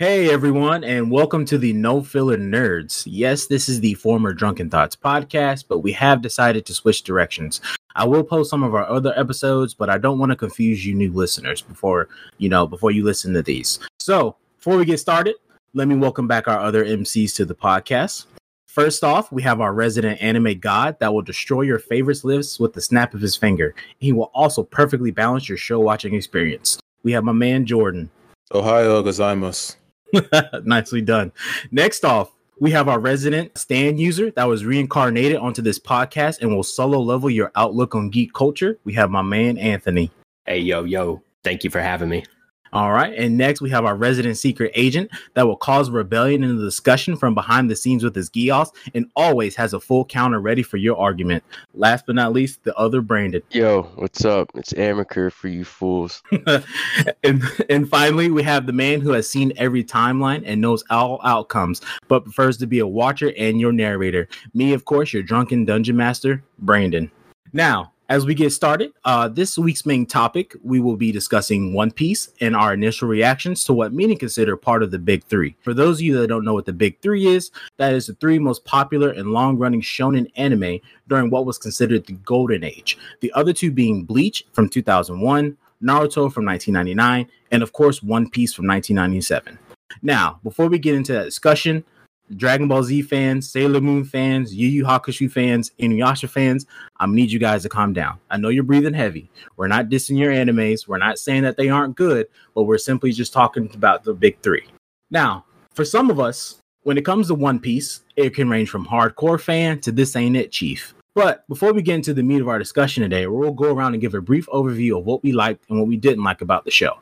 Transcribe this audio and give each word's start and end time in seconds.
Hey 0.00 0.30
everyone, 0.30 0.84
and 0.84 1.10
welcome 1.10 1.44
to 1.46 1.58
the 1.58 1.72
No 1.72 2.04
Filler 2.04 2.36
Nerds. 2.36 3.02
Yes, 3.04 3.46
this 3.46 3.68
is 3.68 3.80
the 3.80 3.94
former 3.94 4.32
Drunken 4.32 4.70
Thoughts 4.70 4.94
podcast, 4.94 5.64
but 5.66 5.80
we 5.80 5.90
have 5.90 6.22
decided 6.22 6.64
to 6.66 6.72
switch 6.72 7.02
directions. 7.02 7.60
I 7.96 8.06
will 8.06 8.22
post 8.22 8.48
some 8.48 8.62
of 8.62 8.76
our 8.76 8.88
other 8.88 9.12
episodes, 9.18 9.74
but 9.74 9.90
I 9.90 9.98
don't 9.98 10.20
want 10.20 10.30
to 10.30 10.36
confuse 10.36 10.86
you 10.86 10.94
new 10.94 11.10
listeners 11.12 11.62
before 11.62 12.08
you 12.36 12.48
know 12.48 12.64
before 12.64 12.92
you 12.92 13.02
listen 13.02 13.34
to 13.34 13.42
these. 13.42 13.80
So 13.98 14.36
before 14.58 14.76
we 14.76 14.84
get 14.84 15.00
started, 15.00 15.34
let 15.74 15.88
me 15.88 15.96
welcome 15.96 16.28
back 16.28 16.46
our 16.46 16.60
other 16.60 16.84
MCs 16.84 17.34
to 17.34 17.44
the 17.44 17.56
podcast. 17.56 18.26
First 18.68 19.02
off, 19.02 19.32
we 19.32 19.42
have 19.42 19.60
our 19.60 19.74
resident 19.74 20.22
anime 20.22 20.60
god 20.60 20.96
that 21.00 21.12
will 21.12 21.22
destroy 21.22 21.62
your 21.62 21.80
favorites 21.80 22.22
lists 22.22 22.60
with 22.60 22.72
the 22.72 22.80
snap 22.80 23.14
of 23.14 23.20
his 23.20 23.34
finger. 23.34 23.74
He 23.98 24.12
will 24.12 24.30
also 24.32 24.62
perfectly 24.62 25.10
balance 25.10 25.48
your 25.48 25.58
show 25.58 25.80
watching 25.80 26.14
experience. 26.14 26.78
We 27.02 27.10
have 27.10 27.24
my 27.24 27.32
man 27.32 27.66
Jordan. 27.66 28.10
Ohio 28.54 29.02
gozaimasu. 29.02 29.74
Nicely 30.64 31.00
done. 31.00 31.32
Next 31.70 32.04
off, 32.04 32.32
we 32.60 32.70
have 32.72 32.88
our 32.88 32.98
resident 32.98 33.56
stand 33.56 34.00
user 34.00 34.30
that 34.32 34.44
was 34.44 34.64
reincarnated 34.64 35.36
onto 35.36 35.62
this 35.62 35.78
podcast 35.78 36.40
and 36.40 36.54
will 36.54 36.64
solo 36.64 36.98
level 36.98 37.30
your 37.30 37.52
outlook 37.54 37.94
on 37.94 38.10
geek 38.10 38.32
culture. 38.32 38.78
We 38.84 38.94
have 38.94 39.10
my 39.10 39.22
man 39.22 39.58
Anthony. 39.58 40.10
Hey, 40.44 40.60
yo, 40.60 40.84
yo. 40.84 41.22
Thank 41.44 41.62
you 41.62 41.70
for 41.70 41.80
having 41.80 42.08
me. 42.08 42.24
All 42.72 42.92
right. 42.92 43.14
And 43.14 43.36
next, 43.36 43.60
we 43.60 43.70
have 43.70 43.84
our 43.84 43.96
resident 43.96 44.36
secret 44.36 44.72
agent 44.74 45.10
that 45.34 45.46
will 45.46 45.56
cause 45.56 45.90
rebellion 45.90 46.44
in 46.44 46.56
the 46.56 46.64
discussion 46.64 47.16
from 47.16 47.34
behind 47.34 47.70
the 47.70 47.76
scenes 47.76 48.04
with 48.04 48.14
his 48.14 48.30
Geass 48.30 48.70
and 48.94 49.10
always 49.16 49.56
has 49.56 49.72
a 49.72 49.80
full 49.80 50.04
counter 50.04 50.40
ready 50.40 50.62
for 50.62 50.76
your 50.76 50.96
argument. 50.98 51.42
Last 51.74 52.06
but 52.06 52.14
not 52.14 52.32
least, 52.32 52.64
the 52.64 52.76
other 52.76 53.00
Brandon. 53.00 53.42
Yo, 53.50 53.82
what's 53.94 54.24
up? 54.24 54.50
It's 54.54 54.72
Amaker 54.74 55.32
for 55.32 55.48
you 55.48 55.64
fools. 55.64 56.22
and, 57.24 57.42
and 57.68 57.88
finally, 57.88 58.30
we 58.30 58.42
have 58.42 58.66
the 58.66 58.72
man 58.72 59.00
who 59.00 59.12
has 59.12 59.28
seen 59.28 59.52
every 59.56 59.84
timeline 59.84 60.42
and 60.44 60.60
knows 60.60 60.84
all 60.90 61.20
outcomes, 61.24 61.80
but 62.08 62.24
prefers 62.24 62.56
to 62.58 62.66
be 62.66 62.78
a 62.78 62.86
watcher 62.86 63.32
and 63.38 63.60
your 63.60 63.72
narrator. 63.72 64.28
Me, 64.54 64.72
of 64.72 64.84
course, 64.84 65.12
your 65.12 65.22
drunken 65.22 65.64
dungeon 65.64 65.96
master, 65.96 66.42
Brandon. 66.58 67.10
Now, 67.52 67.92
as 68.08 68.24
we 68.24 68.34
get 68.34 68.52
started, 68.52 68.92
uh, 69.04 69.28
this 69.28 69.58
week's 69.58 69.84
main 69.84 70.06
topic, 70.06 70.56
we 70.64 70.80
will 70.80 70.96
be 70.96 71.12
discussing 71.12 71.74
One 71.74 71.90
Piece 71.90 72.30
and 72.40 72.56
our 72.56 72.72
initial 72.72 73.06
reactions 73.06 73.64
to 73.64 73.74
what 73.74 73.92
many 73.92 74.16
consider 74.16 74.56
part 74.56 74.82
of 74.82 74.90
the 74.90 74.98
Big 74.98 75.24
Three. 75.24 75.56
For 75.60 75.74
those 75.74 75.98
of 75.98 76.02
you 76.02 76.18
that 76.18 76.28
don't 76.28 76.44
know 76.44 76.54
what 76.54 76.64
the 76.64 76.72
Big 76.72 76.98
Three 77.00 77.26
is, 77.26 77.50
that 77.76 77.92
is 77.92 78.06
the 78.06 78.14
three 78.14 78.38
most 78.38 78.64
popular 78.64 79.10
and 79.10 79.32
long 79.32 79.58
running 79.58 79.82
shonen 79.82 80.30
anime 80.36 80.80
during 81.06 81.28
what 81.28 81.44
was 81.44 81.58
considered 81.58 82.06
the 82.06 82.14
Golden 82.14 82.64
Age. 82.64 82.96
The 83.20 83.32
other 83.34 83.52
two 83.52 83.70
being 83.70 84.04
Bleach 84.04 84.46
from 84.52 84.70
2001, 84.70 85.58
Naruto 85.82 86.32
from 86.32 86.46
1999, 86.46 87.28
and 87.50 87.62
of 87.62 87.74
course, 87.74 88.02
One 88.02 88.30
Piece 88.30 88.54
from 88.54 88.66
1997. 88.66 89.58
Now, 90.00 90.40
before 90.42 90.68
we 90.68 90.78
get 90.78 90.94
into 90.94 91.12
that 91.12 91.24
discussion, 91.24 91.84
Dragon 92.36 92.68
Ball 92.68 92.82
Z 92.82 93.02
fans, 93.02 93.50
Sailor 93.50 93.80
Moon 93.80 94.04
fans, 94.04 94.54
Yu 94.54 94.68
Yu 94.68 94.84
Hakusho 94.84 95.30
fans, 95.30 95.72
Inuyasha 95.78 96.28
fans, 96.28 96.66
I 96.98 97.06
need 97.06 97.30
you 97.30 97.38
guys 97.38 97.62
to 97.62 97.68
calm 97.68 97.92
down. 97.92 98.18
I 98.30 98.36
know 98.36 98.48
you're 98.48 98.64
breathing 98.64 98.94
heavy. 98.94 99.30
We're 99.56 99.68
not 99.68 99.88
dissing 99.88 100.18
your 100.18 100.32
animes. 100.32 100.86
We're 100.86 100.98
not 100.98 101.18
saying 101.18 101.42
that 101.42 101.56
they 101.56 101.68
aren't 101.68 101.96
good, 101.96 102.26
but 102.54 102.64
we're 102.64 102.78
simply 102.78 103.12
just 103.12 103.32
talking 103.32 103.70
about 103.74 104.04
the 104.04 104.14
big 104.14 104.40
three. 104.40 104.66
Now, 105.10 105.44
for 105.74 105.84
some 105.84 106.10
of 106.10 106.20
us, 106.20 106.60
when 106.82 106.98
it 106.98 107.04
comes 107.04 107.28
to 107.28 107.34
One 107.34 107.60
Piece, 107.60 108.02
it 108.16 108.34
can 108.34 108.48
range 108.48 108.70
from 108.70 108.86
hardcore 108.86 109.40
fan 109.40 109.80
to 109.80 109.92
this 109.92 110.16
ain't 110.16 110.36
it, 110.36 110.52
chief. 110.52 110.94
But 111.14 111.46
before 111.48 111.72
we 111.72 111.82
get 111.82 111.96
into 111.96 112.14
the 112.14 112.22
meat 112.22 112.40
of 112.40 112.48
our 112.48 112.58
discussion 112.58 113.02
today, 113.02 113.26
we'll 113.26 113.52
go 113.52 113.72
around 113.72 113.94
and 113.94 114.00
give 114.00 114.14
a 114.14 114.20
brief 114.20 114.46
overview 114.46 114.98
of 114.98 115.04
what 115.04 115.22
we 115.22 115.32
liked 115.32 115.64
and 115.68 115.78
what 115.78 115.88
we 115.88 115.96
didn't 115.96 116.24
like 116.24 116.42
about 116.42 116.64
the 116.64 116.70
show. 116.70 116.98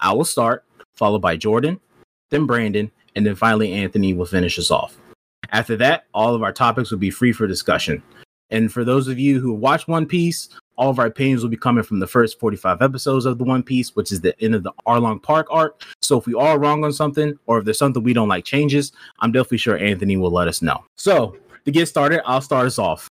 I 0.00 0.12
will 0.12 0.24
start, 0.24 0.64
followed 0.94 1.22
by 1.22 1.36
Jordan, 1.36 1.80
then 2.30 2.46
Brandon, 2.46 2.90
and 3.16 3.26
then 3.26 3.34
finally 3.34 3.72
Anthony 3.72 4.14
will 4.14 4.26
finish 4.26 4.58
us 4.58 4.70
off. 4.70 4.96
After 5.50 5.76
that, 5.78 6.04
all 6.14 6.34
of 6.34 6.42
our 6.42 6.52
topics 6.52 6.90
will 6.90 6.98
be 6.98 7.10
free 7.10 7.32
for 7.32 7.46
discussion. 7.46 8.02
And 8.50 8.72
for 8.72 8.84
those 8.84 9.08
of 9.08 9.18
you 9.18 9.40
who 9.40 9.52
watch 9.52 9.88
One 9.88 10.06
Piece, 10.06 10.50
all 10.76 10.90
of 10.90 10.98
our 10.98 11.06
opinions 11.06 11.42
will 11.42 11.50
be 11.50 11.56
coming 11.56 11.82
from 11.82 11.98
the 11.98 12.06
first 12.06 12.38
45 12.38 12.82
episodes 12.82 13.24
of 13.24 13.38
the 13.38 13.44
One 13.44 13.62
Piece, 13.62 13.96
which 13.96 14.12
is 14.12 14.20
the 14.20 14.38
end 14.40 14.54
of 14.54 14.62
the 14.62 14.72
Arlong 14.86 15.20
Park 15.20 15.48
arc. 15.50 15.82
So 16.02 16.18
if 16.18 16.26
we 16.26 16.34
are 16.34 16.58
wrong 16.58 16.84
on 16.84 16.92
something, 16.92 17.36
or 17.46 17.58
if 17.58 17.64
there's 17.64 17.78
something 17.78 18.02
we 18.02 18.12
don't 18.12 18.28
like 18.28 18.44
changes, 18.44 18.92
I'm 19.20 19.32
definitely 19.32 19.58
sure 19.58 19.78
Anthony 19.78 20.16
will 20.16 20.30
let 20.30 20.46
us 20.46 20.62
know. 20.62 20.84
So 20.96 21.36
to 21.64 21.70
get 21.72 21.86
started, 21.86 22.22
I'll 22.24 22.42
start 22.42 22.66
us 22.66 22.78
off. 22.78 23.08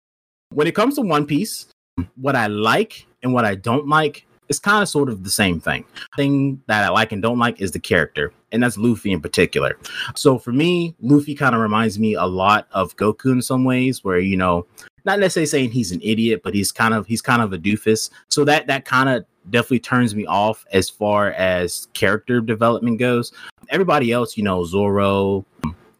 When 0.50 0.68
it 0.68 0.76
comes 0.76 0.96
to 0.96 1.02
One 1.02 1.26
Piece, 1.26 1.68
what 2.16 2.36
I 2.36 2.48
like 2.48 3.08
and 3.24 3.34
what 3.34 3.46
I 3.46 3.56
don't 3.56 3.88
like 3.88 4.26
it's 4.54 4.60
kind 4.60 4.84
of 4.84 4.88
sort 4.90 5.10
of 5.10 5.24
the 5.24 5.32
same 5.32 5.60
thing. 5.60 5.84
Thing 6.16 6.62
that 6.68 6.84
I 6.84 6.90
like 6.90 7.12
and 7.12 7.24
don't 7.24 7.40
like 7.40 7.60
is 7.60 7.72
the 7.72 7.80
character, 7.80 8.32
and 8.52 8.62
that's 8.62 8.78
Luffy 8.78 9.12
in 9.12 9.20
particular. 9.20 9.80
So 10.16 10.38
for 10.38 10.52
me, 10.52 10.96
Luffy 11.02 11.34
kind 11.34 11.56
of 11.56 11.62
reminds 11.62 11.98
me 11.98 12.14
a 12.14 12.26
lot 12.26 12.68
of 12.72 12.96
Goku 12.96 13.32
in 13.32 13.42
some 13.42 13.64
ways, 13.64 14.04
where 14.04 14.20
you 14.20 14.38
know, 14.38 14.68
not 15.06 15.20
necessarily 15.20 15.48
saying 15.48 15.72
he's 15.72 15.92
an 15.92 16.02
idiot, 16.04 16.42
but 16.44 16.54
he's 16.54 16.72
kind 16.72 16.94
of 16.94 17.08
he's 17.08 17.22
kind 17.22 17.42
of 17.42 17.52
a 17.52 17.58
doofus. 17.58 18.12
So 18.30 18.46
that 18.46 18.68
that 18.68 18.86
kind 18.86 19.10
of 19.10 19.26
definitely 19.50 19.80
turns 19.80 20.14
me 20.14 20.28
off 20.28 20.66
as 20.72 20.88
far 20.88 21.32
as 21.32 21.88
character 21.94 22.40
development 22.40 23.00
goes. 23.00 23.34
Everybody 23.70 24.12
else, 24.12 24.38
you 24.38 24.44
know, 24.44 24.64
Zoro, 24.66 25.46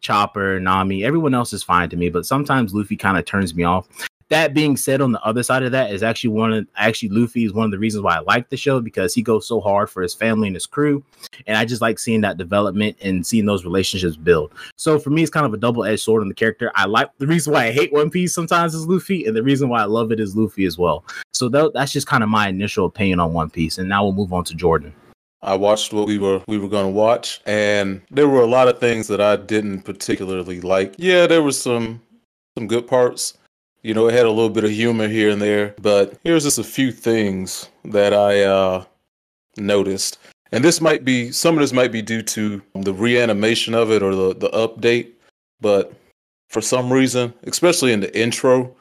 Chopper, 0.02 0.60
Nami, 0.60 1.04
everyone 1.04 1.34
else 1.34 1.54
is 1.54 1.64
fine 1.64 1.90
to 1.90 1.98
me, 1.98 2.10
but 2.10 2.28
sometimes 2.28 2.72
Luffy 2.72 2.98
kind 2.98 3.18
of 3.18 3.26
turns 3.26 3.56
me 3.56 3.64
off 3.64 3.88
that 4.34 4.56
being 4.56 4.76
said, 4.76 5.00
on 5.00 5.12
the 5.12 5.22
other 5.22 5.44
side 5.44 5.62
of 5.62 5.72
that 5.74 5.92
is 5.92 6.02
actually 6.02 6.32
one 6.32 6.52
of 6.52 6.68
actually 6.76 7.10
Luffy 7.10 7.46
is 7.46 7.54
one 7.54 7.66
of 7.66 7.72
the 7.72 7.78
reasons 7.78 8.04
why 8.04 8.16
I 8.16 8.20
like 8.22 8.50
the 8.50 8.58
show 8.58 8.82
because 8.82 9.14
he 9.14 9.22
goes 9.22 9.48
so 9.48 9.62
hard 9.62 9.92
for 9.92 10.02
his 10.02 10.16
family 10.16 10.48
and 10.48 10.56
his 10.56 10.66
crew, 10.66 11.04
and 11.46 11.56
I 11.56 11.66
just 11.66 11.82
like 11.84 12.00
seeing 12.00 12.22
that 12.22 12.38
development 12.38 12.98
and 13.02 13.26
seeing 13.26 13.46
those 13.46 13.64
relationships 13.64 14.16
build. 14.16 14.52
So 14.76 14.98
for 14.98 15.12
me, 15.12 15.22
it's 15.22 15.30
kind 15.30 15.46
of 15.46 15.54
a 15.54 15.58
double 15.58 15.84
edged 15.86 16.02
sword 16.02 16.24
on 16.24 16.30
the 16.30 16.34
character. 16.34 16.72
I 16.74 16.86
like 16.86 17.12
the 17.20 17.28
reason 17.28 17.54
why 17.54 17.66
I 17.66 17.72
hate 17.72 17.94
One 17.94 18.10
Piece 18.10 18.34
sometimes 18.34 18.74
is 18.74 18.88
Luffy, 18.88 19.26
and 19.26 19.38
the 19.38 19.44
reason 19.44 19.70
why 19.70 19.84
I 19.84 19.86
love 19.86 20.12
it 20.12 20.20
is 20.20 20.36
Luffy 20.36 20.66
as 20.66 20.80
well. 20.80 21.06
So 21.34 21.48
that, 21.50 21.74
that's 21.76 21.92
just 21.92 22.08
kind 22.08 22.24
of 22.24 22.30
my 22.30 22.48
initial 22.48 22.88
opinion 22.88 23.20
on 23.20 23.34
One 23.34 23.52
Piece, 23.52 23.78
and 23.78 23.88
now 23.88 24.04
we'll 24.04 24.14
move 24.14 24.34
on 24.34 24.44
to 24.46 24.56
Jordan. 24.56 24.94
I 25.44 25.56
watched 25.56 25.94
what 25.94 26.08
we 26.08 26.18
were 26.18 26.42
we 26.48 26.58
were 26.58 26.70
going 26.70 26.88
to 26.88 26.92
watch, 26.92 27.40
and 27.46 28.02
there 28.10 28.28
were 28.28 28.42
a 28.42 28.48
lot 28.48 28.68
of 28.68 28.80
things 28.80 29.08
that 29.10 29.22
I 29.22 29.36
didn't 29.36 29.82
particularly 29.82 30.60
like. 30.62 30.96
Yeah, 30.98 31.28
there 31.28 31.44
were 31.44 31.52
some 31.52 32.02
some 32.58 32.68
good 32.68 32.88
parts 32.88 33.38
you 33.84 33.94
know, 33.94 34.08
it 34.08 34.14
had 34.14 34.26
a 34.26 34.32
little 34.32 34.50
bit 34.50 34.64
of 34.64 34.72
humor 34.72 35.08
here 35.08 35.30
and 35.30 35.42
there, 35.42 35.76
but 35.82 36.18
here's 36.24 36.44
just 36.44 36.58
a 36.58 36.64
few 36.64 36.92
things 36.92 37.70
that 37.86 38.14
I 38.14 38.44
uh, 38.44 38.86
noticed. 39.58 40.18
And 40.54 40.64
this 40.64 40.80
might 40.80 41.04
be 41.04 41.32
some 41.32 41.56
of 41.56 41.62
this 41.62 41.74
might 41.74 41.92
be 41.92 42.02
due 42.02 42.22
to 42.22 42.62
the 42.76 42.94
reanimation 42.94 43.74
of 43.74 43.92
it 43.92 44.02
or 44.02 44.16
the, 44.16 44.36
the 44.36 44.50
update, 44.50 45.12
but 45.60 45.94
for 46.48 46.62
some 46.62 46.94
reason, 46.94 47.34
especially 47.44 47.92
in 47.92 48.00
the 48.00 48.18
intro, 48.18 48.74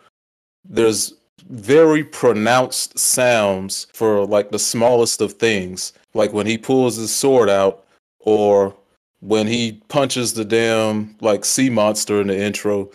there's 0.65 1.15
very 1.49 2.05
pronounced 2.05 2.97
sounds 2.99 3.89
for 3.93 4.25
like 4.27 4.51
the 4.51 4.59
smallest 4.59 5.21
of 5.21 5.33
things, 5.33 5.93
like 6.15 6.33
when 6.33 6.47
he 6.47 6.57
pulls 6.57 6.97
his 6.97 7.15
sword 7.15 7.49
out 7.49 7.85
or 8.21 8.77
when 9.21 9.47
he 9.47 9.81
punches 9.89 10.35
the 10.35 10.45
damn 10.45 11.17
like 11.21 11.45
sea 11.45 11.71
monster 11.71 12.21
in 12.21 12.29
the 12.29 12.39
intro. 12.39 12.91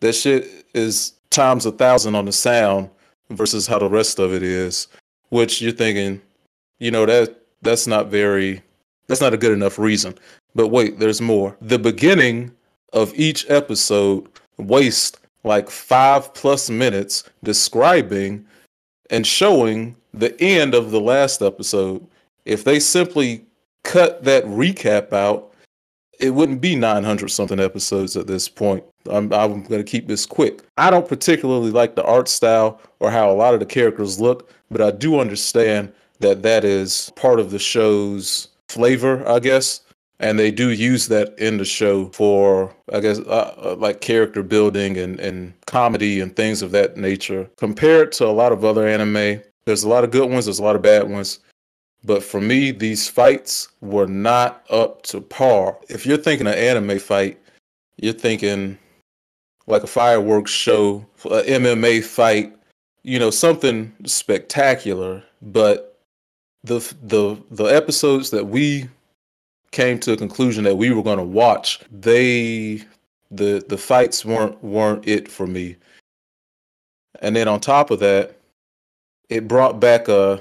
That 0.00 0.14
shit 0.14 0.66
is 0.74 1.12
times 1.30 1.66
a 1.66 1.72
thousand 1.72 2.14
on 2.14 2.24
the 2.24 2.32
sound 2.32 2.90
versus 3.30 3.66
how 3.66 3.78
the 3.78 3.88
rest 3.88 4.18
of 4.18 4.32
it 4.32 4.42
is, 4.42 4.88
which 5.30 5.60
you're 5.60 5.72
thinking, 5.72 6.20
you 6.78 6.90
know, 6.90 7.06
that 7.06 7.40
that's 7.62 7.86
not 7.86 8.08
very 8.08 8.62
that's 9.08 9.20
not 9.20 9.34
a 9.34 9.38
good 9.38 9.52
enough 9.52 9.78
reason. 9.78 10.14
But 10.54 10.68
wait, 10.68 10.98
there's 10.98 11.20
more. 11.20 11.56
The 11.60 11.78
beginning 11.78 12.52
of 12.92 13.12
each 13.14 13.48
episode 13.50 14.26
wastes 14.56 15.18
like 15.44 15.70
five 15.70 16.32
plus 16.34 16.68
minutes 16.70 17.24
describing 17.44 18.44
and 19.10 19.26
showing 19.26 19.94
the 20.12 20.38
end 20.40 20.74
of 20.74 20.90
the 20.90 21.00
last 21.00 21.42
episode. 21.42 22.04
If 22.44 22.64
they 22.64 22.80
simply 22.80 23.44
cut 23.84 24.24
that 24.24 24.44
recap 24.44 25.12
out, 25.12 25.52
it 26.18 26.30
wouldn't 26.30 26.60
be 26.60 26.76
900 26.76 27.28
something 27.28 27.60
episodes 27.60 28.16
at 28.16 28.26
this 28.26 28.48
point. 28.48 28.84
I'm, 29.10 29.32
I'm 29.32 29.62
going 29.62 29.82
to 29.82 29.84
keep 29.84 30.08
this 30.08 30.26
quick. 30.26 30.62
I 30.76 30.90
don't 30.90 31.08
particularly 31.08 31.70
like 31.70 31.94
the 31.94 32.04
art 32.04 32.28
style 32.28 32.80
or 33.00 33.10
how 33.10 33.30
a 33.30 33.34
lot 33.34 33.54
of 33.54 33.60
the 33.60 33.66
characters 33.66 34.20
look, 34.20 34.50
but 34.70 34.80
I 34.80 34.90
do 34.90 35.20
understand 35.20 35.92
that 36.20 36.42
that 36.42 36.64
is 36.64 37.12
part 37.16 37.40
of 37.40 37.50
the 37.50 37.58
show's 37.58 38.48
flavor, 38.68 39.26
I 39.28 39.38
guess. 39.38 39.82
And 40.18 40.38
they 40.38 40.50
do 40.50 40.70
use 40.70 41.08
that 41.08 41.38
in 41.38 41.58
the 41.58 41.64
show 41.66 42.06
for, 42.06 42.74
I 42.90 43.00
guess, 43.00 43.18
uh, 43.18 43.54
uh, 43.62 43.76
like 43.78 44.00
character 44.00 44.42
building 44.42 44.96
and, 44.96 45.20
and 45.20 45.52
comedy 45.66 46.20
and 46.20 46.34
things 46.34 46.62
of 46.62 46.70
that 46.70 46.96
nature. 46.96 47.50
Compared 47.58 48.12
to 48.12 48.26
a 48.26 48.32
lot 48.32 48.52
of 48.52 48.64
other 48.64 48.88
anime, 48.88 49.42
there's 49.66 49.82
a 49.82 49.88
lot 49.88 50.04
of 50.04 50.10
good 50.10 50.30
ones, 50.30 50.46
there's 50.46 50.58
a 50.58 50.64
lot 50.64 50.74
of 50.74 50.80
bad 50.80 51.10
ones. 51.10 51.40
But 52.06 52.22
for 52.22 52.40
me, 52.40 52.70
these 52.70 53.08
fights 53.08 53.68
were 53.80 54.06
not 54.06 54.64
up 54.70 55.02
to 55.02 55.20
par. 55.20 55.76
If 55.88 56.06
you're 56.06 56.16
thinking 56.16 56.46
an 56.46 56.54
anime 56.54 57.00
fight, 57.00 57.36
you're 57.96 58.12
thinking 58.12 58.78
like 59.66 59.82
a 59.82 59.88
fireworks 59.88 60.52
show, 60.52 61.04
a 61.24 61.42
MMA 61.42 62.04
fight, 62.04 62.56
you 63.02 63.18
know, 63.18 63.30
something 63.30 63.92
spectacular. 64.04 65.22
But 65.42 66.00
the 66.62 66.78
the 67.02 67.42
the 67.50 67.64
episodes 67.64 68.30
that 68.30 68.46
we 68.46 68.88
came 69.72 69.98
to 70.00 70.12
a 70.12 70.16
conclusion 70.16 70.62
that 70.64 70.76
we 70.76 70.92
were 70.92 71.02
going 71.02 71.18
to 71.18 71.24
watch, 71.24 71.80
they 71.90 72.84
the 73.32 73.64
the 73.68 73.78
fights 73.78 74.24
weren't 74.24 74.62
weren't 74.62 75.06
it 75.08 75.28
for 75.28 75.48
me. 75.48 75.74
And 77.20 77.34
then 77.34 77.48
on 77.48 77.58
top 77.58 77.90
of 77.90 77.98
that, 77.98 78.36
it 79.28 79.48
brought 79.48 79.80
back 79.80 80.06
a, 80.06 80.40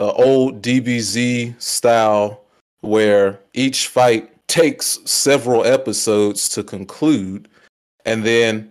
a 0.00 0.12
old 0.14 0.62
DBZ 0.62 1.60
style 1.60 2.42
where 2.80 3.38
each 3.52 3.88
fight 3.88 4.32
takes 4.48 4.98
several 5.04 5.64
episodes 5.64 6.48
to 6.48 6.64
conclude, 6.64 7.48
and 8.04 8.24
then 8.24 8.70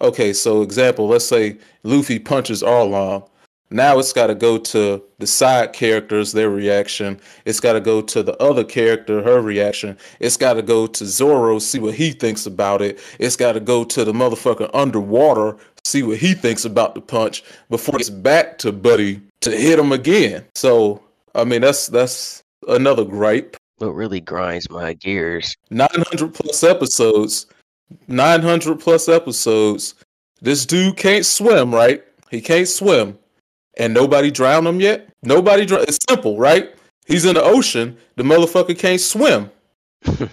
okay, 0.00 0.32
so 0.32 0.62
example, 0.62 1.08
let's 1.08 1.26
say 1.26 1.58
Luffy 1.82 2.18
punches 2.18 2.62
Arlong. 2.62 3.28
Now 3.72 4.00
it's 4.00 4.12
got 4.12 4.26
to 4.26 4.34
go 4.34 4.58
to 4.58 5.00
the 5.20 5.26
side 5.28 5.72
characters, 5.72 6.32
their 6.32 6.50
reaction. 6.50 7.20
It's 7.44 7.60
got 7.60 7.74
to 7.74 7.80
go 7.80 8.02
to 8.02 8.22
the 8.22 8.36
other 8.42 8.64
character, 8.64 9.22
her 9.22 9.40
reaction. 9.40 9.96
It's 10.18 10.36
got 10.36 10.54
to 10.54 10.62
go 10.62 10.88
to 10.88 11.06
Zoro, 11.06 11.60
see 11.60 11.78
what 11.78 11.94
he 11.94 12.10
thinks 12.10 12.46
about 12.46 12.82
it. 12.82 12.98
It's 13.20 13.36
got 13.36 13.52
to 13.52 13.60
go 13.60 13.84
to 13.84 14.04
the 14.04 14.12
motherfucker 14.12 14.68
underwater, 14.74 15.56
see 15.84 16.02
what 16.02 16.18
he 16.18 16.34
thinks 16.34 16.64
about 16.64 16.96
the 16.96 17.00
punch 17.00 17.44
before 17.68 17.94
it's 17.96 18.10
back 18.10 18.58
to 18.58 18.72
Buddy 18.72 19.22
to 19.42 19.52
hit 19.52 19.78
him 19.78 19.92
again. 19.92 20.44
So, 20.56 21.00
I 21.36 21.44
mean, 21.44 21.60
that's 21.60 21.86
that's 21.86 22.42
another 22.66 23.04
gripe. 23.04 23.56
What 23.78 23.94
really 23.94 24.20
grinds 24.20 24.68
my 24.68 24.94
gears? 24.94 25.56
900 25.70 26.34
plus 26.34 26.64
episodes. 26.64 27.46
900 28.08 28.80
plus 28.80 29.08
episodes. 29.08 29.94
This 30.42 30.66
dude 30.66 30.96
can't 30.96 31.24
swim, 31.24 31.72
right? 31.72 32.02
He 32.30 32.40
can't 32.40 32.68
swim 32.68 33.18
and 33.80 33.94
nobody 33.94 34.30
drowned 34.30 34.66
him 34.66 34.80
yet? 34.80 35.08
Nobody 35.22 35.64
drowned. 35.64 35.88
It's 35.88 35.98
simple, 36.08 36.38
right? 36.38 36.74
He's 37.06 37.24
in 37.24 37.34
the 37.34 37.42
ocean. 37.42 37.96
The 38.16 38.22
motherfucker 38.22 38.78
can't 38.78 39.00
swim. 39.00 39.50
all 40.06 40.28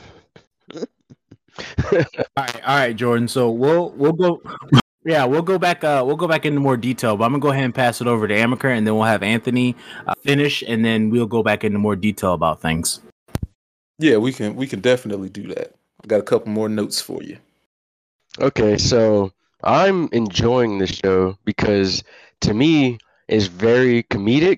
right, 2.36 2.56
all 2.68 2.78
right, 2.78 2.96
Jordan. 2.96 3.28
So 3.28 3.50
we'll 3.50 3.92
we'll 3.92 4.14
go. 4.14 4.42
Yeah, 5.06 5.24
we'll 5.24 5.42
go 5.42 5.58
back. 5.58 5.84
Uh, 5.84 6.04
we'll 6.06 6.18
go 6.18 6.28
back 6.28 6.46
into 6.46 6.60
more 6.60 6.76
detail, 6.76 7.16
but 7.16 7.24
I'm 7.24 7.32
gonna 7.32 7.42
go 7.42 7.50
ahead 7.50 7.64
and 7.64 7.74
pass 7.74 8.02
it 8.02 8.08
over 8.08 8.28
to 8.28 8.34
Amaker, 8.34 8.78
and 8.78 8.86
then 8.86 8.94
we'll 8.96 9.06
have 9.06 9.24
Anthony 9.24 9.76
uh, 10.06 10.14
finish, 10.22 10.64
and 10.68 10.84
then 10.84 11.10
we'll 11.10 11.26
go 11.26 11.42
back 11.42 11.64
into 11.64 11.80
more 11.80 11.96
detail 11.96 12.34
about 12.34 12.62
things. 12.62 13.00
Yeah, 13.98 14.18
we 14.18 14.34
can 14.34 14.56
we 14.56 14.68
can 14.68 14.82
definitely 14.82 15.30
do 15.30 15.48
that. 15.48 15.74
I 16.04 16.08
got 16.08 16.20
a 16.20 16.24
couple 16.24 16.52
more 16.52 16.70
notes 16.70 17.00
for 17.00 17.24
you. 17.24 17.38
Okay, 18.40 18.78
so 18.78 19.32
I'm 19.64 20.10
enjoying 20.12 20.78
the 20.78 20.86
show 20.86 21.38
because 21.46 22.04
to 22.42 22.54
me, 22.54 23.00
is 23.28 23.48
very 23.48 24.04
comedic, 24.04 24.58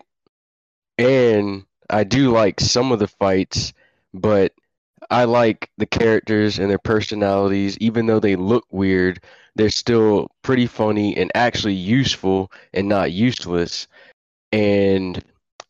and 0.98 1.66
I 1.90 2.04
do 2.04 2.32
like 2.32 2.60
some 2.60 2.92
of 2.92 3.00
the 3.00 3.08
fights, 3.08 3.74
but 4.14 4.54
I 5.10 5.24
like 5.24 5.70
the 5.78 5.86
characters 5.86 6.60
and 6.60 6.70
their 6.70 6.78
personalities, 6.78 7.78
even 7.80 8.06
though 8.06 8.20
they 8.20 8.36
look 8.36 8.66
weird. 8.72 9.22
They're 9.56 9.70
still 9.70 10.30
pretty 10.44 10.68
funny 10.68 11.18
and 11.18 11.32
actually 11.34 11.74
useful 11.74 12.52
and 12.74 12.88
not 12.88 13.12
useless. 13.12 13.88
And 14.52 15.24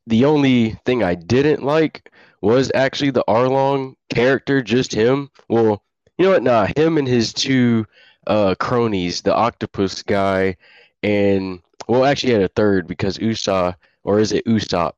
the 0.07 0.25
only 0.25 0.72
thing 0.86 1.04
I 1.04 1.16
didn't 1.16 1.63
like 1.63 2.12
was 2.42 2.72
actually 2.75 3.12
the 3.12 3.24
Arlong 3.28 3.95
character, 4.10 4.62
just 4.62 4.94
him. 4.94 5.30
Well, 5.48 5.84
you 6.18 6.25
know 6.25 6.31
what? 6.31 6.44
Nah, 6.44 6.68
him 6.75 6.98
and 6.98 7.07
his 7.07 7.34
two 7.34 7.86
uh, 8.28 8.56
cronies, 8.60 9.22
the 9.22 9.34
octopus 9.34 10.04
guy 10.04 10.57
and 11.02 11.62
well, 11.90 12.06
actually, 12.06 12.34
had 12.34 12.44
a 12.44 12.50
third 12.50 12.88
because 12.88 13.20
Usa, 13.20 13.76
or 14.06 14.20
is 14.20 14.32
it 14.34 14.46
Usopp? 14.46 14.94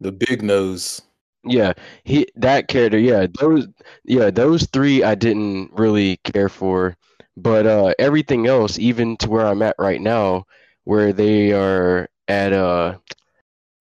The 0.00 0.12
big 0.12 0.42
nose. 0.42 1.02
Yeah, 1.44 1.74
he 2.04 2.26
that 2.36 2.68
character. 2.68 2.98
Yeah, 2.98 3.26
those. 3.40 3.68
Yeah, 4.04 4.30
those 4.30 4.66
three 4.66 5.02
I 5.04 5.14
didn't 5.14 5.70
really 5.74 6.18
care 6.24 6.48
for, 6.48 6.96
but 7.36 7.66
uh, 7.66 7.94
everything 7.98 8.46
else, 8.46 8.78
even 8.78 9.16
to 9.18 9.30
where 9.30 9.46
I'm 9.46 9.62
at 9.62 9.76
right 9.78 10.00
now, 10.00 10.46
where 10.84 11.12
they 11.12 11.52
are 11.52 12.08
at 12.28 12.52
uh, 12.52 12.98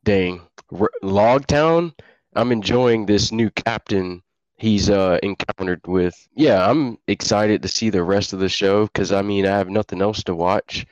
dang, 0.04 0.42
R- 0.72 0.90
Logtown. 1.04 1.94
I'm 2.36 2.52
enjoying 2.52 3.06
this 3.06 3.32
new 3.32 3.50
captain 3.50 4.22
he's 4.58 4.90
uh 4.90 5.20
encountered 5.24 5.82
with. 5.88 6.16
Yeah, 6.36 6.70
I'm 6.70 6.98
excited 7.08 7.62
to 7.62 7.68
see 7.68 7.90
the 7.90 8.04
rest 8.04 8.34
of 8.34 8.40
the 8.40 8.50
show 8.50 8.86
because 8.86 9.12
I 9.12 9.22
mean 9.22 9.46
I 9.46 9.58
have 9.58 9.70
nothing 9.70 10.02
else 10.02 10.24
to 10.24 10.36
watch 10.36 10.86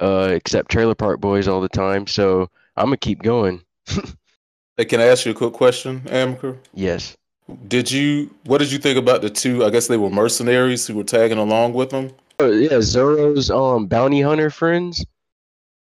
uh, 0.00 0.28
except 0.32 0.70
Trailer 0.70 0.94
Park 0.94 1.20
Boys 1.20 1.48
all 1.48 1.60
the 1.60 1.68
time. 1.68 2.06
So 2.06 2.50
I'm 2.76 2.86
gonna 2.86 2.96
keep 2.96 3.22
going. 3.22 3.62
hey, 4.76 4.84
can 4.84 5.00
I 5.00 5.06
ask 5.06 5.26
you 5.26 5.32
a 5.32 5.34
quick 5.34 5.52
question, 5.52 6.00
Amaker? 6.02 6.58
Yes. 6.74 7.16
Did 7.68 7.90
you? 7.90 8.34
What 8.44 8.58
did 8.58 8.72
you 8.72 8.78
think 8.78 8.98
about 8.98 9.22
the 9.22 9.30
two? 9.30 9.64
I 9.64 9.70
guess 9.70 9.86
they 9.86 9.96
were 9.96 10.10
mercenaries 10.10 10.86
who 10.86 10.94
were 10.94 11.04
tagging 11.04 11.38
along 11.38 11.74
with 11.74 11.90
them. 11.90 12.10
Uh, 12.40 12.46
yeah, 12.46 12.80
Zoro's 12.80 13.50
um 13.50 13.86
bounty 13.86 14.20
hunter 14.20 14.50
friends. 14.50 15.04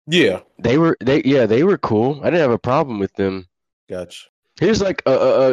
Yeah, 0.06 0.42
they 0.60 0.78
were. 0.78 0.98
They 1.02 1.24
yeah, 1.24 1.46
they 1.46 1.64
were 1.64 1.78
cool. 1.78 2.20
I 2.22 2.26
didn't 2.26 2.42
have 2.42 2.52
a 2.52 2.60
problem 2.60 3.00
with 3.00 3.14
them. 3.16 3.48
Gotcha. 3.90 4.28
Here's 4.60 4.82
like 4.82 5.02
a, 5.06 5.12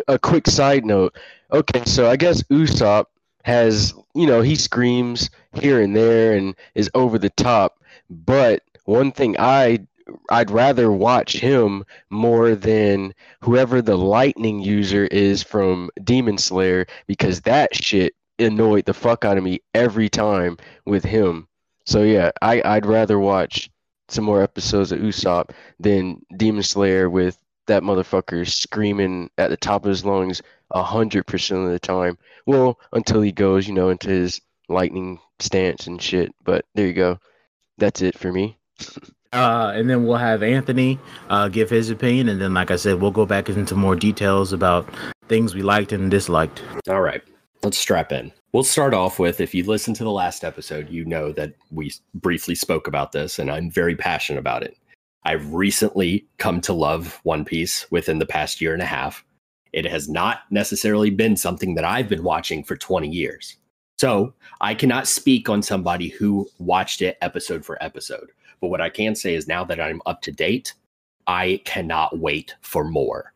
a, 0.08 0.14
a 0.14 0.18
quick 0.18 0.46
side 0.46 0.84
note. 0.84 1.16
Okay, 1.52 1.84
so 1.84 2.08
I 2.08 2.16
guess 2.16 2.42
Usopp 2.44 3.06
has, 3.44 3.92
you 4.14 4.26
know, 4.26 4.40
he 4.40 4.56
screams 4.56 5.30
here 5.52 5.80
and 5.80 5.94
there 5.94 6.34
and 6.34 6.54
is 6.74 6.90
over 6.94 7.18
the 7.18 7.30
top. 7.30 7.78
But 8.10 8.62
one 8.84 9.12
thing 9.12 9.36
I 9.38 9.86
I'd 10.30 10.50
rather 10.50 10.92
watch 10.92 11.38
him 11.38 11.84
more 12.10 12.54
than 12.54 13.14
whoever 13.40 13.80
the 13.80 13.96
lightning 13.96 14.60
user 14.60 15.06
is 15.06 15.42
from 15.42 15.90
Demon 16.02 16.36
Slayer 16.36 16.86
because 17.06 17.40
that 17.42 17.74
shit 17.74 18.14
annoyed 18.38 18.84
the 18.84 18.92
fuck 18.92 19.24
out 19.24 19.38
of 19.38 19.44
me 19.44 19.60
every 19.74 20.10
time 20.10 20.58
with 20.84 21.04
him. 21.04 21.48
So 21.86 22.02
yeah, 22.02 22.32
I 22.42 22.60
I'd 22.62 22.84
rather 22.84 23.18
watch 23.18 23.70
some 24.08 24.24
more 24.24 24.42
episodes 24.42 24.92
of 24.92 25.00
Usopp 25.00 25.50
than 25.80 26.24
Demon 26.36 26.62
Slayer 26.62 27.08
with 27.08 27.38
that 27.66 27.82
motherfucker 27.82 28.46
screaming 28.46 29.30
at 29.38 29.48
the 29.48 29.56
top 29.56 29.84
of 29.84 29.88
his 29.88 30.04
lungs 30.04 30.42
a 30.70 30.82
hundred 30.82 31.26
percent 31.26 31.64
of 31.64 31.70
the 31.70 31.78
time. 31.78 32.18
Well, 32.44 32.78
until 32.92 33.22
he 33.22 33.32
goes, 33.32 33.66
you 33.66 33.72
know, 33.72 33.88
into 33.88 34.10
his 34.10 34.42
lightning 34.68 35.20
stance 35.38 35.86
and 35.86 36.02
shit. 36.02 36.34
But 36.44 36.66
there 36.74 36.86
you 36.86 36.92
go 36.92 37.18
that's 37.78 38.02
it 38.02 38.18
for 38.18 38.32
me. 38.32 38.58
Uh, 39.32 39.72
and 39.74 39.90
then 39.90 40.06
we'll 40.06 40.16
have 40.16 40.44
Anthony 40.44 40.98
uh, 41.28 41.48
give 41.48 41.68
his 41.68 41.90
opinion, 41.90 42.28
and 42.28 42.40
then, 42.40 42.54
like 42.54 42.70
I 42.70 42.76
said, 42.76 43.00
we'll 43.00 43.10
go 43.10 43.26
back 43.26 43.48
into 43.48 43.74
more 43.74 43.96
details 43.96 44.52
about 44.52 44.88
things 45.28 45.54
we 45.54 45.62
liked 45.62 45.92
and 45.92 46.10
disliked. 46.10 46.62
All 46.88 47.00
right, 47.00 47.22
let's 47.64 47.78
strap 47.78 48.12
in. 48.12 48.32
We'll 48.52 48.62
start 48.62 48.94
off 48.94 49.18
with 49.18 49.40
if 49.40 49.52
you 49.52 49.64
listen 49.64 49.92
to 49.94 50.04
the 50.04 50.12
last 50.12 50.44
episode, 50.44 50.88
you 50.88 51.04
know 51.04 51.32
that 51.32 51.54
we 51.72 51.92
briefly 52.14 52.54
spoke 52.54 52.86
about 52.86 53.10
this, 53.10 53.40
and 53.40 53.50
I'm 53.50 53.72
very 53.72 53.96
passionate 53.96 54.38
about 54.38 54.62
it. 54.62 54.76
I've 55.24 55.52
recently 55.52 56.28
come 56.38 56.60
to 56.60 56.72
love 56.72 57.18
One 57.24 57.44
Piece 57.44 57.90
within 57.90 58.20
the 58.20 58.26
past 58.26 58.60
year 58.60 58.72
and 58.72 58.82
a 58.82 58.86
half. 58.86 59.24
It 59.72 59.86
has 59.86 60.08
not 60.08 60.42
necessarily 60.50 61.10
been 61.10 61.36
something 61.36 61.74
that 61.74 61.84
I've 61.84 62.08
been 62.08 62.22
watching 62.22 62.62
for 62.62 62.76
20 62.76 63.08
years. 63.08 63.56
So 63.98 64.34
I 64.60 64.74
cannot 64.74 65.06
speak 65.06 65.48
on 65.48 65.62
somebody 65.62 66.08
who 66.08 66.48
watched 66.58 67.02
it 67.02 67.16
episode 67.20 67.64
for 67.64 67.82
episode. 67.82 68.30
But 68.60 68.68
what 68.68 68.80
I 68.80 68.88
can 68.88 69.14
say 69.14 69.34
is 69.34 69.46
now 69.46 69.64
that 69.64 69.80
I'm 69.80 70.02
up 70.06 70.22
to 70.22 70.32
date, 70.32 70.74
I 71.26 71.60
cannot 71.64 72.18
wait 72.18 72.54
for 72.60 72.84
more. 72.84 73.32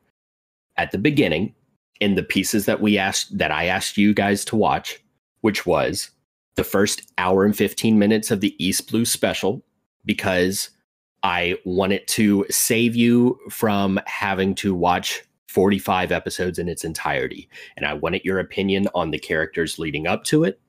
At 0.76 0.90
the 0.90 0.98
beginning, 0.98 1.54
in 2.00 2.14
the 2.14 2.22
pieces 2.22 2.66
that 2.66 2.80
we 2.80 2.98
asked 2.98 3.36
that 3.36 3.50
I 3.50 3.66
asked 3.66 3.96
you 3.96 4.14
guys 4.14 4.44
to 4.46 4.56
watch, 4.56 5.02
which 5.40 5.66
was 5.66 6.10
the 6.56 6.64
first 6.64 7.12
hour 7.18 7.44
and 7.44 7.56
15 7.56 7.98
minutes 7.98 8.30
of 8.30 8.40
the 8.40 8.54
East 8.64 8.90
Blue 8.90 9.04
special, 9.04 9.62
because 10.04 10.70
I 11.22 11.58
wanted 11.64 12.06
to 12.08 12.46
save 12.50 12.94
you 12.94 13.38
from 13.50 14.00
having 14.06 14.54
to 14.56 14.74
watch 14.74 15.22
45 15.48 16.12
episodes 16.12 16.58
in 16.58 16.68
its 16.68 16.84
entirety. 16.84 17.48
And 17.76 17.86
I 17.86 17.94
wanted 17.94 18.24
your 18.24 18.38
opinion 18.38 18.88
on 18.94 19.10
the 19.10 19.18
characters 19.18 19.78
leading 19.78 20.06
up 20.06 20.24
to 20.24 20.44
it. 20.44 20.60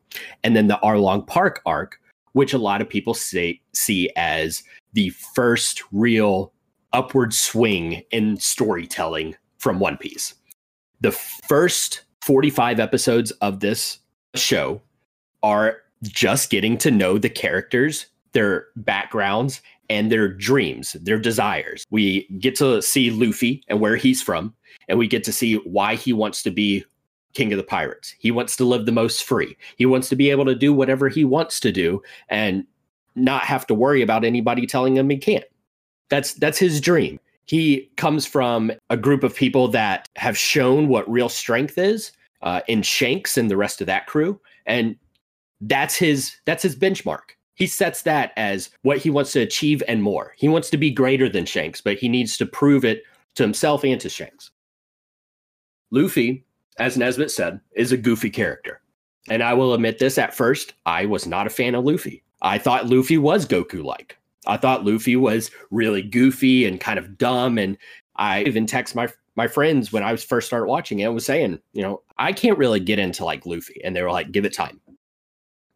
And 0.43 0.55
then 0.55 0.67
the 0.67 0.79
Arlong 0.83 1.25
Park 1.27 1.61
arc, 1.65 1.99
which 2.33 2.53
a 2.53 2.57
lot 2.57 2.81
of 2.81 2.89
people 2.89 3.13
say, 3.13 3.61
see 3.73 4.09
as 4.15 4.63
the 4.93 5.09
first 5.09 5.83
real 5.91 6.53
upward 6.93 7.33
swing 7.33 8.03
in 8.11 8.37
storytelling 8.37 9.35
from 9.57 9.79
One 9.79 9.97
Piece. 9.97 10.33
The 11.01 11.11
first 11.11 12.01
45 12.23 12.79
episodes 12.79 13.31
of 13.31 13.59
this 13.59 13.99
show 14.35 14.81
are 15.43 15.77
just 16.03 16.49
getting 16.49 16.77
to 16.79 16.91
know 16.91 17.17
the 17.17 17.29
characters, 17.29 18.07
their 18.33 18.67
backgrounds, 18.75 19.61
and 19.89 20.11
their 20.11 20.27
dreams, 20.27 20.93
their 21.01 21.19
desires. 21.19 21.85
We 21.89 22.27
get 22.39 22.55
to 22.55 22.81
see 22.81 23.09
Luffy 23.09 23.63
and 23.67 23.79
where 23.79 23.95
he's 23.95 24.21
from, 24.21 24.53
and 24.87 24.97
we 24.97 25.07
get 25.07 25.23
to 25.25 25.33
see 25.33 25.55
why 25.55 25.95
he 25.95 26.13
wants 26.13 26.43
to 26.43 26.51
be 26.51 26.83
king 27.33 27.53
of 27.53 27.57
the 27.57 27.63
pirates. 27.63 28.15
He 28.19 28.31
wants 28.31 28.55
to 28.57 28.65
live 28.65 28.85
the 28.85 28.91
most 28.91 29.23
free. 29.23 29.55
He 29.77 29.85
wants 29.85 30.09
to 30.09 30.15
be 30.15 30.29
able 30.31 30.45
to 30.45 30.55
do 30.55 30.73
whatever 30.73 31.09
he 31.09 31.23
wants 31.23 31.59
to 31.59 31.71
do 31.71 32.01
and 32.29 32.65
not 33.15 33.43
have 33.43 33.67
to 33.67 33.73
worry 33.73 34.01
about 34.01 34.25
anybody 34.25 34.65
telling 34.65 34.97
him 34.97 35.09
he 35.09 35.17
can't. 35.17 35.45
That's 36.09 36.33
that's 36.33 36.57
his 36.57 36.81
dream. 36.81 37.19
he 37.45 37.89
comes 37.97 38.27
from 38.27 38.71
a 38.91 38.97
group 38.97 39.23
of 39.23 39.35
people 39.35 39.67
that 39.69 40.07
have 40.15 40.37
shown 40.37 40.87
what 40.87 41.09
real 41.09 41.29
strength 41.29 41.79
is 41.79 42.11
uh, 42.43 42.61
in 42.67 42.83
Shanks 42.83 43.37
and 43.37 43.49
the 43.49 43.57
rest 43.57 43.81
of 43.81 43.87
that 43.87 44.05
crew, 44.05 44.39
and 44.67 44.95
that's 45.61 45.95
his 45.95 46.35
that's 46.45 46.63
his 46.63 46.75
benchmark. 46.75 47.35
He 47.55 47.67
sets 47.67 48.03
that 48.03 48.33
as 48.37 48.69
what 48.83 48.99
he 48.99 49.09
wants 49.09 49.31
to 49.33 49.41
achieve 49.41 49.81
and 49.87 50.01
more. 50.01 50.33
He 50.37 50.47
wants 50.47 50.69
to 50.69 50.77
be 50.77 50.91
greater 50.91 51.27
than 51.27 51.45
Shanks, 51.45 51.81
but 51.81 51.97
he 51.97 52.07
needs 52.07 52.37
to 52.37 52.45
prove 52.45 52.85
it 52.85 53.03
to 53.35 53.43
himself 53.43 53.83
and 53.83 53.99
to 53.99 54.09
Shanks. 54.09 54.51
Luffy, 55.91 56.45
as 56.77 56.97
Nesbitt 56.97 57.31
said, 57.31 57.59
is 57.73 57.91
a 57.91 57.97
goofy 57.97 58.29
character. 58.29 58.81
And 59.29 59.43
I 59.43 59.53
will 59.53 59.73
admit 59.73 59.99
this 59.99 60.17
at 60.17 60.33
first, 60.33 60.73
I 60.85 61.05
was 61.05 61.27
not 61.27 61.47
a 61.47 61.51
fan 61.51 61.75
of 61.75 61.85
Luffy. 61.85 62.23
I 62.41 62.57
thought 62.57 62.87
Luffy 62.87 63.17
was 63.17 63.45
Goku 63.45 63.83
like. 63.83 64.17
I 64.47 64.57
thought 64.57 64.85
Luffy 64.85 65.15
was 65.15 65.51
really 65.71 66.01
goofy 66.01 66.65
and 66.65 66.79
kind 66.79 66.97
of 66.97 67.17
dumb. 67.17 67.57
And 67.57 67.77
I 68.15 68.43
even 68.43 68.65
text 68.65 68.95
my 68.95 69.09
my 69.35 69.47
friends 69.47 69.93
when 69.93 70.03
I 70.03 70.11
was 70.11 70.23
first 70.23 70.47
started 70.47 70.65
watching 70.65 70.99
it 70.99 71.05
and 71.05 71.13
was 71.13 71.25
saying, 71.25 71.59
you 71.71 71.81
know, 71.81 72.01
I 72.17 72.33
can't 72.33 72.57
really 72.57 72.79
get 72.79 72.99
into 72.99 73.23
like 73.23 73.45
Luffy. 73.45 73.79
And 73.83 73.95
they 73.95 74.01
were 74.01 74.11
like, 74.11 74.31
give 74.31 74.43
it 74.45 74.53
time. 74.53 74.81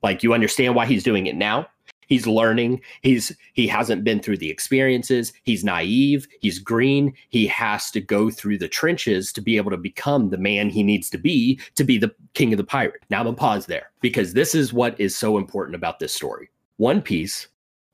Like 0.02 0.22
you 0.22 0.34
understand 0.34 0.76
why 0.76 0.86
he's 0.86 1.04
doing 1.04 1.28
it 1.28 1.36
now. 1.36 1.68
He's 2.08 2.28
learning. 2.28 2.82
He's 3.02 3.36
he 3.54 3.68
hasn't 3.68 4.04
been 4.04 4.20
through 4.20 4.38
the 4.38 4.50
experiences. 4.50 5.34
He's 5.44 5.64
naive. 5.64 6.28
He's 6.40 6.60
green. 6.60 7.14
He 7.30 7.48
has 7.48 7.92
to 7.92 8.02
go 8.02 8.30
through 8.30 8.58
the 8.58 8.68
trenches 8.68 9.32
to 9.34 9.42
be 9.42 9.58
able 9.58 9.72
to 9.72 9.78
become 9.78 10.30
the 10.30 10.38
man 10.38 10.70
he 10.70 10.84
needs 10.84 11.10
to 11.12 11.18
be 11.18 11.60
to 11.76 11.84
be 11.84 11.98
the 11.98 12.14
king 12.34 12.54
of 12.54 12.58
the 12.58 12.64
pirate. 12.64 13.02
Now 13.10 13.20
I'm 13.20 13.26
gonna 13.26 13.38
pause 13.38 13.66
there 13.66 13.92
because 14.02 14.34
this 14.34 14.56
is 14.56 14.74
what 14.74 15.00
is 15.00 15.16
so 15.16 15.38
important 15.38 15.76
about 15.76 16.00
this 16.00 16.14
story. 16.14 16.50
One 16.78 17.02
Piece 17.02 17.48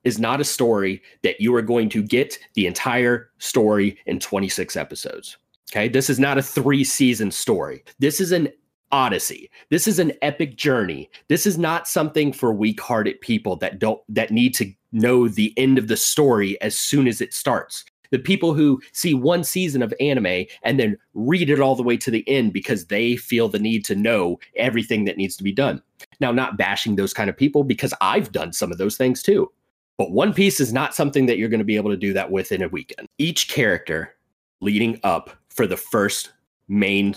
is 0.03 0.19
not 0.19 0.41
a 0.41 0.45
story 0.45 1.01
that 1.23 1.41
you 1.41 1.53
are 1.55 1.61
going 1.61 1.89
to 1.89 2.01
get 2.01 2.39
the 2.53 2.67
entire 2.67 3.29
story 3.37 3.97
in 4.05 4.19
26 4.19 4.75
episodes. 4.75 5.37
Okay. 5.71 5.87
This 5.87 6.09
is 6.09 6.19
not 6.19 6.37
a 6.37 6.41
three 6.41 6.83
season 6.83 7.31
story. 7.31 7.83
This 7.99 8.19
is 8.19 8.31
an 8.31 8.49
odyssey. 8.91 9.49
This 9.69 9.87
is 9.87 9.99
an 9.99 10.13
epic 10.21 10.55
journey. 10.57 11.09
This 11.27 11.45
is 11.45 11.57
not 11.57 11.87
something 11.87 12.33
for 12.33 12.53
weak-hearted 12.53 13.21
people 13.21 13.55
that 13.57 13.79
don't 13.79 14.01
that 14.09 14.31
need 14.31 14.53
to 14.55 14.71
know 14.91 15.27
the 15.27 15.53
end 15.57 15.77
of 15.77 15.87
the 15.87 15.97
story 15.97 16.59
as 16.61 16.77
soon 16.77 17.07
as 17.07 17.21
it 17.21 17.33
starts. 17.33 17.85
The 18.11 18.19
people 18.19 18.55
who 18.55 18.81
see 18.91 19.13
one 19.13 19.43
season 19.43 19.83
of 19.83 19.93
anime 19.99 20.45
and 20.63 20.79
then 20.79 20.97
read 21.13 21.49
it 21.49 21.59
all 21.59 21.75
the 21.75 21.83
way 21.83 21.95
to 21.97 22.09
the 22.09 22.27
end 22.27 22.53
because 22.53 22.87
they 22.87 23.15
feel 23.15 23.49
the 23.49 23.59
need 23.59 23.85
to 23.85 23.95
know 23.95 24.39
everything 24.55 25.05
that 25.05 25.17
needs 25.17 25.37
to 25.37 25.43
be 25.43 25.51
done. 25.51 25.81
Now, 26.19 26.31
not 26.31 26.57
bashing 26.57 26.95
those 26.95 27.13
kind 27.13 27.29
of 27.29 27.37
people 27.37 27.63
because 27.63 27.93
I've 28.01 28.31
done 28.31 28.51
some 28.51 28.71
of 28.71 28.79
those 28.79 28.97
things 28.97 29.21
too. 29.21 29.51
But 29.97 30.11
One 30.11 30.33
Piece 30.33 30.59
is 30.59 30.73
not 30.73 30.95
something 30.95 31.25
that 31.27 31.37
you're 31.37 31.49
going 31.49 31.59
to 31.59 31.65
be 31.65 31.75
able 31.75 31.91
to 31.91 31.97
do 31.97 32.13
that 32.13 32.31
with 32.31 32.51
in 32.51 32.63
a 32.63 32.69
weekend. 32.69 33.07
Each 33.17 33.47
character 33.47 34.15
leading 34.61 34.99
up 35.03 35.29
for 35.49 35.67
the 35.67 35.77
first 35.77 36.31
main 36.67 37.15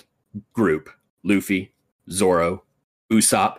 group 0.52 0.90
Luffy, 1.24 1.72
Zoro, 2.10 2.62
Usopp, 3.10 3.58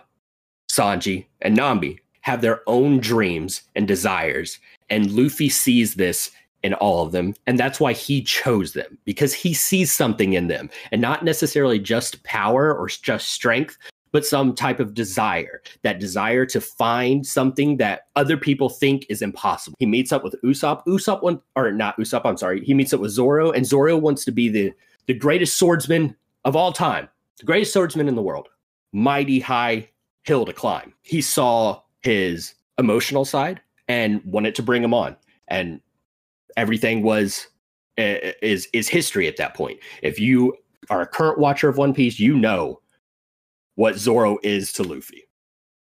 Sanji, 0.72 1.25
and 1.41 1.55
Nami 1.55 2.00
have 2.22 2.41
their 2.41 2.62
own 2.67 3.00
dreams 3.00 3.62
and 3.75 3.88
desires. 3.88 4.60
And 4.89 5.12
Luffy 5.12 5.50
sees 5.50 5.96
this 5.96 6.32
in 6.63 6.74
all 6.75 7.05
of 7.05 7.12
them. 7.12 7.34
And 7.46 7.60
that's 7.60 7.79
why 7.79 7.93
he 7.93 8.22
chose 8.22 8.74
them 8.74 8.98
because 9.05 9.34
he 9.34 9.53
sees 9.53 9.91
something 9.91 10.34
in 10.34 10.48
them 10.48 10.70
and 10.91 11.01
not 11.01 11.24
necessarily 11.24 11.79
just 11.79 12.24
power 12.24 12.74
or 12.74 12.88
just 12.88 13.29
strength, 13.29 13.77
but 14.13 14.25
some 14.25 14.55
type 14.55 14.79
of 14.79 14.93
desire 14.93 15.62
that 15.82 16.00
desire 16.00 16.46
to 16.46 16.62
find 16.62 17.25
something 17.25 17.77
that 17.77 18.08
other 18.15 18.38
people 18.38 18.70
think 18.70 19.05
is 19.10 19.22
impossible. 19.22 19.75
He 19.79 19.86
meets 19.86 20.13
up 20.13 20.24
with 20.24 20.36
Usopp. 20.43 20.86
Usopp, 20.86 21.22
one, 21.22 21.41
or 21.55 21.72
not 21.72 21.98
Usopp, 21.98 22.22
I'm 22.24 22.38
sorry. 22.38 22.63
He 22.63 22.74
meets 22.74 22.93
up 22.93 23.01
with 23.01 23.12
Zoro, 23.12 23.51
and 23.51 23.65
Zoro 23.65 23.98
wants 23.98 24.24
to 24.25 24.32
be 24.32 24.48
the, 24.50 24.72
the 25.08 25.13
greatest 25.13 25.58
swordsman 25.58 26.15
of 26.46 26.55
all 26.55 26.72
time 26.72 27.10
the 27.39 27.45
greatest 27.45 27.73
swordsman 27.73 28.07
in 28.07 28.15
the 28.15 28.21
world, 28.21 28.49
mighty 28.91 29.39
high 29.39 29.89
hill 30.23 30.45
to 30.45 30.53
climb. 30.53 30.93
He 31.01 31.21
saw 31.21 31.81
his 32.01 32.53
emotional 32.77 33.25
side 33.25 33.61
and 33.87 34.21
wanted 34.25 34.55
to 34.55 34.63
bring 34.63 34.83
him 34.83 34.93
on, 34.93 35.15
and 35.47 35.81
everything 36.57 37.03
was 37.03 37.47
eh, 37.97 38.19
eh, 38.21 38.33
is 38.41 38.67
is 38.73 38.87
history 38.87 39.27
at 39.27 39.37
that 39.37 39.53
point. 39.53 39.79
If 40.01 40.19
you 40.19 40.55
are 40.89 41.01
a 41.01 41.07
current 41.07 41.39
watcher 41.39 41.69
of 41.69 41.77
One 41.77 41.93
Piece, 41.93 42.19
you 42.19 42.35
know 42.35 42.81
what 43.75 43.97
Zoro 43.97 44.37
is 44.43 44.71
to 44.73 44.83
Luffy. 44.83 45.23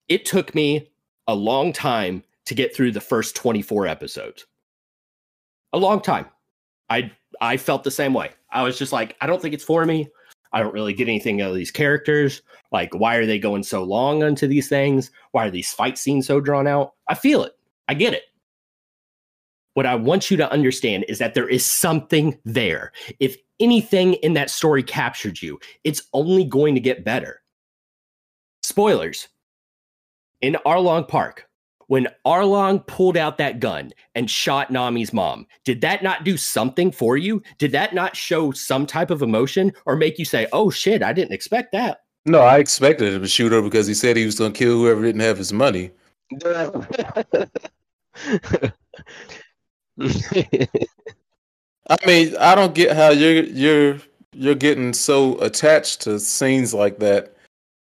It 0.07 0.25
took 0.25 0.53
me 0.53 0.89
a 1.27 1.35
long 1.35 1.71
time 1.71 2.23
to 2.45 2.55
get 2.55 2.75
through 2.75 2.91
the 2.91 3.01
first 3.01 3.35
24 3.35 3.87
episodes. 3.87 4.45
A 5.73 5.77
long 5.77 6.01
time. 6.01 6.25
I 6.89 7.11
I 7.41 7.57
felt 7.57 7.83
the 7.83 7.91
same 7.91 8.13
way. 8.13 8.31
I 8.51 8.63
was 8.63 8.77
just 8.77 8.91
like, 8.91 9.15
I 9.21 9.27
don't 9.27 9.41
think 9.41 9.53
it's 9.53 9.63
for 9.63 9.85
me. 9.85 10.09
I 10.51 10.61
don't 10.61 10.73
really 10.73 10.93
get 10.93 11.07
anything 11.07 11.41
out 11.41 11.51
of 11.51 11.55
these 11.55 11.71
characters. 11.71 12.41
Like, 12.71 12.93
why 12.95 13.15
are 13.15 13.25
they 13.25 13.39
going 13.39 13.63
so 13.63 13.83
long 13.83 14.23
into 14.23 14.47
these 14.47 14.67
things? 14.67 15.11
Why 15.31 15.47
are 15.47 15.51
these 15.51 15.71
fight 15.71 15.97
scenes 15.97 16.27
so 16.27 16.39
drawn 16.39 16.67
out? 16.67 16.93
I 17.07 17.15
feel 17.15 17.43
it. 17.43 17.53
I 17.87 17.93
get 17.93 18.13
it. 18.13 18.23
What 19.73 19.85
I 19.85 19.95
want 19.95 20.29
you 20.29 20.37
to 20.37 20.51
understand 20.51 21.05
is 21.07 21.19
that 21.19 21.33
there 21.33 21.47
is 21.47 21.65
something 21.65 22.37
there. 22.45 22.91
If 23.19 23.37
anything 23.59 24.15
in 24.15 24.33
that 24.33 24.49
story 24.49 24.83
captured 24.83 25.41
you, 25.41 25.59
it's 25.83 26.03
only 26.13 26.43
going 26.43 26.75
to 26.75 26.81
get 26.81 27.05
better. 27.05 27.41
Spoilers. 28.63 29.27
In 30.41 30.57
Arlong 30.65 31.07
Park, 31.07 31.48
when 31.89 32.07
Arlong 32.23 32.85
pulled 32.85 33.17
out 33.17 33.39
that 33.39 33.59
gun 33.59 33.91
and 34.13 34.29
shot 34.29 34.71
Nami's 34.71 35.11
mom, 35.11 35.47
did 35.65 35.81
that 35.81 36.03
not 36.03 36.23
do 36.23 36.37
something 36.37 36.91
for 36.91 37.17
you? 37.17 37.41
Did 37.57 37.71
that 37.71 37.95
not 37.95 38.15
show 38.15 38.51
some 38.51 38.85
type 38.85 39.09
of 39.09 39.23
emotion 39.23 39.73
or 39.87 39.95
make 39.95 40.19
you 40.19 40.25
say, 40.25 40.45
oh 40.53 40.69
shit, 40.69 41.01
I 41.01 41.13
didn't 41.13 41.33
expect 41.33 41.71
that? 41.71 42.01
No, 42.27 42.41
I 42.41 42.59
expected 42.59 43.11
him 43.11 43.23
to 43.23 43.27
shoot 43.27 43.51
her 43.51 43.63
because 43.63 43.87
he 43.87 43.95
said 43.95 44.15
he 44.15 44.25
was 44.25 44.37
going 44.37 44.53
to 44.53 44.57
kill 44.57 44.77
whoever 44.77 45.01
didn't 45.01 45.21
have 45.21 45.39
his 45.39 45.51
money. 45.51 45.89
I 51.89 51.97
mean, 52.05 52.35
I 52.37 52.53
don't 52.53 52.75
get 52.75 52.95
how 52.95 53.09
you're 53.09 53.45
you're 53.45 53.97
you're 54.33 54.53
getting 54.53 54.93
so 54.93 55.39
attached 55.39 56.01
to 56.01 56.19
scenes 56.19 56.71
like 56.71 56.99
that 56.99 57.35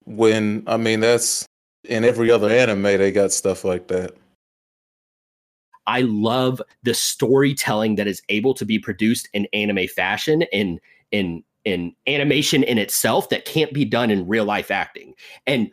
when 0.05 0.65
I 0.67 0.79
mean 0.79 0.99
that's 0.99 1.47
in 1.85 2.05
every 2.05 2.31
other 2.31 2.49
anime 2.49 2.83
they 2.83 3.13
got 3.13 3.33
stuff 3.33 3.65
like 3.65 3.89
that. 3.89 4.15
I 5.87 6.01
love 6.03 6.63
the 6.83 6.95
storytelling 6.95 7.97
that 7.97 8.07
is 8.07 8.23
able 8.29 8.55
to 8.55 8.65
be 8.65 8.79
produced 8.79 9.29
in 9.35 9.47
anime 9.53 9.87
fashion 9.89 10.43
in 10.53 10.81
in 11.13 11.45
in 11.65 11.95
animation 12.07 12.63
in 12.63 12.79
itself 12.79 13.29
that 13.31 13.45
can't 13.45 13.73
be 13.73 13.85
done 13.85 14.11
in 14.11 14.27
real 14.27 14.45
life 14.45 14.71
acting. 14.71 15.15
And 15.47 15.71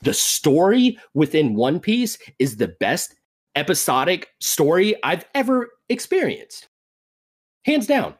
the 0.00 0.14
story 0.14 0.98
within 1.14 1.54
One 1.54 1.80
Piece 1.80 2.18
is 2.38 2.56
the 2.56 2.68
best 2.68 3.14
episodic 3.56 4.28
story 4.40 4.94
I've 5.02 5.24
ever 5.34 5.70
experienced. 5.88 6.68
Hands 7.64 7.86
down. 7.86 8.14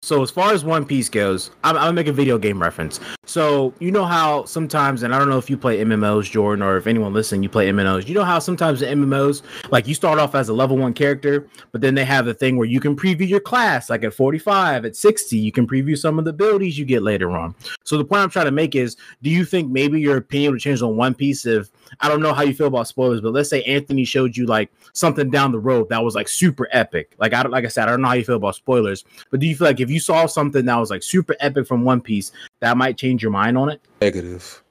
So 0.00 0.22
as 0.22 0.30
far 0.30 0.52
as 0.52 0.64
One 0.64 0.86
Piece 0.86 1.08
goes, 1.08 1.50
I'm, 1.64 1.76
I'm, 1.76 1.82
gonna 1.82 1.92
make 1.92 2.06
a 2.06 2.12
video 2.12 2.38
game 2.38 2.62
reference. 2.62 3.00
So 3.24 3.74
you 3.80 3.90
know 3.90 4.04
how 4.04 4.44
sometimes, 4.44 5.02
and 5.02 5.12
I 5.12 5.18
don't 5.18 5.28
know 5.28 5.38
if 5.38 5.50
you 5.50 5.58
play 5.58 5.78
MMOs, 5.78 6.30
Jordan, 6.30 6.62
or 6.62 6.76
if 6.76 6.86
anyone 6.86 7.12
listening, 7.12 7.42
you 7.42 7.48
play 7.48 7.68
MMOs. 7.68 8.06
You 8.06 8.14
know 8.14 8.24
how 8.24 8.38
sometimes 8.38 8.78
the 8.78 8.86
MMOs, 8.86 9.42
like 9.72 9.88
you 9.88 9.94
start 9.94 10.20
off 10.20 10.36
as 10.36 10.50
a 10.50 10.52
level 10.52 10.76
one 10.76 10.94
character, 10.94 11.48
but 11.72 11.80
then 11.80 11.96
they 11.96 12.04
have 12.04 12.26
the 12.26 12.32
thing 12.32 12.56
where 12.56 12.68
you 12.68 12.78
can 12.78 12.94
preview 12.94 13.28
your 13.28 13.40
class, 13.40 13.90
like 13.90 14.04
at 14.04 14.14
45, 14.14 14.84
at 14.84 14.94
60, 14.94 15.36
you 15.36 15.50
can 15.50 15.66
preview 15.66 15.98
some 15.98 16.16
of 16.18 16.24
the 16.24 16.30
abilities 16.30 16.78
you 16.78 16.84
get 16.84 17.02
later 17.02 17.36
on. 17.36 17.56
So 17.82 17.98
the 17.98 18.04
point 18.04 18.22
I'm 18.22 18.30
trying 18.30 18.46
to 18.46 18.52
make 18.52 18.76
is, 18.76 18.96
do 19.22 19.30
you 19.30 19.44
think 19.44 19.68
maybe 19.68 20.00
your 20.00 20.18
opinion 20.18 20.52
would 20.52 20.60
change 20.60 20.80
on 20.80 20.96
One 20.96 21.12
Piece 21.12 21.44
if 21.44 21.70
I 22.00 22.08
don't 22.08 22.22
know 22.22 22.32
how 22.32 22.42
you 22.42 22.54
feel 22.54 22.68
about 22.68 22.86
spoilers, 22.86 23.20
but 23.20 23.32
let's 23.32 23.50
say 23.50 23.64
Anthony 23.64 24.04
showed 24.04 24.36
you 24.36 24.46
like 24.46 24.70
something 24.92 25.28
down 25.28 25.50
the 25.50 25.58
road 25.58 25.88
that 25.88 26.04
was 26.04 26.14
like 26.14 26.28
super 26.28 26.68
epic. 26.70 27.14
Like 27.18 27.34
I 27.34 27.42
don't, 27.42 27.50
like 27.50 27.64
I 27.64 27.68
said, 27.68 27.88
I 27.88 27.90
don't 27.90 28.02
know 28.02 28.08
how 28.08 28.14
you 28.14 28.24
feel 28.24 28.36
about 28.36 28.54
spoilers, 28.54 29.04
but 29.30 29.40
do 29.40 29.46
you 29.46 29.56
feel 29.56 29.66
like 29.66 29.80
if 29.80 29.87
you 29.90 30.00
saw 30.00 30.26
something 30.26 30.64
that 30.64 30.76
was 30.76 30.90
like 30.90 31.02
super 31.02 31.36
epic 31.40 31.66
from 31.66 31.84
One 31.84 32.00
Piece, 32.00 32.32
that 32.60 32.76
might 32.76 32.96
change 32.96 33.22
your 33.22 33.32
mind 33.32 33.58
on 33.58 33.68
it? 33.68 33.80
Negative. 34.00 34.62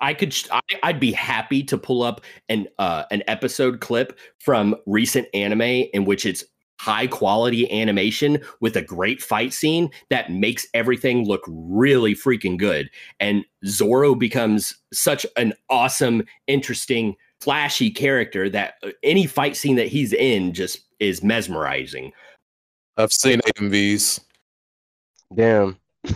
I 0.00 0.14
could, 0.14 0.34
I, 0.50 0.92
would 0.92 1.00
be 1.00 1.12
happy 1.12 1.62
to 1.64 1.76
pull 1.76 2.02
up 2.02 2.20
an 2.48 2.68
uh, 2.78 3.04
an 3.10 3.24
episode 3.26 3.80
clip 3.80 4.16
from 4.38 4.76
recent 4.86 5.26
anime 5.34 5.62
in 5.62 6.04
which 6.04 6.24
it's 6.24 6.44
high 6.80 7.06
quality 7.06 7.70
animation 7.72 8.38
with 8.60 8.76
a 8.76 8.82
great 8.82 9.20
fight 9.20 9.52
scene 9.52 9.90
that 10.10 10.30
makes 10.30 10.66
everything 10.74 11.26
look 11.26 11.42
really 11.48 12.14
freaking 12.14 12.56
good. 12.56 12.88
And 13.18 13.44
Zoro 13.66 14.14
becomes 14.14 14.74
such 14.92 15.26
an 15.36 15.54
awesome, 15.68 16.22
interesting, 16.46 17.16
flashy 17.40 17.90
character 17.90 18.48
that 18.50 18.74
uh, 18.82 18.90
any 19.02 19.26
fight 19.26 19.56
scene 19.56 19.76
that 19.76 19.88
he's 19.88 20.12
in 20.12 20.52
just 20.54 20.80
is 21.00 21.22
mesmerizing. 21.22 22.12
I've 22.96 23.12
seen 23.12 23.40
AMVs. 23.56 24.20
Damn. 25.34 25.78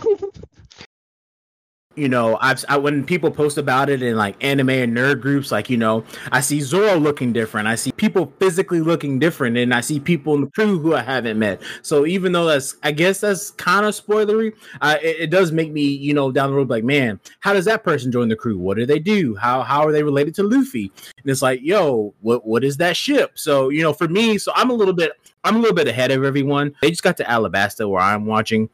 you 1.95 2.09
know, 2.09 2.37
I've 2.41 2.63
I, 2.67 2.77
when 2.77 3.03
people 3.05 3.29
post 3.29 3.57
about 3.57 3.89
it 3.89 4.01
in 4.01 4.15
like 4.15 4.43
anime 4.43 4.69
and 4.69 4.97
nerd 4.97 5.21
groups, 5.21 5.51
like 5.51 5.69
you 5.69 5.77
know, 5.77 6.03
I 6.31 6.41
see 6.41 6.61
Zoro 6.61 6.97
looking 6.97 7.33
different. 7.33 7.67
I 7.67 7.75
see 7.75 7.91
people 7.91 8.33
physically 8.39 8.81
looking 8.81 9.19
different, 9.19 9.57
and 9.57 9.73
I 9.73 9.81
see 9.81 9.99
people 9.99 10.33
in 10.33 10.41
the 10.41 10.47
crew 10.47 10.79
who 10.79 10.95
I 10.95 11.01
haven't 11.01 11.37
met. 11.37 11.61
So 11.83 12.05
even 12.05 12.31
though 12.31 12.45
that's, 12.45 12.75
I 12.83 12.91
guess 12.91 13.19
that's 13.19 13.51
kind 13.51 13.85
of 13.85 13.93
spoilery, 13.93 14.53
uh, 14.81 14.97
it, 15.01 15.21
it, 15.21 15.29
does 15.29 15.51
make 15.51 15.71
me, 15.71 15.83
you 15.83 16.13
know, 16.13 16.31
down 16.31 16.49
the 16.49 16.55
road 16.55 16.69
like, 16.69 16.83
man, 16.83 17.19
how 17.41 17.53
does 17.53 17.65
that 17.65 17.83
person 17.83 18.11
join 18.11 18.27
the 18.27 18.35
crew? 18.35 18.57
What 18.57 18.77
do 18.77 18.85
they 18.85 18.99
do? 18.99 19.35
How 19.35 19.61
how 19.61 19.85
are 19.85 19.91
they 19.91 20.03
related 20.03 20.33
to 20.35 20.43
Luffy? 20.43 20.91
And 21.17 21.29
it's 21.29 21.41
like, 21.41 21.59
yo, 21.61 22.13
what 22.21 22.45
what 22.45 22.63
is 22.63 22.77
that 22.77 22.97
ship? 22.97 23.37
So 23.37 23.69
you 23.69 23.83
know, 23.83 23.93
for 23.93 24.07
me, 24.07 24.37
so 24.39 24.51
I'm 24.55 24.71
a 24.71 24.73
little 24.73 24.93
bit, 24.93 25.11
I'm 25.43 25.55
a 25.55 25.59
little 25.59 25.75
bit 25.75 25.87
ahead 25.87 26.09
of 26.11 26.23
everyone. 26.23 26.73
They 26.81 26.89
just 26.89 27.03
got 27.03 27.17
to 27.17 27.23
Alabasta 27.23 27.87
where 27.87 28.01
I'm 28.01 28.25
watching 28.25 28.69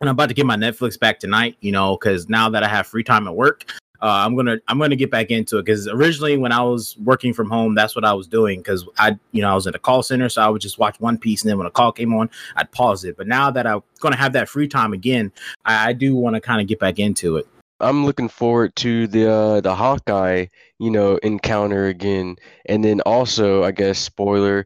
and 0.00 0.08
I'm 0.08 0.14
about 0.14 0.28
to 0.28 0.34
get 0.34 0.46
my 0.46 0.56
Netflix 0.56 0.98
back 0.98 1.18
tonight, 1.18 1.56
you 1.60 1.72
know, 1.72 1.96
because 1.96 2.28
now 2.28 2.48
that 2.50 2.62
I 2.62 2.68
have 2.68 2.86
free 2.86 3.04
time 3.04 3.26
at 3.26 3.34
work, 3.34 3.64
uh, 4.00 4.22
I'm 4.24 4.36
gonna 4.36 4.58
I'm 4.68 4.78
gonna 4.78 4.96
get 4.96 5.10
back 5.10 5.30
into 5.30 5.58
it. 5.58 5.64
Because 5.64 5.88
originally, 5.88 6.36
when 6.36 6.52
I 6.52 6.62
was 6.62 6.96
working 6.98 7.32
from 7.32 7.50
home, 7.50 7.74
that's 7.74 7.96
what 7.96 8.04
I 8.04 8.12
was 8.12 8.28
doing. 8.28 8.60
Because 8.60 8.86
I, 8.98 9.18
you 9.32 9.42
know, 9.42 9.50
I 9.50 9.54
was 9.54 9.66
in 9.66 9.74
a 9.74 9.78
call 9.78 10.02
center, 10.02 10.28
so 10.28 10.40
I 10.42 10.48
would 10.48 10.62
just 10.62 10.78
watch 10.78 11.00
One 11.00 11.18
Piece, 11.18 11.42
and 11.42 11.50
then 11.50 11.58
when 11.58 11.66
a 11.66 11.70
call 11.70 11.90
came 11.90 12.14
on, 12.14 12.30
I'd 12.56 12.70
pause 12.70 13.04
it. 13.04 13.16
But 13.16 13.26
now 13.26 13.50
that 13.50 13.66
I'm 13.66 13.82
gonna 14.00 14.16
have 14.16 14.32
that 14.34 14.48
free 14.48 14.68
time 14.68 14.92
again, 14.92 15.32
I, 15.64 15.88
I 15.88 15.92
do 15.92 16.14
want 16.14 16.34
to 16.34 16.40
kind 16.40 16.60
of 16.60 16.68
get 16.68 16.78
back 16.78 16.98
into 16.98 17.36
it. 17.36 17.46
I'm 17.80 18.04
looking 18.04 18.28
forward 18.28 18.74
to 18.76 19.08
the 19.08 19.30
uh, 19.30 19.60
the 19.60 19.74
Hawkeye, 19.74 20.46
you 20.78 20.90
know, 20.90 21.16
encounter 21.18 21.86
again, 21.86 22.36
and 22.66 22.84
then 22.84 23.00
also, 23.00 23.64
I 23.64 23.72
guess, 23.72 23.98
spoiler, 23.98 24.64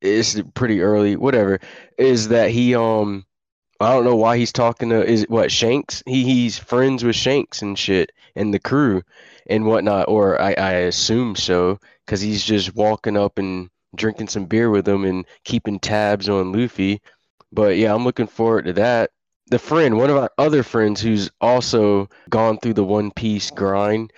it's 0.00 0.40
pretty 0.54 0.80
early, 0.80 1.16
whatever, 1.16 1.60
is 1.98 2.28
that 2.28 2.50
he 2.50 2.74
um 2.74 3.26
I 3.82 3.92
don't 3.92 4.04
know 4.04 4.16
why 4.16 4.38
he's 4.38 4.52
talking 4.52 4.90
to 4.90 5.04
is 5.04 5.26
what 5.28 5.50
Shanks. 5.50 6.02
He 6.06 6.24
he's 6.24 6.58
friends 6.58 7.04
with 7.04 7.16
Shanks 7.16 7.62
and 7.62 7.78
shit 7.78 8.12
and 8.36 8.52
the 8.52 8.58
crew 8.58 9.02
and 9.48 9.66
whatnot, 9.66 10.08
or 10.08 10.40
I, 10.40 10.54
I 10.54 10.72
assume 10.72 11.36
so, 11.36 11.78
because 12.06 12.20
he's 12.20 12.44
just 12.44 12.74
walking 12.74 13.16
up 13.16 13.38
and 13.38 13.68
drinking 13.94 14.28
some 14.28 14.46
beer 14.46 14.70
with 14.70 14.84
them 14.84 15.04
and 15.04 15.26
keeping 15.44 15.78
tabs 15.78 16.28
on 16.28 16.52
Luffy. 16.52 17.00
But 17.52 17.76
yeah, 17.76 17.94
I'm 17.94 18.04
looking 18.04 18.26
forward 18.26 18.64
to 18.66 18.72
that. 18.74 19.10
The 19.48 19.58
friend, 19.58 19.98
one 19.98 20.10
of 20.10 20.16
our 20.16 20.30
other 20.38 20.62
friends 20.62 21.00
who's 21.00 21.30
also 21.40 22.08
gone 22.30 22.58
through 22.58 22.74
the 22.74 22.84
One 22.84 23.10
Piece 23.10 23.50
grind, 23.50 24.12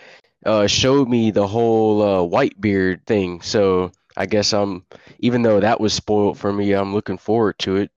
uh, 0.47 0.67
showed 0.67 1.09
me 1.09 1.31
the 1.31 1.47
whole 1.47 2.03
uh, 2.03 2.29
Whitebeard 2.29 3.05
thing. 3.07 3.41
So 3.41 3.91
I 4.17 4.27
guess 4.27 4.53
I'm, 4.53 4.85
even 5.19 5.43
though 5.43 5.59
that 5.59 5.81
was 5.81 5.93
spoiled 5.93 6.39
for 6.39 6.53
me, 6.53 6.73
I'm 6.73 6.95
looking 6.95 7.19
forward 7.19 7.59
to 7.61 7.77
it. 7.77 7.91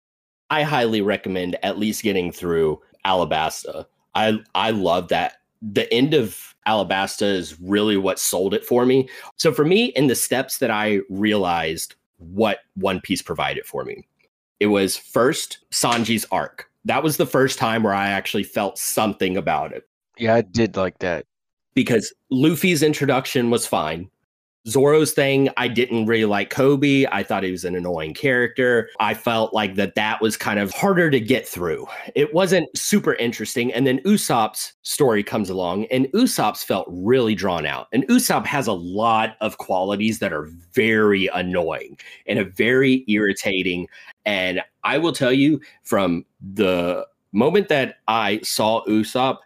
I 0.49 0.63
highly 0.63 1.01
recommend 1.01 1.57
at 1.63 1.77
least 1.77 2.03
getting 2.03 2.31
through 2.31 2.81
Alabasta. 3.05 3.85
I 4.15 4.39
I 4.55 4.71
love 4.71 5.09
that. 5.09 5.33
The 5.61 5.91
end 5.93 6.13
of 6.13 6.55
Alabasta 6.67 7.23
is 7.23 7.59
really 7.59 7.97
what 7.97 8.19
sold 8.19 8.53
it 8.53 8.65
for 8.65 8.85
me. 8.85 9.09
So 9.37 9.51
for 9.51 9.65
me, 9.65 9.85
in 9.85 10.07
the 10.07 10.15
steps 10.15 10.57
that 10.59 10.69
I 10.71 10.99
realized 11.09 11.95
what 12.17 12.59
One 12.75 12.99
Piece 12.99 13.21
provided 13.21 13.65
for 13.65 13.83
me, 13.83 14.05
it 14.59 14.67
was 14.67 14.97
first 14.97 15.59
Sanji's 15.71 16.25
arc. 16.31 16.69
That 16.85 17.03
was 17.03 17.17
the 17.17 17.25
first 17.25 17.57
time 17.57 17.83
where 17.83 17.93
I 17.93 18.07
actually 18.07 18.43
felt 18.43 18.77
something 18.77 19.37
about 19.37 19.71
it. 19.73 19.87
Yeah, 20.17 20.35
I 20.35 20.41
did 20.41 20.77
like 20.77 20.99
that. 20.99 21.25
Because 21.73 22.13
Luffy's 22.31 22.81
introduction 22.81 23.49
was 23.49 23.67
fine. 23.67 24.09
Zoro's 24.67 25.13
thing, 25.13 25.49
I 25.57 25.67
didn't 25.67 26.05
really 26.07 26.25
like 26.25 26.49
Koby. 26.49 27.07
I 27.11 27.23
thought 27.23 27.43
he 27.43 27.51
was 27.51 27.63
an 27.63 27.75
annoying 27.75 28.13
character. 28.13 28.89
I 28.99 29.13
felt 29.13 29.53
like 29.53 29.75
that 29.75 29.95
that 29.95 30.21
was 30.21 30.35
kind 30.35 30.59
of 30.59 30.71
harder 30.71 31.09
to 31.09 31.19
get 31.19 31.47
through. 31.47 31.87
It 32.15 32.33
wasn't 32.33 32.67
super 32.77 33.15
interesting. 33.15 33.73
And 33.73 33.87
then 33.87 33.99
Usopp's 33.99 34.73
story 34.81 35.23
comes 35.23 35.49
along, 35.49 35.85
and 35.85 36.07
Usopp's 36.07 36.63
felt 36.63 36.87
really 36.89 37.35
drawn 37.35 37.65
out. 37.65 37.87
And 37.93 38.05
Usopp 38.07 38.45
has 38.45 38.67
a 38.67 38.73
lot 38.73 39.37
of 39.41 39.57
qualities 39.57 40.19
that 40.19 40.33
are 40.33 40.49
very 40.73 41.27
annoying 41.33 41.97
and 42.25 42.39
a 42.39 42.45
very 42.45 43.05
irritating. 43.07 43.87
And 44.25 44.61
I 44.83 44.97
will 44.97 45.13
tell 45.13 45.33
you 45.33 45.61
from 45.83 46.25
the 46.41 47.07
moment 47.31 47.69
that 47.69 47.95
I 48.07 48.39
saw 48.43 48.83
Usopp 48.85 49.37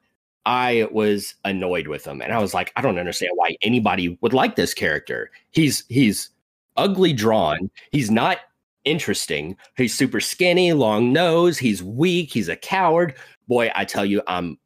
I 0.45 0.87
was 0.91 1.35
annoyed 1.45 1.87
with 1.87 2.05
him 2.05 2.21
and 2.21 2.33
I 2.33 2.39
was 2.39 2.53
like, 2.53 2.71
I 2.75 2.81
don't 2.81 2.97
understand 2.97 3.33
why 3.35 3.55
anybody 3.61 4.17
would 4.21 4.33
like 4.33 4.55
this 4.55 4.73
character. 4.73 5.29
He's 5.51 5.83
he's 5.89 6.29
ugly 6.77 7.13
drawn. 7.13 7.69
He's 7.91 8.09
not 8.09 8.39
interesting. 8.83 9.55
He's 9.77 9.95
super 9.95 10.19
skinny, 10.19 10.73
long 10.73 11.13
nose, 11.13 11.57
he's 11.57 11.83
weak, 11.83 12.31
he's 12.33 12.49
a 12.49 12.55
coward. 12.55 13.15
Boy, 13.47 13.69
I 13.75 13.85
tell 13.85 14.05
you, 14.05 14.21
I'm 14.27 14.57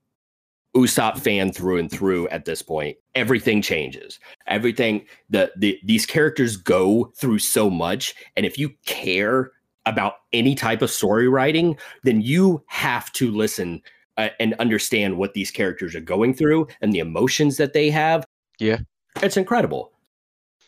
Usopp 0.75 1.19
fan 1.19 1.51
through 1.51 1.77
and 1.77 1.91
through 1.91 2.27
at 2.29 2.45
this 2.45 2.61
point. 2.61 2.97
Everything 3.15 3.61
changes. 3.61 4.19
Everything 4.47 5.05
the, 5.29 5.51
the 5.57 5.79
these 5.83 6.05
characters 6.05 6.57
go 6.57 7.11
through 7.17 7.39
so 7.39 7.69
much 7.69 8.13
and 8.35 8.45
if 8.45 8.57
you 8.57 8.71
care 8.85 9.51
about 9.85 10.15
any 10.33 10.55
type 10.55 10.81
of 10.81 10.89
story 10.89 11.27
writing, 11.27 11.77
then 12.03 12.21
you 12.21 12.63
have 12.67 13.11
to 13.13 13.29
listen 13.31 13.81
uh, 14.17 14.29
and 14.39 14.53
understand 14.55 15.17
what 15.17 15.33
these 15.33 15.51
characters 15.51 15.95
are 15.95 16.01
going 16.01 16.33
through 16.33 16.67
and 16.81 16.93
the 16.93 16.99
emotions 16.99 17.57
that 17.57 17.73
they 17.73 17.89
have. 17.89 18.25
Yeah, 18.59 18.79
it's 19.21 19.37
incredible. 19.37 19.91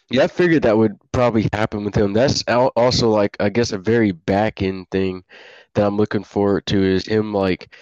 Yeah, 0.09 0.23
I 0.23 0.27
figured 0.27 0.63
that 0.63 0.77
would 0.77 0.97
probably 1.11 1.49
happen 1.51 1.83
with 1.83 1.95
him. 1.95 2.13
That's 2.13 2.43
also 2.47 3.09
like 3.09 3.35
I 3.39 3.49
guess 3.49 3.71
a 3.73 3.77
very 3.77 4.11
back 4.11 4.61
end 4.61 4.89
thing 4.89 5.23
that 5.73 5.85
I'm 5.85 5.97
looking 5.97 6.23
forward 6.23 6.65
to 6.67 6.81
is 6.81 7.05
him 7.05 7.33
like 7.33 7.75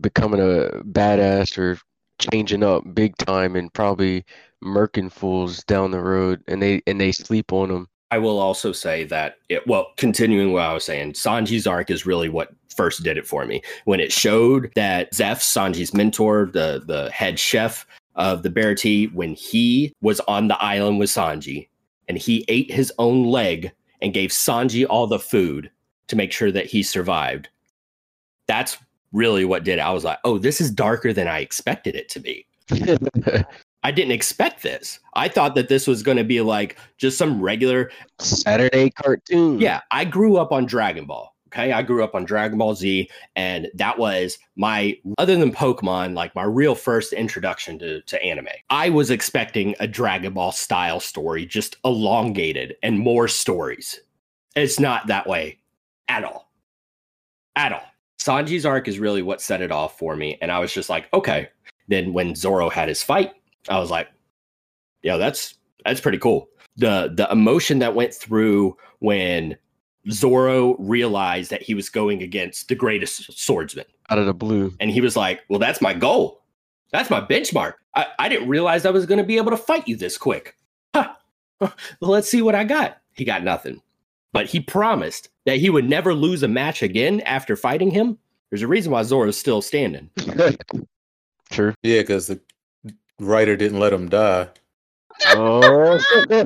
becoming 0.00 0.40
a 0.40 0.82
badass 0.84 1.56
or 1.56 1.78
changing 2.18 2.64
up 2.64 2.82
big 2.94 3.16
time 3.18 3.54
and 3.56 3.72
probably 3.72 4.24
murking 4.62 5.10
fools 5.10 5.62
down 5.64 5.92
the 5.92 6.00
road 6.00 6.42
and 6.48 6.60
they 6.60 6.82
and 6.86 7.00
they 7.00 7.12
sleep 7.12 7.52
on 7.52 7.70
him. 7.70 7.88
I 8.10 8.18
will 8.18 8.38
also 8.38 8.72
say 8.72 9.04
that 9.04 9.36
it 9.48 9.66
well, 9.66 9.92
continuing 9.96 10.52
what 10.52 10.62
I 10.62 10.72
was 10.72 10.84
saying, 10.84 11.12
Sanji's 11.12 11.66
arc 11.66 11.90
is 11.90 12.06
really 12.06 12.28
what 12.28 12.52
first 12.74 13.02
did 13.02 13.18
it 13.18 13.26
for 13.26 13.44
me. 13.44 13.62
When 13.84 14.00
it 14.00 14.12
showed 14.12 14.72
that 14.74 15.12
Zeff, 15.12 15.40
Sanji's 15.40 15.92
mentor, 15.92 16.50
the 16.52 16.82
the 16.86 17.10
head 17.10 17.38
chef 17.38 17.86
of 18.14 18.42
the 18.42 18.50
Baratie, 18.50 19.12
when 19.12 19.34
he 19.34 19.94
was 20.00 20.20
on 20.20 20.48
the 20.48 20.62
island 20.62 20.98
with 20.98 21.10
Sanji 21.10 21.68
and 22.08 22.16
he 22.16 22.44
ate 22.48 22.70
his 22.70 22.92
own 22.98 23.24
leg 23.24 23.72
and 24.00 24.14
gave 24.14 24.30
Sanji 24.30 24.86
all 24.88 25.06
the 25.06 25.18
food 25.18 25.70
to 26.06 26.16
make 26.16 26.32
sure 26.32 26.50
that 26.50 26.66
he 26.66 26.82
survived. 26.82 27.48
That's 28.46 28.78
really 29.12 29.44
what 29.44 29.64
did 29.64 29.78
it. 29.78 29.82
I 29.82 29.90
was 29.90 30.04
like, 30.04 30.18
oh, 30.24 30.38
this 30.38 30.60
is 30.60 30.70
darker 30.70 31.12
than 31.12 31.28
I 31.28 31.40
expected 31.40 31.94
it 31.94 32.08
to 32.10 32.20
be. 32.20 32.46
I 33.88 33.90
didn't 33.90 34.12
expect 34.12 34.62
this. 34.62 34.98
I 35.14 35.28
thought 35.28 35.54
that 35.54 35.70
this 35.70 35.86
was 35.86 36.02
going 36.02 36.18
to 36.18 36.24
be 36.24 36.42
like 36.42 36.76
just 36.98 37.16
some 37.16 37.40
regular 37.40 37.90
Saturday 38.18 38.90
cartoon. 38.90 39.58
Yeah, 39.60 39.80
I 39.90 40.04
grew 40.04 40.36
up 40.36 40.52
on 40.52 40.66
Dragon 40.66 41.06
Ball. 41.06 41.34
Okay, 41.46 41.72
I 41.72 41.80
grew 41.80 42.04
up 42.04 42.14
on 42.14 42.26
Dragon 42.26 42.58
Ball 42.58 42.74
Z, 42.74 43.08
and 43.34 43.68
that 43.72 43.98
was 43.98 44.36
my, 44.56 44.94
other 45.16 45.36
than 45.36 45.50
Pokemon, 45.50 46.14
like 46.14 46.34
my 46.34 46.42
real 46.42 46.74
first 46.74 47.14
introduction 47.14 47.78
to, 47.78 48.02
to 48.02 48.22
anime. 48.22 48.48
I 48.68 48.90
was 48.90 49.10
expecting 49.10 49.74
a 49.80 49.88
Dragon 49.88 50.34
Ball 50.34 50.52
style 50.52 51.00
story, 51.00 51.46
just 51.46 51.78
elongated 51.82 52.76
and 52.82 52.98
more 52.98 53.26
stories. 53.26 53.98
It's 54.54 54.78
not 54.78 55.06
that 55.06 55.26
way 55.26 55.60
at 56.08 56.24
all. 56.24 56.50
At 57.56 57.72
all. 57.72 57.86
Sanji's 58.20 58.66
arc 58.66 58.86
is 58.86 58.98
really 58.98 59.22
what 59.22 59.40
set 59.40 59.62
it 59.62 59.72
off 59.72 59.98
for 59.98 60.14
me. 60.14 60.36
And 60.42 60.52
I 60.52 60.58
was 60.58 60.74
just 60.74 60.90
like, 60.90 61.08
okay. 61.14 61.48
Then 61.90 62.12
when 62.12 62.34
Zoro 62.34 62.68
had 62.68 62.88
his 62.88 63.02
fight, 63.02 63.32
I 63.68 63.78
was 63.78 63.90
like, 63.90 64.08
yeah, 65.02 65.16
that's 65.16 65.54
that's 65.84 66.00
pretty 66.00 66.18
cool. 66.18 66.48
The 66.76 67.12
the 67.14 67.28
emotion 67.30 67.78
that 67.80 67.94
went 67.94 68.14
through 68.14 68.76
when 69.00 69.56
Zoro 70.10 70.76
realized 70.76 71.50
that 71.50 71.62
he 71.62 71.74
was 71.74 71.88
going 71.88 72.22
against 72.22 72.68
the 72.68 72.74
greatest 72.74 73.32
swordsman 73.38 73.84
out 74.08 74.18
of 74.18 74.26
the 74.26 74.34
blue. 74.34 74.72
And 74.80 74.90
he 74.90 75.00
was 75.00 75.16
like, 75.16 75.40
Well, 75.48 75.58
that's 75.58 75.80
my 75.80 75.94
goal. 75.94 76.42
That's 76.92 77.10
my 77.10 77.20
benchmark. 77.20 77.74
I, 77.94 78.06
I 78.18 78.28
didn't 78.28 78.48
realize 78.48 78.86
I 78.86 78.90
was 78.90 79.06
going 79.06 79.18
to 79.18 79.24
be 79.24 79.36
able 79.36 79.50
to 79.50 79.56
fight 79.56 79.86
you 79.86 79.96
this 79.96 80.16
quick. 80.16 80.56
Huh. 80.94 81.12
Let's 82.00 82.30
see 82.30 82.42
what 82.42 82.54
I 82.54 82.64
got. 82.64 82.98
He 83.14 83.24
got 83.24 83.44
nothing. 83.44 83.82
But 84.32 84.46
he 84.46 84.60
promised 84.60 85.28
that 85.44 85.58
he 85.58 85.70
would 85.70 85.88
never 85.88 86.14
lose 86.14 86.42
a 86.42 86.48
match 86.48 86.82
again 86.82 87.20
after 87.22 87.56
fighting 87.56 87.90
him. 87.90 88.18
There's 88.50 88.62
a 88.62 88.68
reason 88.68 88.92
why 88.92 89.02
Zoro's 89.02 89.36
still 89.36 89.60
standing. 89.60 90.10
True. 91.50 91.74
Yeah, 91.82 92.00
because 92.00 92.28
the 92.28 92.40
writer 93.18 93.56
didn't 93.56 93.80
let 93.80 93.92
him 93.92 94.08
die. 94.08 94.48
Oh, 95.26 95.98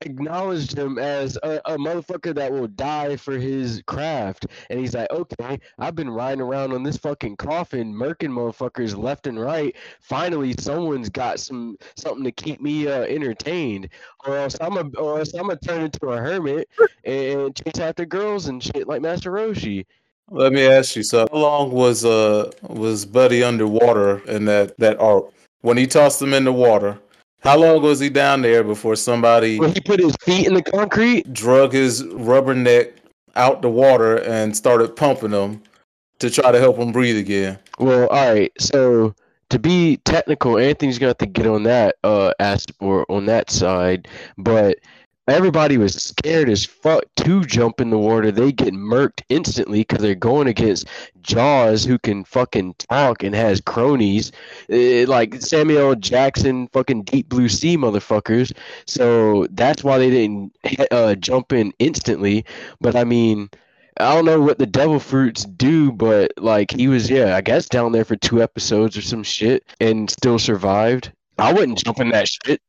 acknowledged 0.00 0.78
him 0.78 0.98
as 0.98 1.36
a, 1.42 1.60
a, 1.64 1.76
motherfucker 1.76 2.34
that 2.34 2.52
will 2.52 2.68
die 2.68 3.16
for 3.16 3.36
his 3.36 3.82
craft, 3.86 4.46
and 4.70 4.78
he's 4.78 4.94
like, 4.94 5.10
"Okay, 5.10 5.58
I've 5.78 5.96
been 5.96 6.10
riding 6.10 6.40
around 6.40 6.72
on 6.72 6.82
this 6.84 6.96
fucking 6.98 7.36
coffin, 7.36 7.92
murking 7.92 8.30
motherfuckers 8.30 8.96
left 8.96 9.26
and 9.26 9.40
right. 9.40 9.74
Finally, 10.00 10.54
someone's 10.58 11.08
got 11.08 11.40
some 11.40 11.76
something 11.96 12.24
to 12.24 12.32
keep 12.32 12.60
me 12.60 12.86
uh, 12.86 13.02
entertained, 13.02 13.88
or 14.24 14.36
else 14.36 14.56
I'm 14.60 14.76
a, 14.76 14.88
or 14.96 15.18
else 15.18 15.34
I'm 15.34 15.48
gonna 15.48 15.58
turn 15.58 15.82
into 15.82 16.06
a 16.08 16.18
hermit 16.18 16.68
and 17.04 17.54
chase 17.56 17.80
after 17.80 18.04
girls 18.04 18.46
and 18.46 18.62
shit 18.62 18.86
like 18.86 19.02
Master 19.02 19.32
Roshi." 19.32 19.84
Let 20.30 20.52
me 20.52 20.66
ask 20.66 20.96
you 20.96 21.02
so 21.02 21.26
how 21.30 21.38
long 21.38 21.70
was 21.70 22.04
uh 22.04 22.50
was 22.62 23.04
Buddy 23.04 23.42
underwater 23.42 24.18
in 24.26 24.44
that 24.46 24.78
that 24.78 24.98
arc? 25.00 25.26
When 25.64 25.78
he 25.78 25.86
tossed 25.86 26.20
him 26.20 26.34
in 26.34 26.44
the 26.44 26.52
water, 26.52 26.98
how 27.40 27.56
long 27.56 27.80
was 27.80 27.98
he 27.98 28.10
down 28.10 28.42
there 28.42 28.62
before 28.62 28.96
somebody 28.96 29.58
When 29.58 29.72
he 29.72 29.80
put 29.80 29.98
his 29.98 30.14
feet 30.20 30.46
in 30.46 30.52
the 30.52 30.62
concrete, 30.62 31.32
drug 31.32 31.72
his 31.72 32.04
rubber 32.04 32.54
neck 32.54 32.88
out 33.34 33.62
the 33.62 33.70
water 33.70 34.18
and 34.24 34.54
started 34.54 34.94
pumping 34.94 35.30
him 35.30 35.62
to 36.18 36.28
try 36.28 36.52
to 36.52 36.58
help 36.58 36.76
him 36.76 36.92
breathe 36.92 37.16
again? 37.16 37.58
well, 37.78 38.08
all 38.08 38.34
right. 38.34 38.52
So 38.60 39.14
to 39.48 39.58
be 39.58 39.96
technical, 40.04 40.58
Anthony's 40.58 40.98
gonna 40.98 41.10
have 41.10 41.18
to 41.18 41.26
get 41.26 41.46
on 41.46 41.62
that 41.62 41.96
uh 42.04 42.34
as 42.40 42.66
or 42.80 43.10
on 43.10 43.24
that 43.24 43.50
side, 43.50 44.06
but 44.36 44.80
everybody 45.28 45.78
was 45.78 45.94
scared 45.94 46.48
as 46.48 46.64
fuck 46.64 47.04
to 47.16 47.44
jump 47.44 47.80
in 47.80 47.90
the 47.90 47.98
water. 47.98 48.30
They 48.30 48.52
get 48.52 48.74
murked 48.74 49.22
instantly 49.28 49.80
because 49.80 50.00
they're 50.00 50.14
going 50.14 50.48
against 50.48 50.88
Jaws, 51.22 51.84
who 51.84 51.98
can 51.98 52.24
fucking 52.24 52.74
talk 52.74 53.22
and 53.22 53.34
has 53.34 53.60
cronies, 53.60 54.32
eh, 54.68 55.04
like 55.08 55.40
Samuel 55.40 55.94
Jackson, 55.94 56.68
fucking 56.68 57.04
Deep 57.04 57.28
Blue 57.28 57.48
Sea 57.48 57.76
motherfuckers. 57.76 58.52
So 58.86 59.46
that's 59.50 59.82
why 59.82 59.98
they 59.98 60.10
didn't 60.10 60.56
uh, 60.90 61.14
jump 61.14 61.52
in 61.52 61.72
instantly. 61.78 62.44
But 62.80 62.96
I 62.96 63.04
mean. 63.04 63.50
I 64.00 64.12
don't 64.12 64.24
know 64.24 64.40
what 64.40 64.58
the 64.58 64.66
devil 64.66 64.98
fruits 64.98 65.44
do, 65.44 65.92
but 65.92 66.32
like 66.36 66.72
he 66.72 66.88
was, 66.88 67.08
yeah, 67.08 67.36
I 67.36 67.40
guess 67.40 67.68
down 67.68 67.92
there 67.92 68.04
for 68.04 68.16
two 68.16 68.42
episodes 68.42 68.96
or 68.96 69.02
some 69.02 69.22
shit 69.22 69.62
and 69.78 70.10
still 70.10 70.40
survived. 70.40 71.12
I 71.38 71.52
wouldn't 71.52 71.78
jump 71.78 72.00
in 72.00 72.08
that 72.08 72.26
shit. 72.26 72.60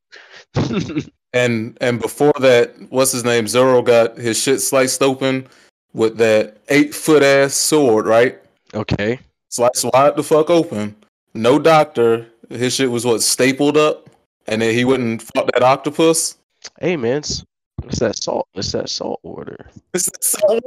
And 1.35 1.77
and 1.81 1.99
before 1.99 2.33
that, 2.39 2.73
what's 2.89 3.11
his 3.11 3.25
name? 3.25 3.45
Zoro 3.47 3.81
got 3.81 4.17
his 4.17 4.41
shit 4.41 4.61
sliced 4.61 5.03
open 5.03 5.47
with 5.93 6.17
that 6.17 6.57
eight 6.69 6.95
foot 6.95 7.21
ass 7.21 7.53
sword, 7.53 8.07
right? 8.07 8.39
okay. 8.73 9.19
Sliced 9.49 9.85
wide 9.93 10.15
the 10.15 10.23
fuck 10.23 10.49
open. 10.49 10.95
No 11.33 11.59
doctor. 11.59 12.25
His 12.49 12.73
shit 12.73 12.89
was 12.89 13.05
what 13.05 13.21
stapled 13.21 13.75
up, 13.77 14.09
and 14.47 14.61
then 14.61 14.73
he 14.73 14.85
went 14.85 15.03
and 15.03 15.21
fought 15.21 15.49
that 15.53 15.61
octopus. 15.63 16.37
Hey 16.79 16.95
man, 16.95 17.17
it's, 17.17 17.43
it's 17.83 17.99
that 17.99 18.15
salt. 18.21 18.47
It's 18.53 18.71
that 18.71 18.89
salt 18.89 19.19
water. 19.23 19.69
It's 19.93 20.09
so- 20.21 20.59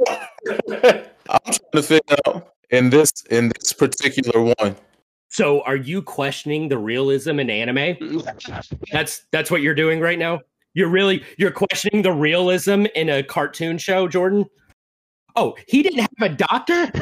I'm 1.29 1.39
trying 1.45 1.59
to 1.73 1.81
figure 1.83 2.15
out 2.27 2.53
in 2.69 2.89
this 2.91 3.11
in 3.31 3.51
this 3.59 3.73
particular 3.73 4.53
one. 4.59 4.75
So, 5.31 5.61
are 5.61 5.75
you 5.75 6.01
questioning 6.01 6.67
the 6.69 6.77
realism 6.77 7.39
in 7.39 7.49
anime? 7.51 8.23
That's 8.91 9.25
that's 9.31 9.51
what 9.51 9.61
you're 9.61 9.75
doing 9.75 9.99
right 9.99 10.17
now. 10.17 10.41
You're 10.73 10.89
really 10.89 11.23
you're 11.37 11.51
questioning 11.51 12.03
the 12.03 12.11
realism 12.11 12.85
in 12.95 13.09
a 13.09 13.23
cartoon 13.23 13.77
show, 13.77 14.07
Jordan. 14.07 14.45
Oh, 15.35 15.55
he 15.67 15.83
didn't 15.83 15.99
have 15.99 16.31
a 16.31 16.35
doctor? 16.35 16.91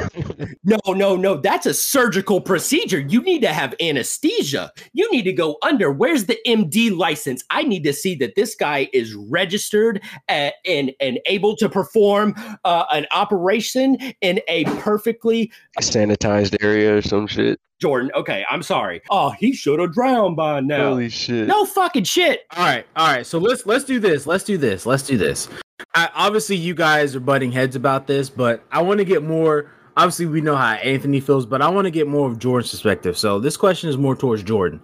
No, 0.64 0.92
no, 0.92 1.16
no. 1.16 1.38
That's 1.38 1.64
a 1.64 1.72
surgical 1.72 2.42
procedure. 2.42 3.00
You 3.00 3.22
need 3.22 3.40
to 3.40 3.48
have 3.54 3.74
anesthesia. 3.80 4.70
You 4.92 5.10
need 5.10 5.22
to 5.22 5.32
go 5.32 5.56
under. 5.62 5.90
Where's 5.90 6.26
the 6.26 6.38
MD 6.46 6.94
license? 6.94 7.42
I 7.48 7.62
need 7.62 7.84
to 7.84 7.94
see 7.94 8.14
that 8.16 8.34
this 8.34 8.54
guy 8.54 8.90
is 8.92 9.14
registered 9.14 10.02
uh, 10.28 10.50
and 10.66 10.92
and 11.00 11.20
able 11.24 11.56
to 11.56 11.70
perform 11.70 12.34
uh, 12.64 12.84
an 12.92 13.06
operation 13.12 13.96
in 14.20 14.40
a 14.46 14.64
perfectly 14.80 15.50
sanitized 15.80 16.62
area 16.62 16.96
or 16.96 17.00
some 17.00 17.26
shit. 17.26 17.58
Jordan. 17.80 18.10
Okay, 18.14 18.44
I'm 18.50 18.62
sorry. 18.62 19.00
Oh, 19.08 19.30
he 19.30 19.54
should 19.54 19.80
have 19.80 19.92
drowned 19.92 20.36
by 20.36 20.60
now. 20.60 20.90
Holy 20.90 21.08
shit. 21.08 21.46
No 21.46 21.64
fucking 21.64 22.04
shit. 22.04 22.42
All 22.56 22.64
right, 22.64 22.84
all 22.96 23.06
right. 23.06 23.24
So 23.24 23.38
let's 23.38 23.64
let's 23.64 23.84
do 23.84 24.00
this. 24.00 24.26
Let's 24.26 24.44
do 24.44 24.58
this. 24.58 24.84
Let's 24.84 25.04
do 25.04 25.16
this. 25.16 25.48
I, 25.94 26.10
obviously, 26.14 26.56
you 26.56 26.74
guys 26.74 27.14
are 27.16 27.20
butting 27.20 27.52
heads 27.52 27.76
about 27.76 28.06
this, 28.06 28.30
but 28.30 28.62
I 28.70 28.82
want 28.82 28.98
to 28.98 29.04
get 29.04 29.22
more. 29.22 29.70
Obviously, 29.96 30.26
we 30.26 30.40
know 30.40 30.56
how 30.56 30.74
Anthony 30.74 31.20
feels, 31.20 31.46
but 31.46 31.60
I 31.60 31.68
want 31.68 31.86
to 31.86 31.90
get 31.90 32.06
more 32.06 32.28
of 32.28 32.38
Jordan's 32.38 32.70
perspective. 32.70 33.18
So 33.18 33.38
this 33.40 33.56
question 33.56 33.88
is 33.88 33.96
more 33.96 34.14
towards 34.14 34.42
Jordan. 34.42 34.80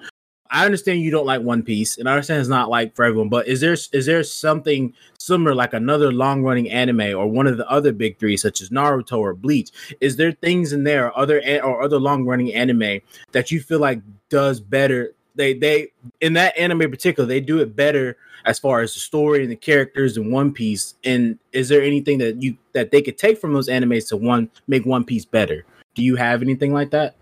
I 0.51 0.65
understand 0.65 1.01
you 1.01 1.11
don't 1.11 1.27
like 1.27 1.43
One 1.43 1.63
Piece, 1.63 1.99
and 1.99 2.09
I 2.09 2.13
understand 2.13 2.41
it's 2.41 2.49
not 2.49 2.69
like 2.69 2.95
for 2.95 3.05
everyone. 3.05 3.29
But 3.29 3.49
is 3.49 3.61
there 3.61 3.73
is 3.73 4.07
there 4.07 4.23
something 4.23 4.95
similar, 5.19 5.55
like 5.55 5.73
another 5.73 6.13
long 6.13 6.43
running 6.43 6.71
anime 6.71 7.17
or 7.17 7.27
one 7.27 7.49
of 7.49 7.57
the 7.57 7.69
other 7.69 7.93
big 7.93 8.19
three, 8.19 8.37
such 8.37 8.61
as 8.61 8.71
Naruto 8.71 9.19
or 9.19 9.35
Bleach? 9.35 9.71
Is 10.01 10.17
there 10.17 10.31
things 10.31 10.73
in 10.73 10.85
there, 10.85 11.17
other 11.19 11.43
or 11.63 11.83
other 11.83 11.99
long 11.99 12.25
running 12.25 12.55
anime 12.55 13.01
that 13.33 13.51
you 13.51 13.61
feel 13.61 13.81
like 13.81 14.01
does 14.29 14.61
better? 14.61 15.15
They 15.35 15.55
they 15.55 15.89
in 16.21 16.33
that 16.35 16.57
anime 16.57 16.83
in 16.83 16.91
particular, 16.91 17.27
they 17.27 17.41
do 17.41 17.61
it 17.61 17.75
better 17.75 18.17
as 18.45 18.59
far 18.59 18.81
as 18.81 18.95
the 18.95 19.01
story 19.01 19.43
and 19.43 19.51
the 19.51 19.57
characters 19.57 20.17
in 20.17 20.31
One 20.31 20.53
Piece. 20.53 20.95
And 21.05 21.39
is 21.53 21.69
there 21.69 21.83
anything 21.83 22.19
that 22.19 22.41
you 22.43 22.57
that 22.73 22.91
they 22.91 23.03
could 23.03 23.19
take 23.19 23.39
from 23.39 23.53
those 23.53 23.69
animes 23.69 24.09
to 24.09 24.17
one 24.17 24.51
make 24.67 24.87
One 24.87 25.05
Piece 25.05 25.25
better? 25.25 25.65
Do 25.95 26.03
you 26.03 26.17
have 26.17 26.43
anything 26.43 26.73
like 26.73 26.91
that? 26.91 27.17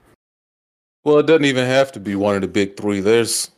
Well, 1.05 1.18
it 1.18 1.27
doesn't 1.27 1.44
even 1.44 1.66
have 1.66 1.92
to 1.92 2.01
be 2.01 2.14
one 2.14 2.37
of 2.37 2.42
the 2.42 2.48
big 2.48 2.77
three. 2.77 3.01
There's 3.01 3.51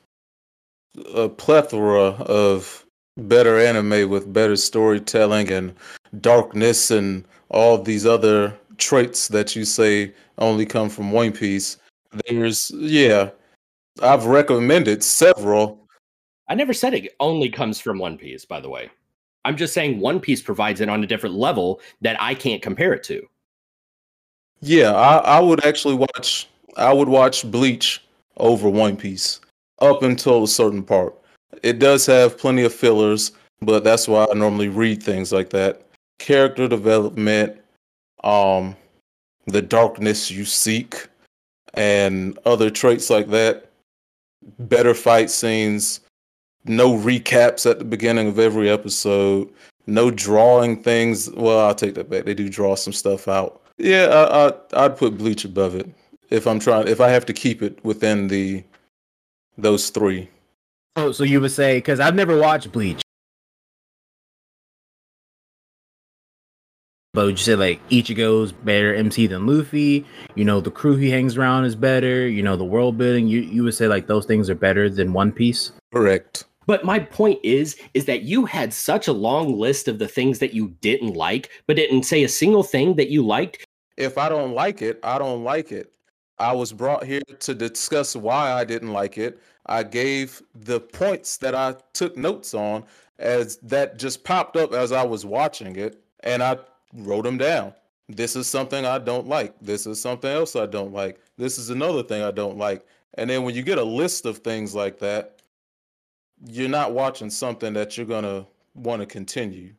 a 1.15 1.29
plethora 1.29 2.11
of 2.23 2.85
better 3.17 3.59
anime 3.59 4.09
with 4.09 4.33
better 4.33 4.57
storytelling 4.57 5.51
and 5.51 5.75
darkness 6.21 6.91
and 6.91 7.25
all 7.51 7.79
these 7.79 8.07
other 8.07 8.55
traits 8.79 9.29
that 9.29 9.55
you 9.55 9.65
say 9.65 10.13
only 10.39 10.67
come 10.67 10.89
from 10.89 11.13
One 11.13 11.33
Piece. 11.33 11.77
There's, 12.29 12.71
yeah, 12.75 13.31
I've 14.03 14.27
recommended 14.27 15.03
several. 15.03 15.87
I 16.49 16.55
never 16.55 16.73
said 16.73 16.95
it 16.95 17.15
only 17.21 17.49
comes 17.49 17.81
from 17.81 17.99
One 17.99 18.19
Piece, 18.19 18.45
by 18.45 18.61
the 18.61 18.69
way. 18.69 18.91
I'm 19.45 19.57
just 19.57 19.75
saying 19.75 20.01
One 20.01 20.21
Piece 20.21 20.43
provides 20.43 20.81
it 20.81 20.89
on 20.89 21.05
a 21.05 21.07
different 21.07 21.35
level 21.35 21.81
that 22.01 22.21
I 22.21 22.35
can't 22.35 22.63
compare 22.63 22.93
it 22.93 23.05
to. 23.05 23.27
Yeah, 24.61 24.93
I, 24.93 25.19
I 25.19 25.41
would 25.41 25.65
actually 25.65 25.95
watch. 25.95 26.49
I 26.77 26.93
would 26.93 27.09
watch 27.09 27.49
Bleach 27.51 28.03
over 28.39 28.69
One 28.69 28.97
Piece 28.97 29.41
up 29.81 30.03
until 30.03 30.45
a 30.45 30.49
certain 30.49 30.83
part. 30.83 31.15
It 31.63 31.79
does 31.79 32.07
have 32.07 32.39
plenty 32.39 32.63
of 32.65 32.75
fillers, 32.75 33.33
but 33.61 33.85
that's 33.85 34.09
why 34.09 34.27
I 34.31 34.35
normally 34.35 34.69
read 34.69 35.03
things 35.03 35.33
like 35.33 35.51
that. 35.51 35.87
Character 36.19 36.67
development, 36.67 37.61
um, 38.23 38.77
the 39.47 39.63
darkness 39.63 40.31
you 40.31 40.45
seek, 40.45 41.07
and 41.75 42.39
other 42.45 42.71
traits 42.71 43.11
like 43.11 43.29
that. 43.29 43.71
Better 44.59 44.95
fight 44.95 45.31
scenes, 45.31 46.01
no 46.65 46.97
recaps 46.97 47.69
at 47.71 47.79
the 47.79 47.85
beginning 47.85 48.29
of 48.29 48.39
every 48.39 48.69
episode, 48.69 49.51
no 49.87 50.11
drawing 50.11 50.83
things. 50.83 51.31
Well, 51.31 51.61
I'll 51.61 51.75
take 51.75 51.95
that 51.95 52.11
back. 52.11 52.25
They 52.25 52.35
do 52.35 52.49
draw 52.49 52.75
some 52.75 52.93
stuff 52.93 53.29
out. 53.29 53.61
Yeah, 53.79 54.07
I, 54.07 54.49
I 54.49 54.85
I'd 54.85 54.97
put 54.97 55.19
Bleach 55.19 55.45
above 55.45 55.75
it 55.75 55.89
if 56.31 56.47
I'm 56.47 56.61
trying. 56.61 56.89
If 56.89 57.01
I 57.01 57.09
have 57.09 57.27
to 57.27 57.33
keep 57.33 57.63
it 57.63 57.85
within 57.85 58.29
the 58.29 58.65
those 59.59 59.91
three. 59.91 60.29
Oh, 60.97 61.13
so 61.13 61.25
you 61.25 61.41
would 61.41 61.53
say 61.53 61.79
because 61.79 62.01
I've 62.01 62.15
never 62.15 62.39
watched 62.39 62.71
Bleach, 62.71 63.03
but 67.15 67.27
would 67.27 67.39
you 67.39 67.45
say 67.45 67.55
like 67.55 67.89
Ichigo's 67.89 68.53
better 68.53 68.95
MC 68.95 69.29
than 69.29 69.47
Luffy? 69.47 70.05
You 70.35 70.45
know, 70.45 70.61
the 70.61 70.71
crew 70.71 70.97
he 70.97 71.11
hangs 71.11 71.39
around 71.39 71.65
is 71.65 71.77
better. 71.77 72.29
You 72.29 72.43
know, 72.43 72.57
the 72.57 72.65
world 72.65 72.99
building. 72.99 73.29
You 73.29 73.41
you 73.41 73.63
would 73.63 73.75
say 73.75 73.87
like 73.87 74.09
those 74.09 74.27
things 74.27 74.51
are 74.51 74.55
better 74.55 74.91
than 74.91 75.13
One 75.13 75.33
Piece. 75.33 75.73
Correct. 75.93 76.45
But 76.67 76.85
my 76.85 76.99
point 76.99 77.39
is, 77.43 77.77
is 77.93 78.07
that 78.07 78.23
you 78.23 78.47
had 78.47 78.73
such 78.73 79.07
a 79.07 79.13
long 79.13 79.59
list 79.59 79.87
of 79.87 79.99
the 79.99 80.09
things 80.09 80.39
that 80.41 80.55
you 80.55 80.75
didn't 80.81 81.15
like, 81.15 81.51
but 81.67 81.77
didn't 81.77 82.05
say 82.05 82.25
a 82.25 82.29
single 82.29 82.63
thing 82.63 82.97
that 82.97 83.11
you 83.11 83.25
liked. 83.25 83.65
If 83.97 84.19
I 84.19 84.29
don't 84.29 84.55
like 84.55 84.83
it, 84.83 84.99
I 85.03 85.19
don't 85.19 85.45
like 85.45 85.73
it. 85.73 85.93
I 86.39 86.53
was 86.53 86.73
brought 86.73 87.05
here 87.05 87.21
to 87.41 87.55
discuss 87.55 88.17
why 88.17 88.53
I 88.53 88.65
didn't 88.65 88.93
like 88.93 89.19
it. 89.19 89.41
I 89.67 89.83
gave 89.83 90.43
the 90.55 90.81
points 90.81 91.37
that 91.37 91.55
I 91.55 91.77
took 91.93 92.17
notes 92.17 92.55
on 92.55 92.85
as 93.19 93.59
that 93.59 93.99
just 93.99 94.25
popped 94.25 94.57
up 94.57 94.73
as 94.73 94.91
I 94.91 95.05
was 95.05 95.25
watching 95.25 95.77
it, 95.77 96.03
and 96.25 96.43
I 96.43 96.59
wrote 96.95 97.25
them 97.25 97.39
down. 97.39 97.75
This 98.09 98.37
is 98.37 98.47
something 98.47 98.85
I 98.85 98.99
don't 98.99 99.27
like. 99.27 99.55
This 99.61 99.87
is 99.87 100.01
something 100.01 100.31
else 100.31 100.57
I 100.57 100.67
don't 100.67 100.93
like. 100.93 101.19
This 101.39 101.59
is 101.59 101.71
another 101.71 102.03
thing 102.03 102.23
I 102.23 102.31
don't 102.31 102.59
like. 102.59 102.85
And 103.15 103.31
then 103.31 103.45
when 103.45 103.55
you 103.55 103.63
get 103.63 103.79
a 103.79 103.85
list 103.85 104.27
of 104.27 104.39
things 104.39 104.75
like 104.75 104.99
that, 104.99 105.41
you're 106.47 106.69
not 106.69 106.93
watching 106.93 107.31
something 107.31 107.73
that 107.75 107.97
you're 107.97 108.07
gonna 108.07 108.47
want 108.75 109.01
to 109.01 109.07
continue. 109.07 109.73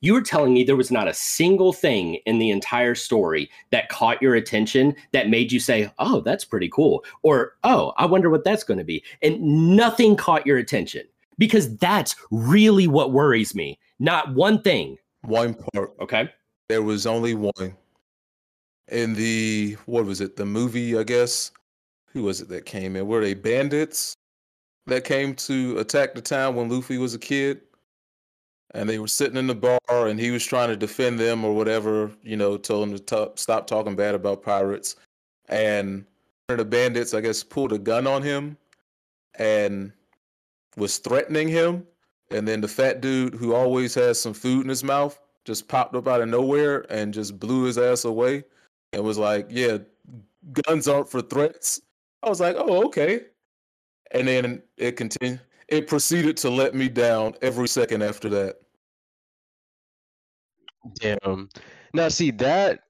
You 0.00 0.12
were 0.12 0.22
telling 0.22 0.52
me 0.52 0.64
there 0.64 0.76
was 0.76 0.90
not 0.90 1.08
a 1.08 1.14
single 1.14 1.72
thing 1.72 2.16
in 2.26 2.38
the 2.38 2.50
entire 2.50 2.94
story 2.94 3.50
that 3.70 3.88
caught 3.88 4.20
your 4.20 4.34
attention 4.34 4.94
that 5.12 5.30
made 5.30 5.50
you 5.50 5.60
say, 5.60 5.90
"Oh, 5.98 6.20
that's 6.20 6.44
pretty 6.44 6.68
cool," 6.68 7.04
or 7.22 7.56
"Oh, 7.64 7.92
I 7.96 8.06
wonder 8.06 8.28
what 8.30 8.44
that's 8.44 8.64
going 8.64 8.78
to 8.78 8.84
be," 8.84 9.02
and 9.22 9.40
nothing 9.40 10.14
caught 10.14 10.46
your 10.46 10.58
attention 10.58 11.06
because 11.38 11.76
that's 11.78 12.16
really 12.30 12.86
what 12.86 13.12
worries 13.12 13.54
me. 13.54 13.78
Not 13.98 14.34
one 14.34 14.62
thing. 14.62 14.98
One 15.22 15.54
part 15.54 15.94
Okay. 16.00 16.28
There 16.68 16.82
was 16.82 17.06
only 17.06 17.34
one 17.34 17.74
in 18.88 19.14
the 19.14 19.76
what 19.86 20.04
was 20.04 20.20
it 20.20 20.36
the 20.36 20.46
movie 20.46 20.96
i 20.96 21.02
guess 21.02 21.50
who 22.06 22.22
was 22.22 22.40
it 22.40 22.48
that 22.48 22.64
came 22.64 22.96
in 22.96 23.06
were 23.06 23.20
they 23.20 23.34
bandits 23.34 24.14
that 24.86 25.04
came 25.04 25.34
to 25.34 25.78
attack 25.78 26.14
the 26.14 26.20
town 26.20 26.54
when 26.54 26.68
luffy 26.68 26.98
was 26.98 27.14
a 27.14 27.18
kid 27.18 27.60
and 28.74 28.88
they 28.88 28.98
were 28.98 29.08
sitting 29.08 29.36
in 29.36 29.46
the 29.46 29.54
bar, 29.54 29.78
and 29.88 30.20
he 30.20 30.30
was 30.30 30.44
trying 30.44 30.68
to 30.68 30.76
defend 30.76 31.18
them 31.18 31.44
or 31.44 31.54
whatever. 31.54 32.10
You 32.22 32.36
know, 32.36 32.56
told 32.56 32.88
them 32.88 32.98
to 32.98 33.02
t- 33.02 33.32
stop 33.36 33.66
talking 33.66 33.96
bad 33.96 34.14
about 34.14 34.42
pirates, 34.42 34.96
and 35.48 36.04
one 36.46 36.58
of 36.58 36.58
the 36.58 36.64
bandits, 36.64 37.14
I 37.14 37.20
guess, 37.20 37.42
pulled 37.42 37.72
a 37.72 37.78
gun 37.78 38.06
on 38.06 38.22
him, 38.22 38.56
and 39.38 39.92
was 40.76 40.98
threatening 40.98 41.48
him. 41.48 41.86
And 42.30 42.46
then 42.46 42.60
the 42.60 42.68
fat 42.68 43.00
dude 43.00 43.34
who 43.34 43.54
always 43.54 43.94
has 43.94 44.20
some 44.20 44.34
food 44.34 44.62
in 44.62 44.68
his 44.68 44.84
mouth 44.84 45.18
just 45.48 45.66
popped 45.66 45.96
up 45.96 46.06
out 46.06 46.20
of 46.20 46.28
nowhere 46.28 46.84
and 46.92 47.14
just 47.14 47.40
blew 47.40 47.62
his 47.62 47.78
ass 47.78 48.04
away 48.04 48.44
and 48.92 49.02
was 49.02 49.16
like, 49.16 49.46
Yeah, 49.48 49.78
guns 50.52 50.86
aren't 50.86 51.08
for 51.08 51.22
threats. 51.22 51.80
I 52.22 52.28
was 52.28 52.38
like, 52.38 52.54
Oh, 52.58 52.84
okay. 52.84 53.22
And 54.10 54.28
then 54.28 54.62
it 54.76 54.98
continued 54.98 55.40
it 55.68 55.86
proceeded 55.86 56.36
to 56.38 56.50
let 56.50 56.74
me 56.74 56.88
down 56.90 57.34
every 57.40 57.66
second 57.66 58.02
after 58.02 58.28
that. 58.28 58.56
Damn. 61.00 61.48
Now 61.94 62.08
see 62.08 62.30
that 62.32 62.80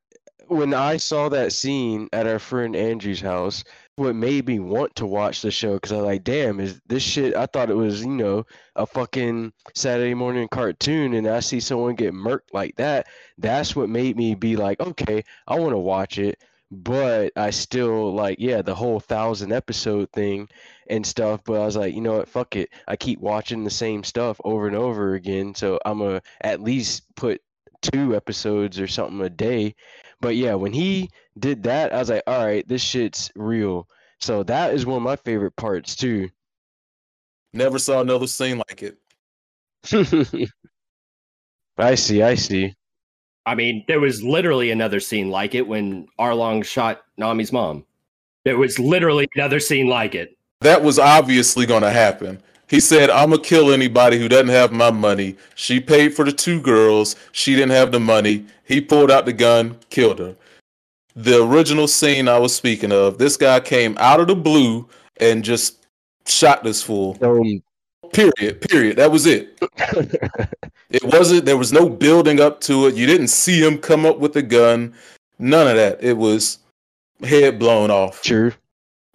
when 0.49 0.75
I 0.75 0.97
saw 0.97 1.29
that 1.29 1.53
scene 1.53 2.09
at 2.13 2.27
our 2.27 2.41
friend 2.41 2.75
Andrew's 2.75 3.21
house, 3.21 3.63
what 3.99 4.15
made 4.15 4.47
me 4.47 4.61
want 4.61 4.95
to 4.97 5.07
watch 5.07 5.43
the 5.43 5.51
show 5.51 5.75
because 5.75 5.93
I 5.93 5.97
was 5.97 6.05
like, 6.05 6.25
damn, 6.25 6.61
is 6.61 6.81
this 6.87 7.03
shit? 7.03 7.35
I 7.35 7.47
thought 7.47 7.71
it 7.71 7.77
was, 7.77 8.03
you 8.03 8.11
know, 8.11 8.47
a 8.77 8.87
fucking 8.87 9.53
Saturday 9.75 10.15
morning 10.15 10.49
cartoon, 10.49 11.15
and 11.15 11.27
I 11.27 11.41
see 11.41 11.61
someone 11.61 11.97
get 11.97 12.15
murked 12.15 12.53
like 12.53 12.77
that. 12.77 13.09
That's 13.37 13.75
what 13.75 13.89
made 13.89 14.17
me 14.17 14.35
be 14.35 14.57
like, 14.57 14.81
okay, 14.81 15.25
I 15.47 15.59
want 15.59 15.73
to 15.73 15.79
watch 15.79 16.19
it. 16.19 16.41
But 16.71 17.33
I 17.35 17.51
still 17.51 18.15
like, 18.15 18.39
yeah, 18.39 18.63
the 18.63 18.75
whole 18.75 19.01
thousand 19.01 19.53
episode 19.53 20.11
thing 20.13 20.49
and 20.89 21.05
stuff. 21.05 21.41
But 21.45 21.61
I 21.61 21.65
was 21.65 21.77
like, 21.77 21.95
you 21.95 22.03
know 22.03 22.19
what, 22.19 22.29
fuck 22.29 22.57
it. 22.57 22.69
I 22.87 22.97
keep 22.97 23.21
watching 23.21 23.65
the 23.65 23.71
same 23.71 24.05
stuff 24.05 24.41
over 24.45 24.67
and 24.67 24.77
over 24.77 25.15
again, 25.15 25.55
so 25.55 25.79
I'm 25.85 25.99
gonna 25.99 26.23
at 26.43 26.61
least 26.61 27.05
put 27.17 27.41
two 27.81 28.15
episodes 28.15 28.79
or 28.79 28.87
something 28.87 29.21
a 29.23 29.31
day. 29.31 29.75
But 30.21 30.37
yeah, 30.37 30.55
when 30.55 30.73
he 30.73 31.11
did 31.41 31.63
that, 31.65 31.93
I 31.93 31.99
was 31.99 32.11
like, 32.11 32.23
all 32.27 32.45
right, 32.45 32.67
this 32.69 32.83
shit's 32.83 33.31
real. 33.35 33.89
So 34.21 34.43
that 34.45 34.75
is 34.75 34.87
one 34.87 34.97
of 34.99 35.03
my 35.03 35.17
favorite 35.17 35.57
parts 35.57 35.95
too. 35.97 36.29
Never 37.53 37.79
saw 37.79 38.01
another 38.01 38.27
scene 38.27 38.63
like 38.69 38.83
it. 38.83 38.99
I 41.79 41.95
see, 41.95 42.23
I 42.23 42.35
see. 42.35 42.75
I 43.47 43.55
mean, 43.55 43.85
there 43.89 44.01
was 44.01 44.23
literally 44.23 44.71
another 44.71 45.01
scene 45.01 45.31
like 45.31 45.55
it 45.55 45.67
when 45.67 46.07
Arlong 46.21 46.65
shot 46.65 47.03
Nami's 47.19 47.53
mom. 47.53 47.87
There 48.45 48.59
was 48.59 48.79
literally 48.79 49.29
another 49.35 49.61
scene 49.61 49.87
like 49.87 50.15
it. 50.15 50.37
That 50.61 50.83
was 50.83 50.99
obviously 50.99 51.65
going 51.65 51.83
to 51.83 51.91
happen. 51.91 52.43
He 52.69 52.81
said, 52.81 53.09
I'm 53.09 53.31
going 53.31 53.43
to 53.43 53.49
kill 53.49 53.73
anybody 53.73 54.19
who 54.19 54.29
doesn't 54.29 54.49
have 54.49 54.73
my 54.73 54.91
money. 54.91 55.37
She 55.55 55.81
paid 55.81 56.15
for 56.15 56.25
the 56.25 56.33
two 56.33 56.61
girls. 56.61 57.17
She 57.33 57.55
didn't 57.55 57.71
have 57.71 57.93
the 57.93 58.01
money. 58.01 58.45
He 58.65 58.83
pulled 58.83 59.11
out 59.11 59.25
the 59.25 59.33
gun, 59.33 59.79
killed 59.89 60.19
her. 60.19 60.37
The 61.19 61.43
original 61.43 61.89
scene 61.89 62.29
I 62.29 62.39
was 62.39 62.55
speaking 62.55 62.93
of, 62.93 63.19
this 63.19 63.37
guy 63.37 63.59
came 63.59 63.97
out 63.99 64.21
of 64.21 64.29
the 64.29 64.37
blue 64.37 64.89
and 65.21 65.45
just 65.45 65.87
shot 66.27 66.63
this 66.63 66.81
fool. 66.81 67.19
Um, 67.21 67.61
Period. 68.13 68.61
Period. 68.61 68.97
That 68.97 69.11
was 69.11 69.27
it. 69.27 69.59
It 70.91 71.05
wasn't, 71.05 71.45
there 71.45 71.59
was 71.59 71.71
no 71.71 71.87
building 71.87 72.41
up 72.41 72.63
to 72.63 72.87
it. 72.87 72.95
You 72.95 73.07
didn't 73.07 73.29
see 73.29 73.63
him 73.63 73.77
come 73.77 74.07
up 74.07 74.21
with 74.21 74.35
a 74.37 74.43
gun. 74.43 74.95
None 75.39 75.69
of 75.69 75.77
that. 75.77 76.03
It 76.03 76.17
was 76.17 76.61
head 77.23 77.59
blown 77.59 77.91
off. 77.91 78.23
True. 78.23 78.53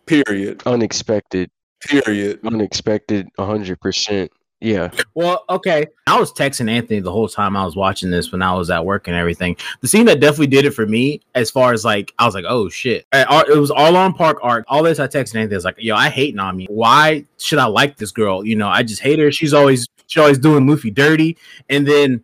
Period. 0.05 0.61
Unexpected. 0.67 1.49
Period. 1.81 2.39
Unexpected. 2.45 3.27
hundred 3.39 3.81
percent. 3.81 4.31
Yeah. 4.63 4.91
Well, 5.13 5.43
okay. 5.49 5.87
I 6.07 6.17
was 6.17 6.31
texting 6.31 6.69
Anthony 6.69 7.01
the 7.01 7.11
whole 7.11 7.27
time 7.27 7.57
I 7.57 7.65
was 7.65 7.75
watching 7.75 8.09
this 8.09 8.31
when 8.31 8.41
I 8.41 8.53
was 8.55 8.69
at 8.69 8.85
work 8.85 9.09
and 9.09 9.17
everything. 9.17 9.57
The 9.81 9.89
scene 9.89 10.05
that 10.05 10.21
definitely 10.21 10.47
did 10.47 10.63
it 10.63 10.71
for 10.71 10.87
me, 10.87 11.19
as 11.35 11.51
far 11.51 11.73
as 11.73 11.83
like, 11.83 12.13
I 12.17 12.25
was 12.25 12.33
like, 12.33 12.45
oh 12.47 12.69
shit. 12.69 13.05
Uh, 13.11 13.43
It 13.49 13.57
was 13.57 13.71
Arlong 13.71 14.15
Park 14.15 14.39
arc. 14.41 14.63
All 14.69 14.81
this 14.81 14.99
I 14.99 15.07
texted 15.07 15.35
Anthony. 15.35 15.55
I 15.55 15.57
was 15.57 15.65
like, 15.65 15.75
yo, 15.79 15.95
I 15.95 16.07
hate 16.07 16.33
Nami. 16.33 16.67
Why 16.69 17.25
should 17.37 17.59
I 17.59 17.65
like 17.65 17.97
this 17.97 18.11
girl? 18.11 18.45
You 18.45 18.55
know, 18.55 18.69
I 18.69 18.83
just 18.83 19.01
hate 19.01 19.19
her. 19.19 19.33
She's 19.33 19.53
always 19.53 19.85
she's 20.07 20.21
always 20.21 20.39
doing 20.39 20.65
Luffy 20.65 20.91
dirty. 20.91 21.35
And 21.69 21.85
then 21.85 22.23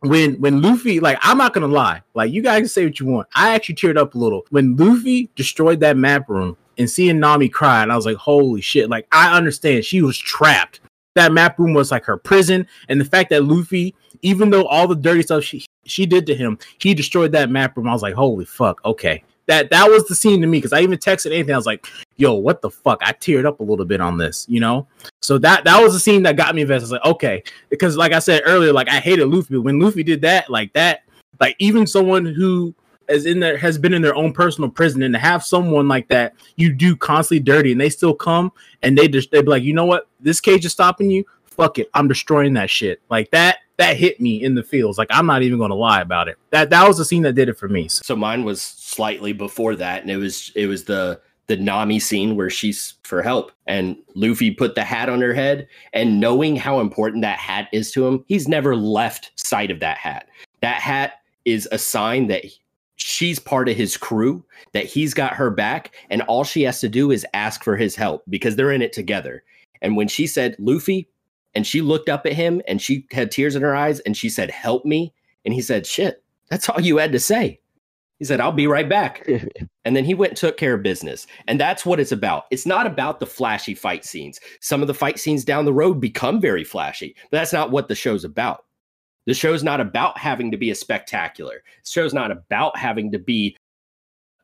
when 0.00 0.40
when 0.40 0.60
Luffy, 0.60 0.98
like, 0.98 1.18
I'm 1.22 1.38
not 1.38 1.54
gonna 1.54 1.68
lie, 1.68 2.02
like 2.14 2.32
you 2.32 2.42
guys 2.42 2.58
can 2.58 2.68
say 2.68 2.84
what 2.84 2.98
you 2.98 3.06
want. 3.06 3.28
I 3.36 3.54
actually 3.54 3.76
teared 3.76 3.96
up 3.96 4.16
a 4.16 4.18
little 4.18 4.44
when 4.50 4.74
Luffy 4.76 5.30
destroyed 5.36 5.78
that 5.80 5.96
map 5.96 6.28
room 6.28 6.56
and 6.78 6.90
seeing 6.90 7.20
Nami 7.20 7.48
cry, 7.48 7.82
and 7.84 7.92
I 7.92 7.96
was 7.96 8.06
like, 8.06 8.16
holy 8.16 8.60
shit! 8.60 8.90
Like, 8.90 9.06
I 9.12 9.36
understand 9.36 9.84
she 9.84 10.02
was 10.02 10.18
trapped 10.18 10.80
that 11.16 11.32
map 11.32 11.58
room 11.58 11.74
was 11.74 11.90
like 11.90 12.04
her 12.04 12.16
prison, 12.16 12.66
and 12.88 13.00
the 13.00 13.04
fact 13.04 13.30
that 13.30 13.44
Luffy, 13.44 13.94
even 14.22 14.50
though 14.50 14.64
all 14.66 14.86
the 14.86 14.94
dirty 14.94 15.22
stuff 15.22 15.44
she 15.44 15.66
she 15.84 16.06
did 16.06 16.26
to 16.26 16.34
him, 16.34 16.58
he 16.78 16.94
destroyed 16.94 17.32
that 17.32 17.50
map 17.50 17.76
room. 17.76 17.88
I 17.88 17.92
was 17.92 18.02
like, 18.02 18.14
holy 18.14 18.44
fuck, 18.44 18.84
okay. 18.84 19.22
That 19.46 19.70
that 19.70 19.88
was 19.88 20.06
the 20.06 20.14
scene 20.14 20.40
to 20.40 20.46
me 20.46 20.58
because 20.58 20.72
I 20.72 20.80
even 20.80 20.98
texted 20.98 21.36
Anthony. 21.36 21.52
I 21.52 21.56
was 21.56 21.66
like, 21.66 21.86
"Yo, 22.16 22.34
what 22.34 22.62
the 22.62 22.70
fuck?" 22.70 22.98
I 23.02 23.12
teared 23.12 23.46
up 23.46 23.60
a 23.60 23.62
little 23.62 23.84
bit 23.84 24.00
on 24.00 24.18
this, 24.18 24.44
you 24.48 24.58
know. 24.58 24.88
So 25.22 25.38
that 25.38 25.62
that 25.64 25.80
was 25.80 25.92
the 25.92 26.00
scene 26.00 26.24
that 26.24 26.36
got 26.36 26.54
me 26.56 26.62
invested. 26.62 26.84
I 26.84 26.86
was 26.86 26.92
like, 26.92 27.14
okay, 27.14 27.42
because 27.68 27.96
like 27.96 28.12
I 28.12 28.18
said 28.18 28.42
earlier, 28.44 28.72
like 28.72 28.88
I 28.88 28.98
hated 28.98 29.28
Luffy, 29.28 29.56
when 29.56 29.78
Luffy 29.78 30.02
did 30.02 30.20
that, 30.22 30.50
like 30.50 30.72
that, 30.72 31.04
like 31.38 31.54
even 31.60 31.86
someone 31.86 32.26
who 32.26 32.74
is 33.08 33.26
in 33.26 33.40
there 33.40 33.56
has 33.56 33.78
been 33.78 33.94
in 33.94 34.02
their 34.02 34.14
own 34.14 34.32
personal 34.32 34.70
prison, 34.70 35.02
and 35.02 35.14
to 35.14 35.18
have 35.18 35.44
someone 35.44 35.88
like 35.88 36.08
that 36.08 36.34
you 36.56 36.72
do 36.72 36.96
constantly 36.96 37.42
dirty, 37.42 37.72
and 37.72 37.80
they 37.80 37.90
still 37.90 38.14
come 38.14 38.52
and 38.82 38.96
they 38.96 39.08
just 39.08 39.30
they 39.30 39.42
be 39.42 39.48
like, 39.48 39.62
you 39.62 39.72
know 39.72 39.84
what, 39.84 40.08
this 40.20 40.40
cage 40.40 40.64
is 40.64 40.72
stopping 40.72 41.10
you. 41.10 41.24
Fuck 41.44 41.78
it, 41.78 41.88
I'm 41.94 42.08
destroying 42.08 42.54
that 42.54 42.70
shit. 42.70 43.00
Like 43.08 43.30
that 43.30 43.58
that 43.78 43.96
hit 43.96 44.20
me 44.20 44.42
in 44.42 44.54
the 44.54 44.62
feels. 44.62 44.98
Like 44.98 45.08
I'm 45.10 45.26
not 45.26 45.42
even 45.42 45.58
to 45.58 45.74
lie 45.74 46.00
about 46.00 46.28
it. 46.28 46.36
That 46.50 46.70
that 46.70 46.86
was 46.86 46.98
the 46.98 47.04
scene 47.04 47.22
that 47.22 47.34
did 47.34 47.48
it 47.48 47.58
for 47.58 47.68
me. 47.68 47.88
So, 47.88 48.02
So 48.04 48.16
mine 48.16 48.44
was 48.44 48.60
slightly 48.60 49.32
before 49.32 49.76
that, 49.76 50.02
and 50.02 50.10
it 50.10 50.16
was 50.16 50.52
it 50.54 50.66
was 50.66 50.84
the 50.84 51.20
the 51.46 51.56
Nami 51.56 52.00
scene 52.00 52.36
where 52.36 52.50
she's 52.50 52.94
for 53.04 53.22
help, 53.22 53.52
and 53.66 53.96
Luffy 54.14 54.50
put 54.50 54.74
the 54.74 54.82
hat 54.82 55.08
on 55.08 55.20
her 55.20 55.32
head, 55.32 55.68
and 55.92 56.20
knowing 56.20 56.56
how 56.56 56.80
important 56.80 57.22
that 57.22 57.38
hat 57.38 57.68
is 57.72 57.92
to 57.92 58.06
him, 58.06 58.24
he's 58.26 58.48
never 58.48 58.74
left 58.74 59.30
sight 59.36 59.70
of 59.70 59.80
that 59.80 59.98
hat. 59.98 60.28
That 60.60 60.80
hat 60.80 61.20
is 61.44 61.68
a 61.70 61.78
sign 61.78 62.26
that 62.26 62.44
she's 62.96 63.38
part 63.38 63.68
of 63.68 63.76
his 63.76 63.96
crew, 63.96 64.44
that 64.72 64.86
he's 64.86 65.14
got 65.14 65.34
her 65.34 65.50
back, 65.50 65.94
and 66.10 66.22
all 66.22 66.44
she 66.44 66.62
has 66.62 66.80
to 66.80 66.88
do 66.88 67.10
is 67.10 67.26
ask 67.34 67.62
for 67.62 67.76
his 67.76 67.94
help 67.94 68.24
because 68.28 68.56
they're 68.56 68.72
in 68.72 68.82
it 68.82 68.92
together. 68.92 69.44
And 69.82 69.96
when 69.96 70.08
she 70.08 70.26
said 70.26 70.56
Luffy, 70.58 71.08
and 71.56 71.66
she 71.66 71.80
looked 71.80 72.10
up 72.10 72.26
at 72.26 72.34
him 72.34 72.60
and 72.68 72.82
she 72.82 73.06
had 73.10 73.30
tears 73.30 73.56
in 73.56 73.62
her 73.62 73.74
eyes 73.74 74.00
and 74.00 74.14
she 74.14 74.28
said, 74.28 74.50
Help 74.50 74.84
me. 74.84 75.14
And 75.46 75.54
he 75.54 75.62
said, 75.62 75.86
Shit, 75.86 76.22
that's 76.50 76.68
all 76.68 76.80
you 76.80 76.98
had 76.98 77.12
to 77.12 77.18
say. 77.18 77.60
He 78.18 78.26
said, 78.26 78.40
I'll 78.40 78.52
be 78.52 78.68
right 78.68 78.88
back. 78.88 79.28
And 79.84 79.94
then 79.94 80.04
he 80.04 80.14
went 80.14 80.30
and 80.32 80.36
took 80.36 80.56
care 80.56 80.74
of 80.74 80.82
business. 80.82 81.28
And 81.46 81.60
that's 81.60 81.86
what 81.86 82.00
it's 82.00 82.10
about. 82.10 82.46
It's 82.50 82.66
not 82.66 82.88
about 82.88 83.20
the 83.20 83.26
flashy 83.26 83.72
fight 83.72 84.04
scenes. 84.04 84.40
Some 84.58 84.82
of 84.82 84.88
the 84.88 84.94
fight 84.94 85.16
scenes 85.16 85.44
down 85.44 85.64
the 85.64 85.72
road 85.72 86.00
become 86.00 86.40
very 86.40 86.64
flashy, 86.64 87.14
but 87.30 87.38
that's 87.38 87.52
not 87.52 87.70
what 87.70 87.86
the 87.86 87.94
show's 87.94 88.24
about. 88.24 88.64
The 89.26 89.34
show's 89.34 89.62
not 89.62 89.80
about 89.80 90.18
having 90.18 90.50
to 90.50 90.56
be 90.56 90.70
a 90.70 90.74
spectacular. 90.74 91.62
The 91.84 91.90
show's 91.90 92.14
not 92.14 92.30
about 92.30 92.78
having 92.78 93.12
to 93.12 93.18
be 93.18 93.56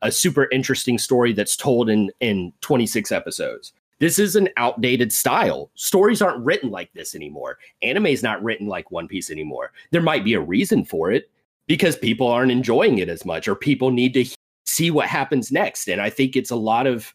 a 0.01 0.11
super 0.11 0.49
interesting 0.51 0.97
story 0.97 1.33
that's 1.33 1.55
told 1.55 1.89
in 1.89 2.11
in 2.19 2.53
26 2.61 3.11
episodes. 3.11 3.73
This 3.99 4.19
is 4.19 4.35
an 4.35 4.49
outdated 4.57 5.13
style. 5.13 5.71
Stories 5.75 6.21
aren't 6.21 6.43
written 6.43 6.69
like 6.69 6.91
this 6.93 7.15
anymore. 7.15 7.57
Anime 7.81 8.07
is 8.07 8.21
not 8.21 8.43
written 8.43 8.67
like 8.67 8.91
One 8.91 9.07
Piece 9.07 9.31
anymore. 9.31 9.71
There 9.91 10.01
might 10.01 10.25
be 10.25 10.33
a 10.33 10.41
reason 10.41 10.83
for 10.83 11.11
it 11.11 11.29
because 11.67 11.95
people 11.95 12.27
aren't 12.27 12.51
enjoying 12.51 12.97
it 12.97 13.07
as 13.07 13.23
much 13.23 13.47
or 13.47 13.55
people 13.55 13.91
need 13.91 14.13
to 14.15 14.25
see 14.65 14.91
what 14.91 15.07
happens 15.07 15.51
next. 15.51 15.87
And 15.87 16.01
I 16.01 16.09
think 16.09 16.35
it's 16.35 16.51
a 16.51 16.55
lot 16.55 16.85
of 16.85 17.13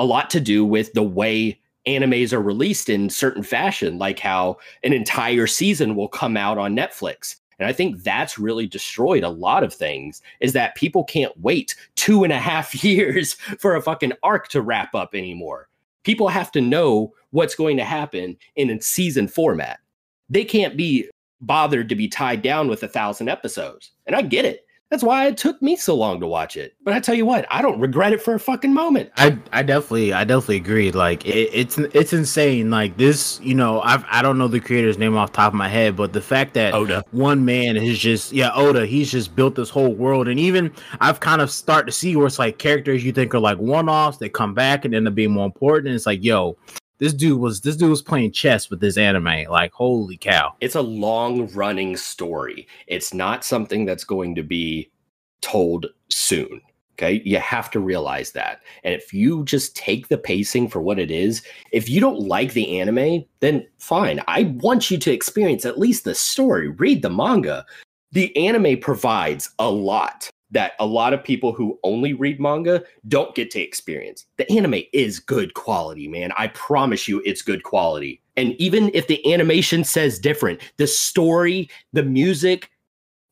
a 0.00 0.04
lot 0.04 0.28
to 0.30 0.40
do 0.40 0.64
with 0.64 0.92
the 0.92 1.04
way 1.04 1.60
animes 1.86 2.32
are 2.32 2.42
released 2.42 2.88
in 2.88 3.10
certain 3.10 3.42
fashion, 3.42 3.98
like 3.98 4.18
how 4.18 4.56
an 4.82 4.92
entire 4.92 5.46
season 5.46 5.96
will 5.96 6.08
come 6.08 6.36
out 6.36 6.58
on 6.58 6.76
Netflix. 6.76 7.36
And 7.58 7.68
I 7.68 7.72
think 7.72 8.02
that's 8.02 8.38
really 8.38 8.66
destroyed 8.66 9.22
a 9.22 9.28
lot 9.28 9.62
of 9.62 9.72
things 9.72 10.22
is 10.40 10.52
that 10.54 10.74
people 10.74 11.04
can't 11.04 11.38
wait 11.40 11.74
two 11.94 12.24
and 12.24 12.32
a 12.32 12.38
half 12.38 12.84
years 12.84 13.34
for 13.58 13.76
a 13.76 13.82
fucking 13.82 14.12
arc 14.22 14.48
to 14.48 14.62
wrap 14.62 14.94
up 14.94 15.14
anymore. 15.14 15.68
People 16.02 16.28
have 16.28 16.52
to 16.52 16.60
know 16.60 17.14
what's 17.30 17.54
going 17.54 17.76
to 17.76 17.84
happen 17.84 18.36
in 18.56 18.70
a 18.70 18.80
season 18.80 19.28
format. 19.28 19.78
They 20.28 20.44
can't 20.44 20.76
be 20.76 21.08
bothered 21.40 21.88
to 21.88 21.94
be 21.94 22.08
tied 22.08 22.42
down 22.42 22.68
with 22.68 22.82
a 22.82 22.88
thousand 22.88 23.28
episodes. 23.28 23.92
And 24.06 24.16
I 24.16 24.22
get 24.22 24.44
it. 24.44 24.63
That's 24.94 25.02
why 25.02 25.26
it 25.26 25.36
took 25.36 25.60
me 25.60 25.74
so 25.74 25.96
long 25.96 26.20
to 26.20 26.26
watch 26.28 26.56
it. 26.56 26.76
But 26.84 26.94
I 26.94 27.00
tell 27.00 27.16
you 27.16 27.26
what, 27.26 27.46
I 27.50 27.62
don't 27.62 27.80
regret 27.80 28.12
it 28.12 28.22
for 28.22 28.34
a 28.34 28.38
fucking 28.38 28.72
moment. 28.72 29.10
I 29.16 29.36
I 29.52 29.64
definitely 29.64 30.12
I 30.12 30.22
definitely 30.22 30.58
agree. 30.58 30.92
Like 30.92 31.26
it, 31.26 31.50
it's 31.52 31.78
it's 31.78 32.12
insane. 32.12 32.70
Like 32.70 32.96
this, 32.96 33.40
you 33.42 33.56
know, 33.56 33.80
I've 33.80 34.04
I 34.08 34.22
don't 34.22 34.38
know 34.38 34.46
the 34.46 34.60
creator's 34.60 34.96
name 34.96 35.16
off 35.16 35.32
the 35.32 35.38
top 35.38 35.52
of 35.52 35.56
my 35.56 35.68
head, 35.68 35.96
but 35.96 36.12
the 36.12 36.20
fact 36.20 36.54
that 36.54 36.74
Oda. 36.74 37.02
one 37.10 37.44
man 37.44 37.76
is 37.76 37.98
just 37.98 38.30
yeah 38.30 38.52
Oda, 38.54 38.86
he's 38.86 39.10
just 39.10 39.34
built 39.34 39.56
this 39.56 39.68
whole 39.68 39.92
world, 39.92 40.28
and 40.28 40.38
even 40.38 40.72
I've 41.00 41.18
kind 41.18 41.42
of 41.42 41.50
start 41.50 41.86
to 41.86 41.92
see 41.92 42.14
where 42.14 42.28
it's 42.28 42.38
like 42.38 42.58
characters 42.58 43.04
you 43.04 43.10
think 43.10 43.34
are 43.34 43.40
like 43.40 43.58
one 43.58 43.88
offs, 43.88 44.18
they 44.18 44.28
come 44.28 44.54
back 44.54 44.84
and 44.84 44.94
end 44.94 45.08
up 45.08 45.16
being 45.16 45.32
more 45.32 45.46
important. 45.46 45.88
And 45.88 45.96
it's 45.96 46.06
like 46.06 46.22
yo, 46.22 46.56
this 46.98 47.12
dude 47.12 47.40
was 47.40 47.60
this 47.60 47.76
dude 47.76 47.90
was 47.90 48.02
playing 48.02 48.32
chess 48.32 48.70
with 48.70 48.80
this 48.80 48.96
anime. 48.96 49.44
Like, 49.50 49.72
holy 49.72 50.16
cow! 50.16 50.54
It's 50.60 50.74
a 50.74 50.82
long 50.82 51.48
running 51.52 51.96
story. 51.96 52.68
It's 52.86 53.12
not 53.12 53.44
something 53.44 53.84
that's 53.84 54.04
going 54.04 54.34
to 54.36 54.42
be 54.42 54.90
told 55.40 55.86
soon. 56.08 56.60
Okay. 56.94 57.22
You 57.24 57.38
have 57.38 57.72
to 57.72 57.80
realize 57.80 58.30
that. 58.32 58.60
And 58.84 58.94
if 58.94 59.12
you 59.12 59.44
just 59.44 59.74
take 59.74 60.06
the 60.06 60.16
pacing 60.16 60.68
for 60.68 60.80
what 60.80 61.00
it 61.00 61.10
is, 61.10 61.42
if 61.72 61.88
you 61.88 62.00
don't 62.00 62.20
like 62.20 62.52
the 62.52 62.78
anime, 62.78 63.24
then 63.40 63.66
fine. 63.78 64.22
I 64.28 64.44
want 64.60 64.92
you 64.92 64.98
to 64.98 65.12
experience 65.12 65.64
at 65.64 65.78
least 65.78 66.04
the 66.04 66.14
story, 66.14 66.68
read 66.68 67.02
the 67.02 67.10
manga. 67.10 67.66
The 68.12 68.34
anime 68.36 68.78
provides 68.78 69.50
a 69.58 69.68
lot 69.68 70.30
that 70.54 70.72
a 70.78 70.86
lot 70.86 71.12
of 71.12 71.22
people 71.22 71.52
who 71.52 71.78
only 71.82 72.14
read 72.14 72.40
manga 72.40 72.82
don't 73.06 73.34
get 73.34 73.50
to 73.50 73.60
experience. 73.60 74.24
The 74.38 74.50
anime 74.50 74.82
is 74.92 75.18
good 75.18 75.54
quality, 75.54 76.08
man. 76.08 76.32
I 76.38 76.48
promise 76.48 77.06
you 77.06 77.20
it's 77.26 77.42
good 77.42 77.62
quality. 77.64 78.22
And 78.36 78.54
even 78.60 78.90
if 78.94 79.06
the 79.06 79.32
animation 79.32 79.84
says 79.84 80.18
different, 80.18 80.60
the 80.78 80.86
story, 80.86 81.68
the 81.92 82.02
music, 82.02 82.70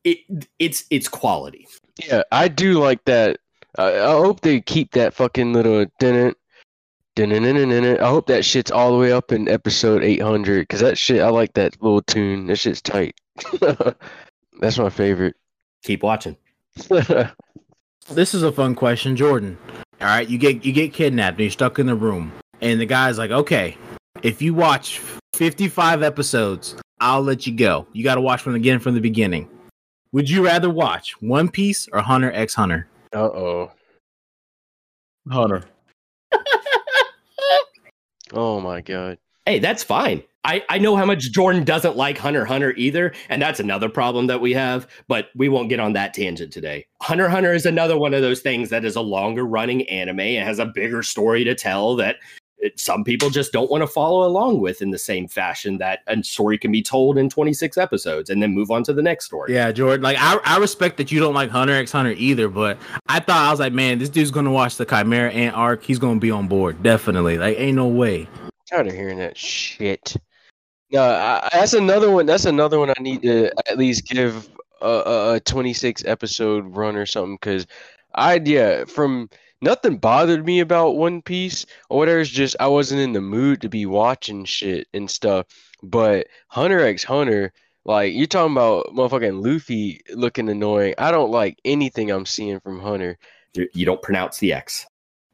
it 0.03 0.19
it's 0.59 0.85
it's 0.89 1.07
quality. 1.07 1.67
Yeah, 2.05 2.23
I 2.31 2.47
do 2.47 2.73
like 2.73 3.03
that. 3.05 3.39
I, 3.77 3.99
I 3.99 4.11
hope 4.11 4.41
they 4.41 4.61
keep 4.61 4.91
that 4.91 5.13
fucking 5.13 5.53
little 5.53 5.85
didn't. 5.99 6.37
I 7.15 8.09
hope 8.09 8.27
that 8.27 8.43
shit's 8.43 8.71
all 8.71 8.91
the 8.91 8.97
way 8.97 9.11
up 9.11 9.31
in 9.31 9.47
episode 9.47 10.03
800 10.03 10.61
because 10.61 10.79
that 10.79 10.97
shit, 10.97 11.21
I 11.21 11.29
like 11.29 11.53
that 11.53 11.81
little 11.81 12.01
tune. 12.01 12.47
That 12.47 12.55
shit's 12.57 12.81
tight. 12.81 13.15
That's 14.59 14.79
my 14.79 14.89
favorite. 14.89 15.35
Keep 15.83 16.01
watching. 16.01 16.37
This 18.11 18.33
is 18.33 18.43
a 18.43 18.51
fun 18.51 18.75
question, 18.75 19.15
Jordan. 19.15 19.57
All 20.01 20.07
right, 20.07 20.27
you 20.27 20.37
get 20.37 20.65
you 20.65 20.73
get 20.73 20.91
kidnapped 20.91 21.37
and 21.37 21.45
you're 21.45 21.51
stuck 21.51 21.79
in 21.79 21.85
the 21.87 21.95
room, 21.95 22.33
and 22.59 22.79
the 22.79 22.85
guy's 22.85 23.17
like, 23.17 23.31
"Okay, 23.31 23.77
if 24.23 24.41
you 24.41 24.53
watch 24.53 24.99
55 25.33 26.03
episodes, 26.03 26.75
I'll 26.99 27.21
let 27.21 27.47
you 27.47 27.55
go. 27.55 27.87
You 27.93 28.03
got 28.03 28.15
to 28.15 28.21
watch 28.21 28.41
from 28.41 28.55
again 28.55 28.79
from 28.79 28.93
the 28.93 28.99
beginning." 28.99 29.49
Would 30.11 30.29
you 30.29 30.43
rather 30.45 30.69
watch 30.69 31.19
One 31.21 31.47
Piece 31.49 31.87
or 31.93 32.01
Hunter 32.01 32.31
X 32.33 32.53
Hunter? 32.53 32.87
Uh 33.13 33.19
oh. 33.19 33.71
Hunter. 35.29 35.63
Oh 38.35 38.59
my 38.59 38.81
god. 38.81 39.19
Hey, 39.45 39.59
that's 39.59 39.83
fine. 39.83 40.23
I, 40.45 40.63
I 40.69 40.77
know 40.77 40.95
how 40.95 41.05
much 41.05 41.31
Jordan 41.31 41.63
doesn't 41.63 41.95
like 41.95 42.17
Hunter 42.17 42.43
Hunter 42.45 42.73
either, 42.75 43.13
and 43.29 43.41
that's 43.41 43.59
another 43.59 43.87
problem 43.87 44.27
that 44.27 44.41
we 44.41 44.53
have, 44.53 44.87
but 45.07 45.29
we 45.35 45.47
won't 45.47 45.69
get 45.69 45.79
on 45.79 45.93
that 45.93 46.13
tangent 46.13 46.51
today. 46.51 46.85
Hunter 47.01 47.29
Hunter 47.29 47.53
is 47.53 47.65
another 47.65 47.97
one 47.97 48.13
of 48.13 48.21
those 48.21 48.41
things 48.41 48.69
that 48.69 48.83
is 48.83 48.95
a 48.95 49.01
longer 49.01 49.45
running 49.45 49.87
anime. 49.89 50.19
It 50.19 50.43
has 50.43 50.59
a 50.59 50.65
bigger 50.65 51.01
story 51.01 51.43
to 51.45 51.55
tell 51.55 51.95
that 51.95 52.17
it, 52.63 52.79
some 52.79 53.03
people 53.03 53.29
just 53.29 53.51
don't 53.51 53.69
want 53.69 53.81
to 53.81 53.87
follow 53.87 54.25
along 54.25 54.61
with 54.61 54.81
in 54.81 54.91
the 54.91 54.97
same 54.97 55.27
fashion 55.27 55.77
that 55.79 55.99
a 56.07 56.23
story 56.23 56.57
can 56.57 56.71
be 56.71 56.81
told 56.81 57.17
in 57.17 57.29
26 57.29 57.77
episodes 57.77 58.29
and 58.29 58.41
then 58.41 58.53
move 58.53 58.71
on 58.71 58.83
to 58.83 58.93
the 58.93 59.01
next 59.01 59.25
story. 59.25 59.53
Yeah, 59.53 59.71
Jordan. 59.71 60.01
Like 60.01 60.17
I, 60.19 60.39
I 60.45 60.57
respect 60.57 60.97
that 60.97 61.11
you 61.11 61.19
don't 61.19 61.33
like 61.33 61.49
Hunter 61.49 61.73
X 61.73 61.91
Hunter 61.91 62.15
either, 62.17 62.47
but 62.47 62.77
I 63.07 63.19
thought 63.19 63.47
I 63.47 63.51
was 63.51 63.59
like, 63.59 63.73
man, 63.73 63.99
this 63.99 64.09
dude's 64.09 64.31
gonna 64.31 64.51
watch 64.51 64.77
the 64.77 64.85
Chimera 64.85 65.31
Ant 65.31 65.55
arc. 65.55 65.83
He's 65.83 65.99
gonna 65.99 66.19
be 66.19 66.31
on 66.31 66.47
board, 66.47 66.81
definitely. 66.81 67.37
Like, 67.37 67.59
ain't 67.59 67.75
no 67.75 67.87
way. 67.87 68.27
Tired 68.69 68.87
of 68.87 68.93
hearing 68.93 69.19
that 69.19 69.37
shit. 69.37 70.15
No, 70.93 71.01
I, 71.01 71.49
that's 71.51 71.73
another 71.73 72.11
one. 72.11 72.27
That's 72.27 72.45
another 72.45 72.77
one 72.79 72.91
I 72.91 73.01
need 73.01 73.23
to 73.23 73.51
at 73.67 73.79
least 73.79 74.05
give 74.05 74.47
a, 74.79 74.87
a, 74.87 75.33
a 75.35 75.39
26 75.39 76.05
episode 76.05 76.75
run 76.77 76.95
or 76.95 77.07
something 77.07 77.35
because 77.35 77.65
I 78.13 78.39
yeah 78.45 78.85
from 78.85 79.29
nothing 79.59 79.97
bothered 79.97 80.45
me 80.45 80.59
about 80.59 80.91
One 80.95 81.23
Piece 81.23 81.65
or 81.89 81.97
whatever. 81.97 82.19
It's 82.19 82.29
just 82.29 82.55
I 82.59 82.67
wasn't 82.67 83.01
in 83.01 83.13
the 83.13 83.21
mood 83.21 83.61
to 83.61 83.69
be 83.69 83.87
watching 83.87 84.45
shit 84.45 84.87
and 84.93 85.09
stuff. 85.09 85.47
But 85.81 86.27
Hunter 86.49 86.85
X 86.85 87.03
Hunter, 87.03 87.53
like 87.85 88.13
you're 88.13 88.27
talking 88.27 88.53
about 88.53 88.85
motherfucking 88.93 89.43
Luffy 89.43 90.01
looking 90.13 90.47
annoying. 90.47 90.93
I 90.99 91.09
don't 91.09 91.31
like 91.31 91.59
anything 91.65 92.11
I'm 92.11 92.27
seeing 92.27 92.59
from 92.59 92.79
Hunter. 92.79 93.17
You 93.55 93.85
don't 93.85 94.01
pronounce 94.01 94.37
the 94.37 94.53
X. 94.53 94.85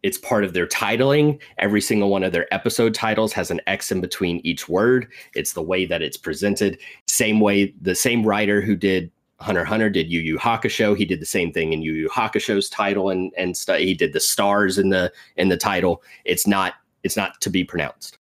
It's 0.03 0.17
part 0.17 0.43
of 0.43 0.53
their 0.53 0.67
titling. 0.67 1.39
Every 1.57 1.81
single 1.81 2.09
one 2.09 2.23
of 2.23 2.31
their 2.31 2.51
episode 2.53 2.93
titles 2.93 3.33
has 3.33 3.51
an 3.51 3.61
X 3.67 3.91
in 3.91 4.01
between 4.01 4.39
each 4.43 4.69
word. 4.69 5.07
It's 5.35 5.53
the 5.53 5.61
way 5.61 5.85
that 5.85 6.01
it's 6.01 6.17
presented. 6.17 6.79
Same 7.07 7.39
way, 7.39 7.73
the 7.81 7.95
same 7.95 8.25
writer 8.25 8.61
who 8.61 8.75
did 8.75 9.11
Hunter 9.39 9.63
Hunter 9.63 9.89
did 9.89 10.11
Yu 10.11 10.19
Yu 10.19 10.37
Hakusho. 10.37 10.97
He 10.97 11.05
did 11.05 11.21
the 11.21 11.25
same 11.25 11.51
thing 11.51 11.73
in 11.73 11.81
Yu 11.81 11.93
Yu 11.93 12.09
Hakusho's 12.09 12.69
title 12.69 13.09
and 13.09 13.31
and 13.37 13.55
st- 13.55 13.81
he 13.81 13.93
did 13.93 14.13
the 14.13 14.19
stars 14.19 14.77
in 14.77 14.89
the 14.89 15.11
in 15.37 15.49
the 15.49 15.57
title. 15.57 16.03
It's 16.25 16.45
not 16.45 16.73
it's 17.03 17.15
not 17.17 17.39
to 17.41 17.49
be 17.49 17.63
pronounced. 17.63 18.17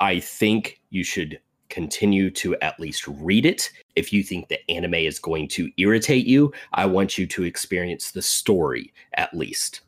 I 0.00 0.20
think 0.20 0.80
you 0.90 1.04
should 1.04 1.40
continue 1.68 2.30
to 2.30 2.56
at 2.60 2.78
least 2.78 3.06
read 3.08 3.44
it. 3.44 3.70
If 3.96 4.12
you 4.12 4.22
think 4.22 4.48
the 4.48 4.70
anime 4.70 4.94
is 4.94 5.18
going 5.18 5.48
to 5.48 5.70
irritate 5.76 6.26
you, 6.26 6.52
I 6.72 6.86
want 6.86 7.18
you 7.18 7.26
to 7.26 7.44
experience 7.44 8.12
the 8.12 8.22
story 8.22 8.92
at 9.14 9.34
least. 9.34 9.82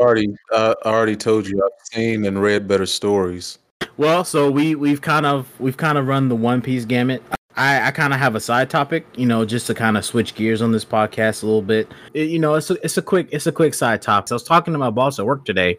Already, 0.00 0.34
uh, 0.52 0.74
I 0.84 0.88
already 0.88 1.14
told 1.16 1.46
you 1.46 1.62
I've 1.62 1.86
seen 1.92 2.24
and 2.24 2.40
read 2.40 2.66
better 2.66 2.86
stories. 2.86 3.58
Well, 3.98 4.24
so 4.24 4.50
we 4.50 4.74
we've 4.74 5.02
kind 5.02 5.26
of 5.26 5.46
we've 5.60 5.76
kind 5.76 5.98
of 5.98 6.06
run 6.06 6.28
the 6.30 6.36
One 6.36 6.62
Piece 6.62 6.86
gamut. 6.86 7.22
I, 7.56 7.88
I 7.88 7.90
kind 7.90 8.14
of 8.14 8.18
have 8.20 8.34
a 8.34 8.40
side 8.40 8.70
topic, 8.70 9.04
you 9.16 9.26
know, 9.26 9.44
just 9.44 9.66
to 9.66 9.74
kind 9.74 9.98
of 9.98 10.04
switch 10.04 10.34
gears 10.34 10.62
on 10.62 10.72
this 10.72 10.84
podcast 10.84 11.42
a 11.42 11.46
little 11.46 11.60
bit. 11.62 11.92
It- 12.14 12.30
you 12.30 12.38
know, 12.38 12.54
it's 12.54 12.70
a, 12.70 12.82
it's 12.82 12.96
a 12.96 13.02
quick 13.02 13.28
it's 13.30 13.46
a 13.46 13.52
quick 13.52 13.74
side 13.74 14.00
topic. 14.00 14.32
I 14.32 14.34
was 14.36 14.44
talking 14.44 14.72
to 14.72 14.78
my 14.78 14.88
boss 14.90 15.18
at 15.18 15.26
work 15.26 15.44
today. 15.44 15.78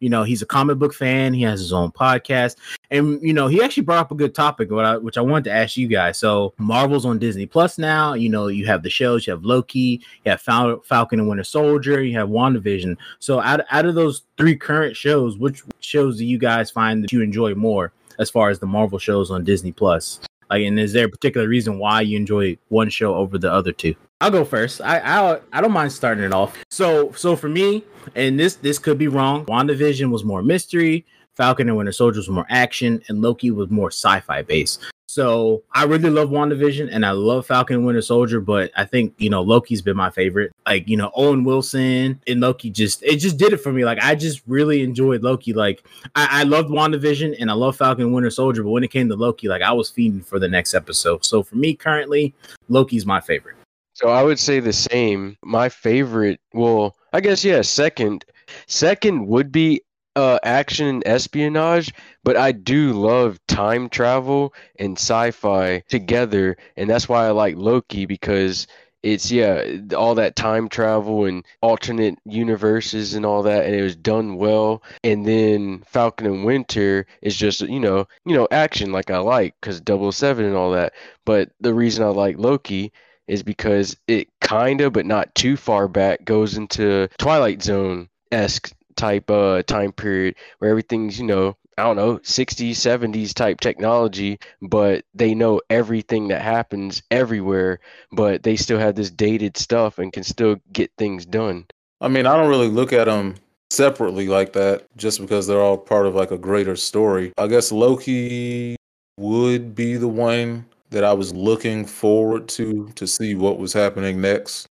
You 0.00 0.10
know, 0.10 0.24
he's 0.24 0.42
a 0.42 0.46
comic 0.46 0.78
book 0.78 0.92
fan. 0.92 1.32
He 1.32 1.42
has 1.42 1.58
his 1.58 1.72
own 1.72 1.90
podcast, 1.90 2.56
and 2.90 3.20
you 3.22 3.32
know, 3.32 3.48
he 3.48 3.62
actually 3.62 3.84
brought 3.84 3.98
up 3.98 4.10
a 4.10 4.14
good 4.14 4.34
topic, 4.34 4.68
which 4.70 5.16
I 5.16 5.22
wanted 5.22 5.44
to 5.44 5.52
ask 5.52 5.76
you 5.76 5.88
guys. 5.88 6.18
So, 6.18 6.52
Marvel's 6.58 7.06
on 7.06 7.18
Disney 7.18 7.46
Plus 7.46 7.78
now. 7.78 8.12
You 8.14 8.28
know, 8.28 8.48
you 8.48 8.66
have 8.66 8.82
the 8.82 8.90
shows. 8.90 9.26
You 9.26 9.32
have 9.32 9.44
Loki. 9.44 10.02
You 10.24 10.30
have 10.32 10.42
Fal- 10.42 10.80
Falcon 10.80 11.20
and 11.20 11.28
Winter 11.28 11.44
Soldier. 11.44 12.02
You 12.02 12.18
have 12.18 12.28
WandaVision. 12.28 12.96
So, 13.20 13.40
out 13.40 13.60
out 13.70 13.86
of 13.86 13.94
those 13.94 14.24
three 14.36 14.56
current 14.56 14.96
shows, 14.96 15.38
which 15.38 15.62
shows 15.80 16.18
do 16.18 16.26
you 16.26 16.38
guys 16.38 16.70
find 16.70 17.02
that 17.02 17.12
you 17.12 17.22
enjoy 17.22 17.54
more 17.54 17.92
as 18.18 18.28
far 18.28 18.50
as 18.50 18.58
the 18.58 18.66
Marvel 18.66 18.98
shows 18.98 19.30
on 19.30 19.44
Disney 19.44 19.72
Plus? 19.72 20.20
Like, 20.50 20.62
and 20.62 20.78
is 20.78 20.92
there 20.92 21.06
a 21.06 21.08
particular 21.08 21.48
reason 21.48 21.78
why 21.78 22.02
you 22.02 22.16
enjoy 22.16 22.56
one 22.68 22.88
show 22.90 23.14
over 23.14 23.38
the 23.38 23.52
other 23.52 23.72
two? 23.72 23.94
I'll 24.20 24.30
go 24.30 24.44
first. 24.44 24.80
I 24.80 24.98
I 24.98 25.40
I 25.52 25.60
don't 25.60 25.72
mind 25.72 25.92
starting 25.92 26.24
it 26.24 26.32
off. 26.32 26.56
So 26.70 27.12
so 27.12 27.36
for 27.36 27.48
me, 27.48 27.84
and 28.14 28.38
this 28.38 28.56
this 28.56 28.78
could 28.78 28.98
be 28.98 29.08
wrong. 29.08 29.44
WandaVision 29.46 30.10
was 30.10 30.24
more 30.24 30.42
mystery. 30.42 31.04
Falcon 31.34 31.68
and 31.68 31.76
Winter 31.76 31.92
Soldier 31.92 32.18
was 32.18 32.30
more 32.30 32.46
action, 32.48 33.02
and 33.08 33.20
Loki 33.20 33.50
was 33.50 33.68
more 33.68 33.90
sci-fi 33.90 34.40
based. 34.40 34.80
So 35.08 35.62
I 35.72 35.84
really 35.84 36.10
love 36.10 36.30
WandaVision 36.30 36.88
and 36.90 37.06
I 37.06 37.12
love 37.12 37.46
Falcon 37.46 37.76
and 37.76 37.86
Winter 37.86 38.02
Soldier, 38.02 38.40
but 38.40 38.70
I 38.76 38.84
think 38.84 39.14
you 39.18 39.30
know 39.30 39.42
Loki's 39.42 39.80
been 39.82 39.96
my 39.96 40.10
favorite. 40.10 40.52
Like 40.66 40.88
you 40.88 40.96
know 40.96 41.10
Owen 41.14 41.44
Wilson 41.44 42.20
and 42.26 42.40
Loki 42.40 42.70
just 42.70 43.02
it 43.02 43.16
just 43.18 43.36
did 43.36 43.52
it 43.52 43.58
for 43.58 43.72
me. 43.72 43.84
Like 43.84 43.98
I 44.02 44.14
just 44.14 44.42
really 44.46 44.82
enjoyed 44.82 45.22
Loki. 45.22 45.52
Like 45.52 45.84
I, 46.14 46.40
I 46.40 46.42
loved 46.42 46.70
WandaVision 46.70 47.36
and 47.38 47.50
I 47.50 47.54
love 47.54 47.76
Falcon 47.76 48.06
and 48.06 48.14
Winter 48.14 48.30
Soldier, 48.30 48.62
but 48.62 48.70
when 48.70 48.84
it 48.84 48.90
came 48.90 49.08
to 49.08 49.14
Loki, 49.14 49.48
like 49.48 49.62
I 49.62 49.72
was 49.72 49.90
feeding 49.90 50.22
for 50.22 50.38
the 50.38 50.48
next 50.48 50.74
episode. 50.74 51.24
So 51.24 51.42
for 51.42 51.56
me 51.56 51.74
currently, 51.74 52.34
Loki's 52.68 53.06
my 53.06 53.20
favorite. 53.20 53.55
So 53.96 54.10
I 54.10 54.22
would 54.22 54.38
say 54.38 54.60
the 54.60 54.74
same. 54.74 55.38
My 55.42 55.70
favorite, 55.70 56.38
well, 56.52 56.94
I 57.14 57.20
guess 57.22 57.42
yeah, 57.42 57.62
second. 57.62 58.26
Second 58.66 59.26
would 59.26 59.50
be 59.50 59.80
uh 60.16 60.38
action 60.42 60.86
and 60.86 61.02
espionage, 61.06 61.94
but 62.22 62.36
I 62.36 62.52
do 62.52 62.92
love 62.92 63.38
time 63.48 63.88
travel 63.88 64.52
and 64.78 64.98
sci-fi 64.98 65.82
together, 65.88 66.58
and 66.76 66.90
that's 66.90 67.08
why 67.08 67.26
I 67.26 67.30
like 67.30 67.56
Loki 67.56 68.04
because 68.04 68.66
it's 69.02 69.30
yeah, 69.30 69.64
all 69.96 70.14
that 70.16 70.36
time 70.36 70.68
travel 70.68 71.24
and 71.24 71.42
alternate 71.62 72.18
universes 72.26 73.14
and 73.14 73.24
all 73.24 73.42
that 73.44 73.64
and 73.64 73.74
it 73.74 73.82
was 73.82 73.96
done 73.96 74.36
well. 74.36 74.82
And 75.04 75.24
then 75.26 75.82
Falcon 75.86 76.26
and 76.26 76.44
Winter 76.44 77.06
is 77.22 77.34
just, 77.34 77.62
you 77.62 77.80
know, 77.80 78.06
you 78.26 78.36
know, 78.36 78.46
action 78.50 78.92
like 78.92 79.10
I 79.10 79.18
like 79.18 79.54
cuz 79.62 79.80
007 79.86 80.44
and 80.44 80.54
all 80.54 80.72
that. 80.72 80.92
But 81.24 81.50
the 81.60 81.72
reason 81.74 82.04
I 82.04 82.08
like 82.08 82.36
Loki 82.38 82.92
is 83.28 83.42
because 83.42 83.96
it 84.06 84.28
kind 84.40 84.80
of, 84.80 84.92
but 84.92 85.06
not 85.06 85.34
too 85.34 85.56
far 85.56 85.88
back, 85.88 86.24
goes 86.24 86.56
into 86.56 87.08
Twilight 87.18 87.62
Zone 87.62 88.08
esque 88.32 88.72
type 88.96 89.30
uh 89.30 89.62
time 89.62 89.92
period 89.92 90.34
where 90.58 90.70
everything's 90.70 91.18
you 91.18 91.26
know 91.26 91.54
I 91.78 91.82
don't 91.82 91.96
know 91.96 92.16
60s 92.18 92.70
70s 92.70 93.34
type 93.34 93.60
technology, 93.60 94.38
but 94.62 95.04
they 95.14 95.34
know 95.34 95.60
everything 95.68 96.28
that 96.28 96.40
happens 96.40 97.02
everywhere, 97.10 97.80
but 98.12 98.42
they 98.42 98.56
still 98.56 98.78
have 98.78 98.94
this 98.94 99.10
dated 99.10 99.58
stuff 99.58 99.98
and 99.98 100.10
can 100.10 100.22
still 100.22 100.56
get 100.72 100.90
things 100.96 101.26
done. 101.26 101.66
I 102.00 102.08
mean, 102.08 102.24
I 102.24 102.34
don't 102.34 102.48
really 102.48 102.68
look 102.68 102.94
at 102.94 103.04
them 103.04 103.34
separately 103.68 104.26
like 104.26 104.54
that 104.54 104.86
just 104.96 105.20
because 105.20 105.46
they're 105.46 105.60
all 105.60 105.76
part 105.76 106.06
of 106.06 106.14
like 106.14 106.30
a 106.30 106.38
greater 106.38 106.76
story. 106.76 107.32
I 107.36 107.46
guess 107.46 107.70
Loki 107.70 108.76
would 109.18 109.74
be 109.74 109.96
the 109.96 110.08
one 110.08 110.64
that 110.90 111.04
I 111.04 111.12
was 111.12 111.34
looking 111.34 111.84
forward 111.84 112.48
to 112.50 112.88
to 112.94 113.06
see 113.06 113.34
what 113.34 113.58
was 113.58 113.72
happening 113.72 114.20
next 114.20 114.66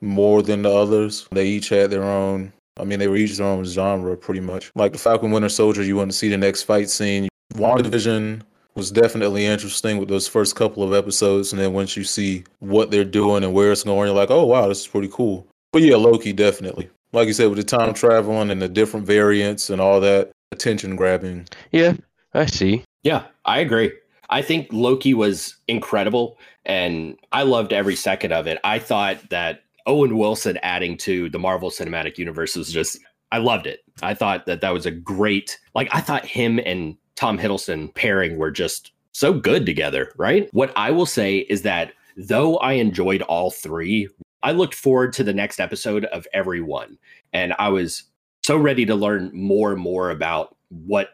more 0.00 0.42
than 0.42 0.62
the 0.62 0.72
others. 0.72 1.26
They 1.32 1.46
each 1.46 1.68
had 1.68 1.90
their 1.90 2.04
own 2.04 2.52
I 2.78 2.84
mean, 2.84 2.98
they 2.98 3.08
were 3.08 3.16
each 3.16 3.36
their 3.36 3.46
own 3.46 3.64
genre 3.64 4.16
pretty 4.16 4.40
much. 4.40 4.70
Like 4.74 4.92
the 4.92 4.98
Falcon 4.98 5.30
Winter 5.30 5.48
Soldier, 5.48 5.82
you 5.82 5.96
want 5.96 6.10
to 6.10 6.16
see 6.16 6.28
the 6.28 6.36
next 6.36 6.64
fight 6.64 6.90
scene. 6.90 7.28
WandaVision 7.54 8.42
was 8.74 8.90
definitely 8.90 9.46
interesting 9.46 9.96
with 9.96 10.08
those 10.08 10.28
first 10.28 10.54
couple 10.54 10.82
of 10.82 10.92
episodes, 10.92 11.52
and 11.52 11.60
then 11.60 11.72
once 11.72 11.96
you 11.96 12.04
see 12.04 12.44
what 12.58 12.90
they're 12.90 13.04
doing 13.04 13.42
and 13.42 13.54
where 13.54 13.72
it's 13.72 13.84
going, 13.84 14.06
you're 14.06 14.16
like, 14.16 14.30
oh 14.30 14.44
wow, 14.44 14.68
this 14.68 14.80
is 14.80 14.86
pretty 14.86 15.08
cool. 15.08 15.46
But 15.72 15.82
yeah, 15.82 15.96
Loki 15.96 16.32
definitely. 16.32 16.90
Like 17.12 17.28
you 17.28 17.32
said, 17.32 17.48
with 17.48 17.56
the 17.58 17.64
time 17.64 17.94
traveling 17.94 18.50
and 18.50 18.60
the 18.60 18.68
different 18.68 19.06
variants 19.06 19.70
and 19.70 19.80
all 19.80 20.00
that, 20.00 20.30
attention 20.52 20.96
grabbing. 20.96 21.48
Yeah, 21.72 21.94
I 22.34 22.46
see. 22.46 22.84
Yeah, 23.02 23.24
I 23.46 23.60
agree. 23.60 23.92
I 24.30 24.42
think 24.42 24.68
Loki 24.72 25.14
was 25.14 25.56
incredible 25.68 26.38
and 26.64 27.16
I 27.32 27.42
loved 27.42 27.72
every 27.72 27.96
second 27.96 28.32
of 28.32 28.46
it. 28.46 28.58
I 28.64 28.78
thought 28.78 29.30
that 29.30 29.60
Owen 29.86 30.18
Wilson 30.18 30.58
adding 30.62 30.96
to 30.98 31.30
the 31.30 31.38
Marvel 31.38 31.70
Cinematic 31.70 32.18
Universe 32.18 32.56
was 32.56 32.72
just 32.72 32.98
I 33.32 33.38
loved 33.38 33.66
it. 33.66 33.80
I 34.02 34.14
thought 34.14 34.46
that 34.46 34.60
that 34.60 34.72
was 34.72 34.86
a 34.86 34.90
great 34.90 35.58
like 35.74 35.88
I 35.92 36.00
thought 36.00 36.24
him 36.24 36.60
and 36.64 36.96
Tom 37.14 37.38
Hiddleston 37.38 37.94
pairing 37.94 38.36
were 38.36 38.50
just 38.50 38.92
so 39.12 39.32
good 39.32 39.64
together, 39.64 40.12
right? 40.16 40.48
What 40.52 40.72
I 40.76 40.90
will 40.90 41.06
say 41.06 41.38
is 41.38 41.62
that 41.62 41.92
though 42.16 42.58
I 42.58 42.74
enjoyed 42.74 43.22
all 43.22 43.50
three, 43.50 44.08
I 44.42 44.52
looked 44.52 44.74
forward 44.74 45.12
to 45.14 45.24
the 45.24 45.34
next 45.34 45.60
episode 45.60 46.04
of 46.06 46.26
every 46.32 46.60
one 46.60 46.98
and 47.32 47.54
I 47.58 47.68
was 47.68 48.04
so 48.44 48.56
ready 48.56 48.86
to 48.86 48.94
learn 48.94 49.30
more 49.32 49.72
and 49.72 49.80
more 49.80 50.10
about 50.10 50.55
what 50.70 51.10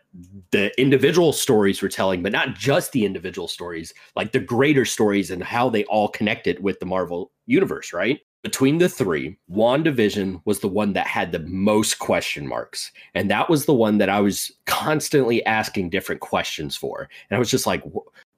the 0.51 0.73
individual 0.81 1.33
stories 1.33 1.83
were 1.83 1.89
telling, 1.89 2.23
but 2.23 2.33
not 2.33 2.55
just 2.55 2.93
the 2.93 3.05
individual 3.05 3.49
stories, 3.49 3.93
like 4.17 4.33
the 4.33 4.41
greater 4.41 4.85
stories 4.85 5.31
and 5.31 5.43
how 5.43 5.69
they 5.69 5.85
all 5.85 6.09
connected 6.09 6.63
with 6.63 6.81
the 6.81 6.87
Marvel 6.87 7.31
universe, 7.47 7.93
right? 7.93 8.21
Between 8.43 8.79
the 8.79 8.89
three, 8.89 9.39
WandaVision 9.53 10.43
was 10.47 10.59
the 10.59 10.69
one 10.69 10.95
that 10.95 11.07
had 11.07 11.31
the 11.31 11.39
most 11.41 12.01
question 12.01 12.45
marks. 12.45 12.91
And 13.15 13.31
that 13.31 13.49
was 13.49 13.67
the 13.67 13.75
one 13.75 13.99
that 13.99 14.09
I 14.09 14.19
was 14.21 14.51
constantly 14.67 15.45
asking 15.47 15.91
different 15.91 16.23
questions 16.23 16.75
for. 16.75 17.09
And 17.31 17.37
I 17.37 17.39
was 17.39 17.51
just 17.51 17.69
like, 17.69 17.85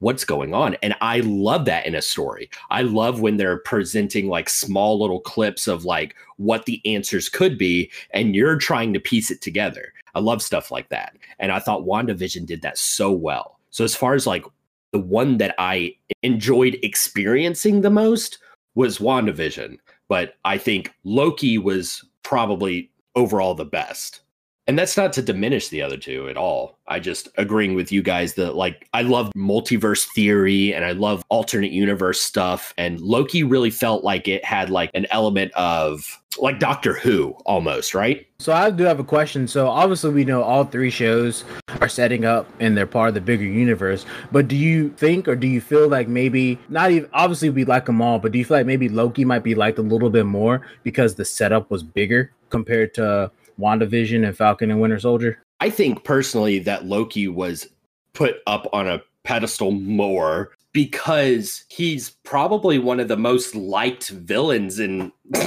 what's 0.01 0.25
going 0.27 0.53
on? 0.53 0.77
And 0.83 0.95
I 1.01 1.21
love 1.21 1.65
that 1.65 1.87
in 1.87 1.95
a 1.95 2.03
story. 2.03 2.51
I 2.69 2.83
love 2.83 3.23
when 3.23 3.39
they're 3.39 3.61
presenting 3.61 4.29
like 4.29 4.51
small 4.51 5.01
little 5.01 5.21
clips 5.21 5.67
of 5.67 5.87
like 5.87 6.15
what 6.37 6.67
the 6.67 6.83
answers 6.85 7.31
could 7.31 7.57
be, 7.57 7.91
and 8.11 8.35
you're 8.35 8.57
trying 8.57 8.93
to 8.93 9.01
piece 9.01 9.31
it 9.31 9.41
together. 9.41 9.95
I 10.15 10.21
love 10.21 10.43
stuff 10.43 10.71
like 10.71 10.89
that. 10.91 11.17
And 11.39 11.53
I 11.53 11.59
thought 11.59 11.83
WandaVision 11.83 12.47
did 12.47 12.62
that 12.62 12.79
so 12.79 13.11
well. 13.12 13.59
So 13.71 13.85
as 13.85 13.95
far 13.95 14.15
as 14.15 14.27
like 14.27 14.45
the 14.93 15.01
one 15.01 15.39
that 15.39 15.55
I 15.59 15.97
enjoyed 16.23 16.79
experiencing 16.83 17.81
the 17.81 17.91
most 17.91 18.39
was 18.75 18.99
WandaVision, 18.99 19.79
but 20.09 20.35
I 20.45 20.59
think 20.59 20.93
Loki 21.05 21.59
was 21.59 22.05
probably 22.23 22.91
overall 23.17 23.55
the 23.55 23.65
best. 23.65 24.21
And 24.67 24.79
that's 24.79 24.97
not 24.97 25.12
to 25.15 25.23
diminish 25.23 25.69
the 25.69 25.83
other 25.83 25.99
two 25.99 26.27
at 26.29 26.39
all. 26.39 26.79
I 26.87 26.99
just 26.99 27.29
agreeing 27.37 27.75
with 27.75 27.93
you 27.93 28.03
guys 28.03 28.35
that 28.35 28.55
like 28.55 28.89
I 28.95 29.03
love 29.03 29.31
multiverse 29.37 30.07
theory 30.15 30.73
and 30.73 30.85
I 30.85 30.93
love 30.93 31.23
alternate 31.29 31.73
universe 31.73 32.21
stuff 32.21 32.73
and 32.79 32.99
Loki 33.01 33.43
really 33.43 33.71
felt 33.71 34.05
like 34.05 34.27
it 34.27 34.43
had 34.45 34.71
like 34.71 34.91
an 34.95 35.07
element 35.11 35.53
of 35.53 36.23
like 36.39 36.59
Doctor 36.59 36.95
Who 36.95 37.30
almost, 37.45 37.95
right? 37.95 38.26
So 38.39 38.53
I 38.53 38.70
do 38.70 38.85
have 38.85 39.01
a 39.01 39.05
question. 39.05 39.47
So 39.47 39.68
obviously 39.68 40.12
we 40.12 40.24
know 40.24 40.43
all 40.43 40.64
three 40.64 40.91
shows 40.91 41.45
are 41.80 41.89
setting 41.89 42.24
up 42.24 42.49
and 42.61 42.76
they're 42.76 42.87
part 42.87 43.09
of 43.09 43.14
the 43.14 43.20
bigger 43.20 43.45
universe. 43.45 44.05
But 44.32 44.49
do 44.49 44.57
you 44.57 44.91
think 44.91 45.28
or 45.28 45.37
do 45.37 45.47
you 45.47 45.61
feel 45.61 45.89
like 45.89 46.09
maybe 46.09 46.59
not 46.68 46.91
even 46.91 47.09
obviously 47.12 47.51
we 47.51 47.64
like 47.64 47.87
them 47.87 48.03
all, 48.03 48.18
but 48.18 48.32
do 48.32 48.39
you 48.39 48.45
feel 48.45 48.59
like 48.59 48.66
maybe 48.66 48.89
Loki 48.89 49.24
might 49.24 49.43
be 49.43 49.55
liked 49.55 49.78
a 49.78 49.82
little 49.82 50.11
bit 50.11 50.26
more 50.26 50.62
because 50.82 51.14
the 51.14 51.24
setup 51.24 51.70
was 51.70 51.82
bigger 51.82 52.32
compared 52.51 52.95
to 52.95 53.30
WandaVision 53.59 54.26
and 54.26 54.37
Falcon 54.37 54.70
and 54.70 54.80
Winter 54.80 54.99
Soldier? 54.99 55.43
I 55.61 55.70
think 55.70 56.05
personally 56.05 56.59
that 56.61 56.85
Loki 56.85 57.28
was 57.28 57.68
put 58.12 58.37
up 58.47 58.68
on 58.72 58.87
a 58.89 59.03
pedestal 59.22 59.70
more 59.70 60.51
because 60.72 61.64
he's 61.68 62.11
probably 62.24 62.78
one 62.78 63.01
of 63.01 63.09
the 63.09 63.16
most 63.16 63.55
liked 63.55 64.11
villains 64.11 64.78
in 64.80 65.12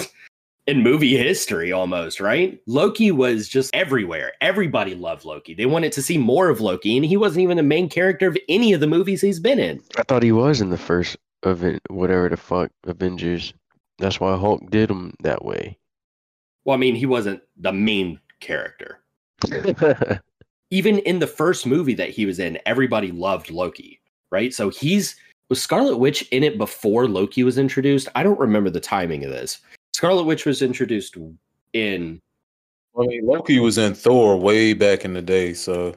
in 0.67 0.83
movie 0.83 1.17
history 1.17 1.71
almost, 1.71 2.19
right? 2.19 2.59
Loki 2.67 3.11
was 3.11 3.47
just 3.47 3.73
everywhere. 3.73 4.33
Everybody 4.41 4.95
loved 4.95 5.23
Loki. 5.23 5.53
They 5.53 5.65
wanted 5.65 5.93
to 5.93 6.01
see 6.01 6.17
more 6.17 6.49
of 6.49 6.59
Loki 6.59 6.97
and 6.97 7.05
he 7.05 7.17
wasn't 7.17 7.43
even 7.43 7.57
the 7.57 7.63
main 7.63 7.89
character 7.89 8.27
of 8.27 8.37
any 8.49 8.73
of 8.73 8.81
the 8.81 8.87
movies 8.87 9.21
he's 9.21 9.39
been 9.39 9.59
in. 9.59 9.81
I 9.97 10.03
thought 10.03 10.23
he 10.23 10.33
was 10.33 10.59
in 10.59 10.69
the 10.69 10.77
first 10.77 11.17
event, 11.43 11.81
whatever 11.89 12.27
the 12.29 12.37
fuck 12.37 12.69
Avengers. 12.85 13.53
That's 13.97 14.19
why 14.19 14.37
Hulk 14.37 14.69
did 14.69 14.91
him 14.91 15.13
that 15.23 15.43
way. 15.43 15.77
Well, 16.65 16.75
I 16.75 16.77
mean, 16.77 16.95
he 16.95 17.05
wasn't 17.05 17.41
the 17.55 17.71
main 17.71 18.19
character. 18.41 18.99
Even 20.69 20.99
in 20.99 21.19
the 21.19 21.27
first 21.27 21.65
movie 21.65 21.93
that 21.93 22.09
he 22.09 22.25
was 22.25 22.39
in, 22.39 22.59
everybody 22.65 23.11
loved 23.11 23.49
Loki, 23.49 24.01
right? 24.31 24.53
So 24.53 24.69
he's 24.69 25.15
was 25.49 25.61
Scarlet 25.61 25.95
Witch 25.95 26.27
in 26.31 26.43
it 26.43 26.57
before 26.57 27.07
Loki 27.07 27.43
was 27.43 27.57
introduced? 27.57 28.09
I 28.15 28.23
don't 28.23 28.39
remember 28.39 28.69
the 28.69 28.81
timing 28.81 29.23
of 29.23 29.31
this. 29.31 29.59
Scarlet 29.97 30.25
Witch 30.25 30.45
was 30.45 30.61
introduced 30.61 31.17
in. 31.73 32.21
I 32.95 33.01
mean, 33.07 33.25
Loki 33.25 33.57
was 33.57 33.79
in 33.79 33.95
Thor 33.95 34.39
way 34.39 34.73
back 34.73 35.03
in 35.03 35.13
the 35.13 35.23
day, 35.23 35.55
so. 35.55 35.95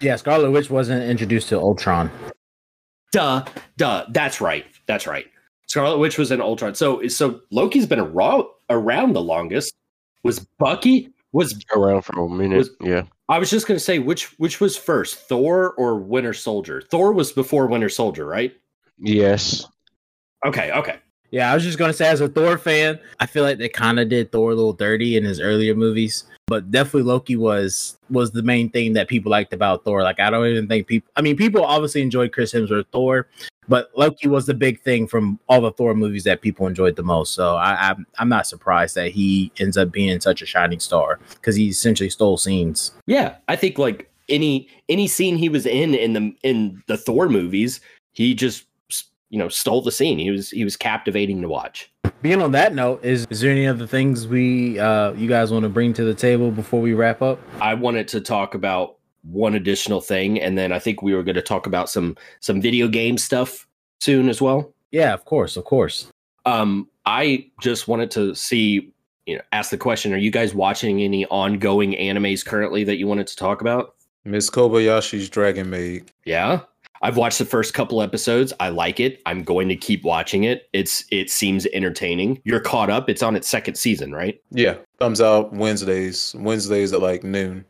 Yeah, 0.00 0.16
Scarlet 0.16 0.50
Witch 0.50 0.68
wasn't 0.68 1.08
introduced 1.08 1.48
to 1.50 1.60
Ultron. 1.60 2.10
Duh, 3.12 3.44
duh. 3.76 4.06
That's 4.08 4.40
right. 4.40 4.66
That's 4.86 5.06
right. 5.06 5.26
Scarlet 5.68 5.98
Witch 5.98 6.18
was 6.18 6.32
in 6.32 6.40
Ultron. 6.40 6.74
So, 6.74 7.06
so 7.06 7.40
Loki's 7.52 7.86
been 7.86 8.00
around 8.00 8.46
around 8.68 9.12
the 9.12 9.22
longest. 9.22 9.76
Was 10.24 10.40
Bucky 10.58 11.12
was 11.30 11.56
around 11.72 12.02
for 12.02 12.18
a 12.18 12.28
minute? 12.28 12.56
Was, 12.56 12.70
yeah. 12.80 13.04
I 13.28 13.38
was 13.38 13.48
just 13.48 13.68
gonna 13.68 13.78
say 13.78 14.00
which 14.00 14.36
which 14.40 14.58
was 14.58 14.76
first, 14.76 15.14
Thor 15.28 15.74
or 15.74 16.00
Winter 16.00 16.34
Soldier? 16.34 16.82
Thor 16.90 17.12
was 17.12 17.30
before 17.30 17.68
Winter 17.68 17.88
Soldier, 17.88 18.26
right? 18.26 18.52
Yes. 18.98 19.68
Okay. 20.44 20.72
Okay. 20.72 20.96
Yeah, 21.34 21.50
I 21.50 21.54
was 21.54 21.64
just 21.64 21.78
gonna 21.78 21.92
say, 21.92 22.06
as 22.06 22.20
a 22.20 22.28
Thor 22.28 22.56
fan, 22.56 22.96
I 23.18 23.26
feel 23.26 23.42
like 23.42 23.58
they 23.58 23.68
kind 23.68 23.98
of 23.98 24.08
did 24.08 24.30
Thor 24.30 24.52
a 24.52 24.54
little 24.54 24.72
dirty 24.72 25.16
in 25.16 25.24
his 25.24 25.40
earlier 25.40 25.74
movies, 25.74 26.22
but 26.46 26.70
definitely 26.70 27.02
Loki 27.02 27.34
was 27.34 27.98
was 28.08 28.30
the 28.30 28.44
main 28.44 28.70
thing 28.70 28.92
that 28.92 29.08
people 29.08 29.32
liked 29.32 29.52
about 29.52 29.82
Thor. 29.82 30.04
Like, 30.04 30.20
I 30.20 30.30
don't 30.30 30.46
even 30.46 30.68
think 30.68 30.86
people. 30.86 31.10
I 31.16 31.22
mean, 31.22 31.36
people 31.36 31.64
obviously 31.64 32.02
enjoyed 32.02 32.30
Chris 32.30 32.52
Hemsworth 32.52 32.86
Thor, 32.92 33.26
but 33.66 33.90
Loki 33.96 34.28
was 34.28 34.46
the 34.46 34.54
big 34.54 34.80
thing 34.82 35.08
from 35.08 35.40
all 35.48 35.60
the 35.60 35.72
Thor 35.72 35.92
movies 35.96 36.22
that 36.22 36.40
people 36.40 36.68
enjoyed 36.68 36.94
the 36.94 37.02
most. 37.02 37.34
So 37.34 37.56
I, 37.56 37.90
I'm 37.90 38.06
I'm 38.18 38.28
not 38.28 38.46
surprised 38.46 38.94
that 38.94 39.10
he 39.10 39.50
ends 39.58 39.76
up 39.76 39.90
being 39.90 40.20
such 40.20 40.40
a 40.40 40.46
shining 40.46 40.78
star 40.78 41.18
because 41.32 41.56
he 41.56 41.66
essentially 41.66 42.10
stole 42.10 42.36
scenes. 42.36 42.92
Yeah, 43.06 43.38
I 43.48 43.56
think 43.56 43.76
like 43.76 44.08
any 44.28 44.68
any 44.88 45.08
scene 45.08 45.36
he 45.36 45.48
was 45.48 45.66
in 45.66 45.96
in 45.96 46.12
the 46.12 46.32
in 46.44 46.80
the 46.86 46.96
Thor 46.96 47.28
movies, 47.28 47.80
he 48.12 48.34
just 48.34 48.66
you 49.34 49.38
know 49.38 49.48
stole 49.48 49.82
the 49.82 49.90
scene. 49.90 50.16
He 50.16 50.30
was 50.30 50.50
he 50.50 50.62
was 50.62 50.76
captivating 50.76 51.42
to 51.42 51.48
watch. 51.48 51.90
Being 52.22 52.40
on 52.40 52.52
that 52.52 52.72
note, 52.72 53.04
is 53.04 53.26
is 53.30 53.40
there 53.40 53.50
any 53.50 53.66
other 53.66 53.84
things 53.84 54.28
we 54.28 54.78
uh 54.78 55.12
you 55.14 55.28
guys 55.28 55.50
want 55.50 55.64
to 55.64 55.68
bring 55.68 55.92
to 55.94 56.04
the 56.04 56.14
table 56.14 56.52
before 56.52 56.80
we 56.80 56.94
wrap 56.94 57.20
up? 57.20 57.40
I 57.60 57.74
wanted 57.74 58.06
to 58.08 58.20
talk 58.20 58.54
about 58.54 58.98
one 59.22 59.56
additional 59.56 60.00
thing, 60.00 60.40
and 60.40 60.56
then 60.56 60.70
I 60.70 60.78
think 60.78 61.02
we 61.02 61.14
were 61.14 61.24
going 61.24 61.34
to 61.34 61.42
talk 61.42 61.66
about 61.66 61.90
some 61.90 62.16
some 62.38 62.60
video 62.60 62.86
game 62.86 63.18
stuff 63.18 63.66
soon 64.00 64.28
as 64.28 64.40
well. 64.40 64.72
Yeah, 64.92 65.12
of 65.12 65.24
course, 65.24 65.56
of 65.56 65.64
course. 65.64 66.06
Um, 66.46 66.88
I 67.06 67.50
just 67.60 67.88
wanted 67.88 68.12
to 68.12 68.36
see, 68.36 68.92
you 69.26 69.34
know, 69.34 69.42
ask 69.50 69.70
the 69.70 69.78
question: 69.78 70.14
Are 70.14 70.18
you 70.18 70.30
guys 70.30 70.54
watching 70.54 71.02
any 71.02 71.26
ongoing 71.26 71.94
animes 71.94 72.46
currently 72.46 72.84
that 72.84 72.98
you 72.98 73.08
wanted 73.08 73.26
to 73.26 73.34
talk 73.34 73.62
about? 73.62 73.96
Miss 74.24 74.48
Kobayashi's 74.48 75.28
Dragon 75.28 75.68
Maid. 75.70 76.12
Yeah, 76.24 76.60
I've 77.04 77.18
watched 77.18 77.38
the 77.38 77.44
first 77.44 77.74
couple 77.74 78.00
episodes. 78.00 78.54
I 78.60 78.70
like 78.70 78.98
it. 78.98 79.20
I'm 79.26 79.44
going 79.44 79.68
to 79.68 79.76
keep 79.76 80.04
watching 80.04 80.44
it. 80.44 80.70
It's 80.72 81.04
it 81.10 81.30
seems 81.30 81.66
entertaining. 81.66 82.40
You're 82.44 82.60
caught 82.60 82.88
up. 82.88 83.10
It's 83.10 83.22
on 83.22 83.36
its 83.36 83.46
second 83.46 83.74
season, 83.74 84.10
right? 84.12 84.40
Yeah, 84.50 84.76
comes 84.98 85.20
out 85.20 85.52
Wednesdays. 85.52 86.34
Wednesdays 86.38 86.94
at 86.94 87.02
like 87.02 87.22
noon. 87.22 87.66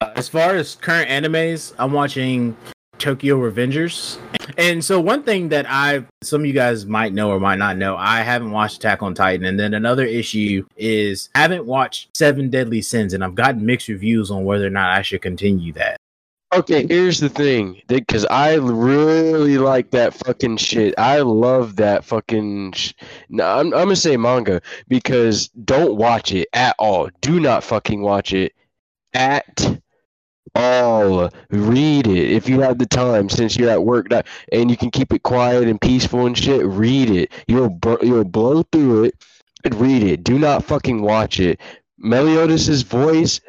Uh, 0.00 0.12
as 0.16 0.30
far 0.30 0.56
as 0.56 0.74
current 0.76 1.10
animes, 1.10 1.74
I'm 1.78 1.92
watching 1.92 2.56
Tokyo 2.96 3.36
Revengers. 3.36 4.18
And 4.56 4.82
so 4.82 5.02
one 5.02 5.22
thing 5.22 5.50
that 5.50 5.66
I 5.68 6.06
some 6.22 6.40
of 6.40 6.46
you 6.46 6.54
guys 6.54 6.86
might 6.86 7.12
know 7.12 7.28
or 7.28 7.38
might 7.38 7.58
not 7.58 7.76
know, 7.76 7.94
I 7.94 8.22
haven't 8.22 8.52
watched 8.52 8.78
Attack 8.78 9.02
on 9.02 9.14
Titan. 9.14 9.44
And 9.44 9.60
then 9.60 9.74
another 9.74 10.06
issue 10.06 10.64
is 10.78 11.28
I 11.34 11.40
haven't 11.40 11.66
watched 11.66 12.16
Seven 12.16 12.48
Deadly 12.48 12.80
Sins 12.80 13.12
and 13.12 13.22
I've 13.22 13.34
gotten 13.34 13.66
mixed 13.66 13.88
reviews 13.88 14.30
on 14.30 14.46
whether 14.46 14.66
or 14.66 14.70
not 14.70 14.96
I 14.96 15.02
should 15.02 15.20
continue 15.20 15.74
that. 15.74 15.98
Okay, 16.54 16.86
here's 16.86 17.18
the 17.18 17.28
thing, 17.28 17.82
because 17.88 18.24
I 18.26 18.54
really 18.54 19.58
like 19.58 19.90
that 19.90 20.14
fucking 20.14 20.58
shit. 20.58 20.94
I 20.96 21.18
love 21.20 21.76
that 21.76 22.04
fucking. 22.04 22.72
Sh- 22.72 22.92
no, 23.28 23.44
I'm, 23.44 23.66
I'm 23.66 23.86
gonna 23.86 23.96
say 23.96 24.16
manga 24.16 24.62
because 24.86 25.48
don't 25.48 25.96
watch 25.96 26.32
it 26.32 26.48
at 26.52 26.76
all. 26.78 27.10
Do 27.20 27.40
not 27.40 27.64
fucking 27.64 28.00
watch 28.00 28.32
it 28.32 28.52
at 29.12 29.80
all. 30.54 31.30
Read 31.50 32.06
it 32.06 32.30
if 32.32 32.48
you 32.48 32.60
have 32.60 32.78
the 32.78 32.86
time, 32.86 33.28
since 33.28 33.56
you're 33.56 33.70
at 33.70 33.84
work, 33.84 34.06
and 34.52 34.70
you 34.70 34.76
can 34.76 34.90
keep 34.92 35.12
it 35.12 35.24
quiet 35.24 35.66
and 35.66 35.80
peaceful 35.80 36.26
and 36.26 36.38
shit. 36.38 36.64
Read 36.64 37.10
it. 37.10 37.32
You'll 37.48 37.76
you'll 38.02 38.24
blow 38.24 38.62
through 38.70 39.04
it. 39.04 39.24
Read 39.72 40.04
it. 40.04 40.22
Do 40.22 40.38
not 40.38 40.62
fucking 40.64 41.02
watch 41.02 41.40
it 41.40 41.60
Meliodas' 41.98 42.82
voice 42.82 43.40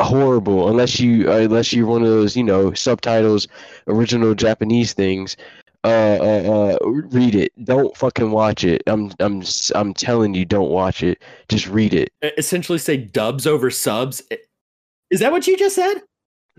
horrible 0.00 0.68
unless 0.68 1.00
you 1.00 1.30
uh, 1.30 1.38
unless 1.38 1.72
you're 1.72 1.86
one 1.86 2.02
of 2.02 2.08
those 2.08 2.36
you 2.36 2.44
know 2.44 2.72
subtitles 2.72 3.48
original 3.86 4.34
Japanese 4.34 4.92
things. 4.92 5.36
Uh, 5.84 6.16
uh, 6.20 6.78
uh, 6.80 6.86
read 6.86 7.34
it. 7.34 7.50
Don't 7.64 7.96
fucking 7.96 8.30
watch 8.30 8.62
it. 8.62 8.82
I'm 8.86 9.12
I'm 9.18 9.42
I'm 9.74 9.92
telling 9.92 10.32
you, 10.32 10.44
don't 10.44 10.70
watch 10.70 11.02
it. 11.02 11.20
Just 11.48 11.66
read 11.66 11.92
it. 11.92 12.12
Essentially, 12.38 12.78
say 12.78 12.96
dubs 12.96 13.48
over 13.48 13.68
subs. 13.68 14.22
Is 15.10 15.18
that 15.18 15.32
what 15.32 15.48
you 15.48 15.56
just 15.56 15.74
said? 15.74 15.94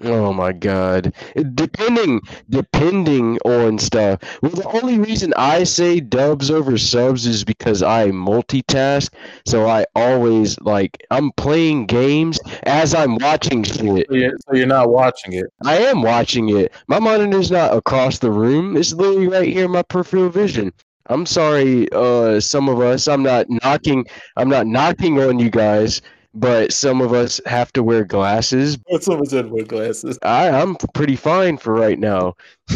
Oh 0.01 0.33
my 0.33 0.51
god. 0.53 1.13
Depending 1.53 2.19
depending 2.49 3.37
on 3.45 3.77
stuff. 3.77 4.19
Well 4.41 4.51
the 4.51 4.67
only 4.67 4.97
reason 4.97 5.33
I 5.37 5.63
say 5.65 5.99
dubs 5.99 6.49
over 6.49 6.77
subs 6.79 7.27
is 7.27 7.43
because 7.43 7.83
I 7.83 8.09
multitask. 8.09 9.13
So 9.45 9.67
I 9.67 9.85
always 9.95 10.59
like 10.61 11.05
I'm 11.11 11.31
playing 11.33 11.85
games 11.85 12.39
as 12.63 12.95
I'm 12.95 13.17
watching 13.17 13.63
shit. 13.63 14.07
So 14.09 14.15
you're, 14.15 14.37
so 14.47 14.55
you're 14.55 14.65
not 14.65 14.89
watching 14.89 15.33
it. 15.33 15.45
I 15.63 15.77
am 15.77 16.01
watching 16.01 16.49
it. 16.49 16.73
My 16.87 16.99
monitor's 16.99 17.51
not 17.51 17.75
across 17.75 18.17
the 18.17 18.31
room. 18.31 18.75
It's 18.75 18.93
literally 18.93 19.27
right 19.27 19.47
here 19.47 19.65
in 19.65 19.71
my 19.71 19.83
peripheral 19.83 20.29
vision. 20.29 20.73
I'm 21.07 21.25
sorry, 21.27 21.87
uh 21.91 22.39
some 22.39 22.67
of 22.67 22.79
us 22.79 23.07
I'm 23.07 23.21
not 23.21 23.45
knocking 23.47 24.05
I'm 24.37 24.49
not 24.49 24.65
knocking 24.65 25.19
on 25.21 25.37
you 25.37 25.51
guys, 25.51 26.01
but 26.33 26.73
some 26.73 27.01
of 27.01 27.13
us 27.13 27.39
have 27.45 27.71
to 27.73 27.83
wear 27.83 28.03
glasses 28.03 28.77
Someone 28.99 29.25
said 29.25 29.51
wear 29.51 29.63
glasses. 29.63 30.17
I, 30.23 30.49
I'm 30.49 30.75
pretty 30.93 31.15
fine 31.15 31.57
for 31.57 31.73
right 31.73 31.99
now. 31.99 32.35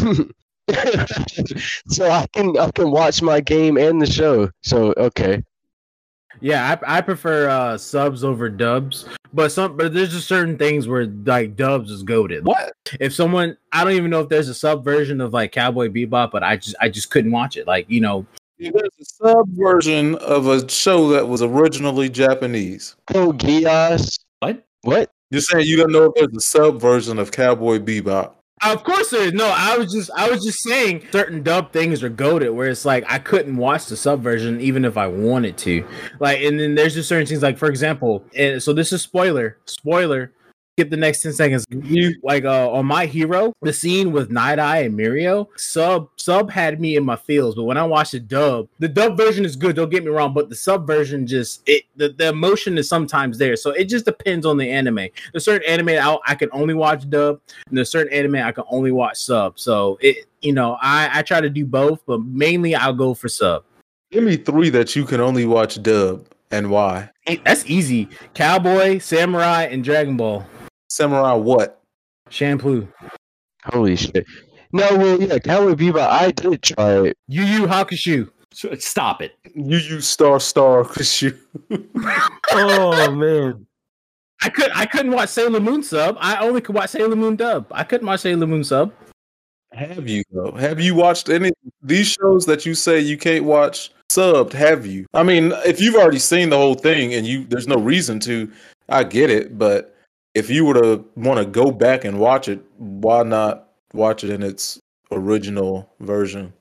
so 1.88 2.10
I 2.10 2.26
can 2.32 2.58
I 2.58 2.70
can 2.72 2.90
watch 2.90 3.22
my 3.22 3.40
game 3.40 3.76
and 3.76 4.00
the 4.00 4.06
show. 4.06 4.50
So 4.62 4.94
okay. 4.96 5.42
Yeah, 6.40 6.78
I, 6.86 6.98
I 6.98 7.00
prefer 7.00 7.48
uh, 7.48 7.78
subs 7.78 8.22
over 8.22 8.48
dubs, 8.48 9.06
but 9.32 9.50
some 9.50 9.76
but 9.76 9.92
there's 9.92 10.12
just 10.12 10.28
certain 10.28 10.56
things 10.56 10.86
where 10.86 11.06
like 11.06 11.56
dubs 11.56 11.90
is 11.90 12.02
goaded. 12.02 12.44
What? 12.44 12.72
If 13.00 13.14
someone 13.14 13.56
I 13.72 13.82
don't 13.82 13.94
even 13.94 14.10
know 14.10 14.20
if 14.20 14.28
there's 14.28 14.48
a 14.48 14.54
sub 14.54 14.84
version 14.84 15.20
of 15.20 15.32
like 15.32 15.52
Cowboy 15.52 15.88
Bebop, 15.88 16.30
but 16.30 16.44
I 16.44 16.56
just 16.56 16.76
I 16.80 16.90
just 16.90 17.10
couldn't 17.10 17.32
watch 17.32 17.56
it. 17.56 17.66
Like 17.66 17.86
you 17.88 18.00
know, 18.00 18.26
There's 18.58 18.74
a 19.00 19.04
sub 19.04 19.48
version 19.50 20.16
of 20.16 20.46
a 20.46 20.68
show 20.68 21.08
that 21.10 21.28
was 21.28 21.42
originally 21.42 22.08
Japanese. 22.08 22.96
Oh 23.14 23.32
Geass. 23.32 24.18
What? 24.40 24.66
What? 24.82 25.10
You're 25.30 25.42
saying 25.42 25.66
you 25.66 25.76
don't 25.76 25.92
know 25.92 26.04
if 26.04 26.14
there's 26.14 26.36
a 26.36 26.40
sub 26.40 26.80
version 26.80 27.18
of 27.18 27.30
Cowboy 27.30 27.78
Bebop? 27.78 28.32
of 28.62 28.82
course 28.82 29.10
there 29.10 29.22
is. 29.22 29.32
No, 29.32 29.52
I 29.54 29.76
was 29.76 29.92
just 29.92 30.10
I 30.16 30.28
was 30.28 30.44
just 30.44 30.62
saying 30.62 31.06
certain 31.12 31.42
dub 31.42 31.72
things 31.72 32.02
are 32.02 32.08
goaded 32.08 32.50
where 32.50 32.68
it's 32.68 32.84
like 32.84 33.04
I 33.08 33.18
couldn't 33.18 33.56
watch 33.56 33.86
the 33.86 33.96
sub 33.96 34.22
version 34.22 34.60
even 34.60 34.84
if 34.84 34.96
I 34.96 35.06
wanted 35.06 35.56
to. 35.58 35.86
Like, 36.18 36.40
and 36.42 36.58
then 36.58 36.74
there's 36.74 36.94
just 36.94 37.08
certain 37.08 37.26
things 37.26 37.42
like 37.42 37.58
for 37.58 37.68
example, 37.68 38.24
and 38.36 38.62
so 38.62 38.72
this 38.72 38.92
is 38.92 39.02
spoiler 39.02 39.58
spoiler. 39.66 40.32
Skip 40.78 40.90
the 40.90 40.96
next 40.96 41.22
10 41.22 41.32
seconds. 41.32 41.66
You 41.70 42.14
like 42.22 42.44
uh 42.44 42.70
on 42.70 42.86
my 42.86 43.06
hero, 43.06 43.52
the 43.62 43.72
scene 43.72 44.12
with 44.12 44.30
Night 44.30 44.60
Eye 44.60 44.82
and 44.82 44.96
Mirio, 44.96 45.48
sub 45.56 46.08
sub 46.14 46.52
had 46.52 46.80
me 46.80 46.94
in 46.94 47.04
my 47.04 47.16
feels, 47.16 47.56
but 47.56 47.64
when 47.64 47.76
I 47.76 47.82
watched 47.82 48.12
the 48.12 48.20
dub, 48.20 48.68
the 48.78 48.86
dub 48.86 49.16
version 49.16 49.44
is 49.44 49.56
good, 49.56 49.74
don't 49.74 49.90
get 49.90 50.04
me 50.04 50.10
wrong, 50.10 50.32
but 50.32 50.48
the 50.48 50.54
sub 50.54 50.86
version 50.86 51.26
just 51.26 51.68
it 51.68 51.82
the, 51.96 52.10
the 52.10 52.28
emotion 52.28 52.78
is 52.78 52.88
sometimes 52.88 53.38
there. 53.38 53.56
So 53.56 53.72
it 53.72 53.86
just 53.86 54.04
depends 54.04 54.46
on 54.46 54.56
the 54.56 54.70
anime. 54.70 55.08
There's 55.32 55.44
certain 55.44 55.68
anime 55.68 55.88
I, 55.88 56.16
I 56.28 56.36
can 56.36 56.48
only 56.52 56.74
watch 56.74 57.10
dub, 57.10 57.40
and 57.66 57.76
there's 57.76 57.90
certain 57.90 58.12
anime 58.12 58.36
I 58.36 58.52
can 58.52 58.62
only 58.70 58.92
watch 58.92 59.16
sub. 59.16 59.58
So 59.58 59.98
it 60.00 60.26
you 60.42 60.52
know, 60.52 60.78
I, 60.80 61.10
I 61.12 61.22
try 61.22 61.40
to 61.40 61.50
do 61.50 61.66
both, 61.66 62.06
but 62.06 62.22
mainly 62.22 62.76
I'll 62.76 62.94
go 62.94 63.14
for 63.14 63.28
sub. 63.28 63.64
Give 64.12 64.22
me 64.22 64.36
three 64.36 64.70
that 64.70 64.94
you 64.94 65.04
can 65.06 65.20
only 65.20 65.44
watch 65.44 65.82
dub 65.82 66.24
and 66.52 66.70
why. 66.70 67.10
That's 67.44 67.66
easy. 67.66 68.08
Cowboy, 68.34 68.98
Samurai, 68.98 69.64
and 69.64 69.82
Dragon 69.82 70.16
Ball. 70.16 70.46
Samurai 70.88 71.34
what? 71.34 71.80
Champloo. 72.30 72.88
Holy 73.64 73.96
shit. 73.96 74.26
No, 74.72 74.86
well 74.96 75.20
yeah, 75.22 75.38
Cowboy 75.38 75.74
Bebop, 75.74 76.06
I 76.08 76.30
did 76.30 76.62
try 76.62 77.06
it. 77.06 77.16
Yu 77.28 77.42
Yu 77.42 77.66
Hakusho. 77.66 78.30
So- 78.52 78.74
Stop 78.76 79.22
it. 79.22 79.32
You 79.54 79.76
you 79.78 80.00
star 80.00 80.40
star 80.40 80.84
cause 80.84 81.22
you 81.22 81.36
Oh 82.52 83.10
man. 83.12 83.66
I 84.42 84.48
could 84.50 84.70
I 84.74 84.86
couldn't 84.86 85.12
watch 85.12 85.30
Sailor 85.30 85.60
Moon 85.60 85.82
sub. 85.82 86.16
I 86.20 86.36
only 86.44 86.60
could 86.60 86.74
watch 86.74 86.90
Sailor 86.90 87.16
Moon 87.16 87.36
dub. 87.36 87.66
I 87.70 87.84
couldn't 87.84 88.06
watch 88.06 88.20
Sailor 88.20 88.46
Moon 88.46 88.64
sub. 88.64 88.92
have 89.72 90.08
you 90.08 90.22
though? 90.32 90.52
Have 90.52 90.80
you 90.80 90.94
watched 90.94 91.28
any 91.28 91.50
these 91.82 92.08
shows 92.08 92.46
that 92.46 92.64
you 92.64 92.74
say 92.74 93.00
you 93.00 93.18
can't 93.18 93.44
watch 93.44 93.90
subbed? 94.10 94.52
Have 94.52 94.86
you? 94.86 95.06
I 95.14 95.22
mean, 95.22 95.52
if 95.66 95.80
you've 95.80 95.96
already 95.96 96.18
seen 96.20 96.50
the 96.50 96.56
whole 96.56 96.74
thing 96.74 97.14
and 97.14 97.26
you 97.26 97.44
there's 97.44 97.66
no 97.68 97.76
reason 97.78 98.20
to, 98.20 98.50
I 98.88 99.04
get 99.04 99.30
it. 99.30 99.58
But 99.58 99.94
if 100.38 100.48
you 100.48 100.64
were 100.64 100.74
to 100.74 101.04
want 101.16 101.38
to 101.38 101.44
go 101.44 101.70
back 101.70 102.04
and 102.04 102.18
watch 102.18 102.48
it, 102.48 102.64
why 102.76 103.22
not 103.24 103.68
watch 103.92 104.24
it 104.24 104.30
in 104.30 104.42
its 104.42 104.78
original 105.10 105.90
version? 106.00 106.52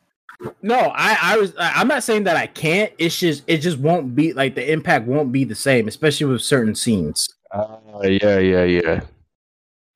No, 0.62 0.92
I 0.96 1.18
I 1.22 1.38
was 1.38 1.56
I- 1.58 1.74
I'm 1.76 1.88
not 1.88 2.04
saying 2.04 2.24
that 2.26 2.36
I 2.36 2.48
can't. 2.48 2.92
It's 2.98 3.20
just 3.20 3.44
it 3.48 3.58
just 3.60 3.80
won't 3.80 4.16
be 4.16 4.34
like 4.34 4.56
the 4.56 4.72
impact 4.72 5.08
won't 5.08 5.32
be 5.32 5.44
the 5.44 5.56
same, 5.56 5.88
especially 5.88 6.28
with 6.28 6.42
certain 6.42 6.76
scenes. 6.76 7.28
Uh, 7.52 7.78
yeah, 8.04 8.40
yeah, 8.40 8.64
yeah. 8.64 9.02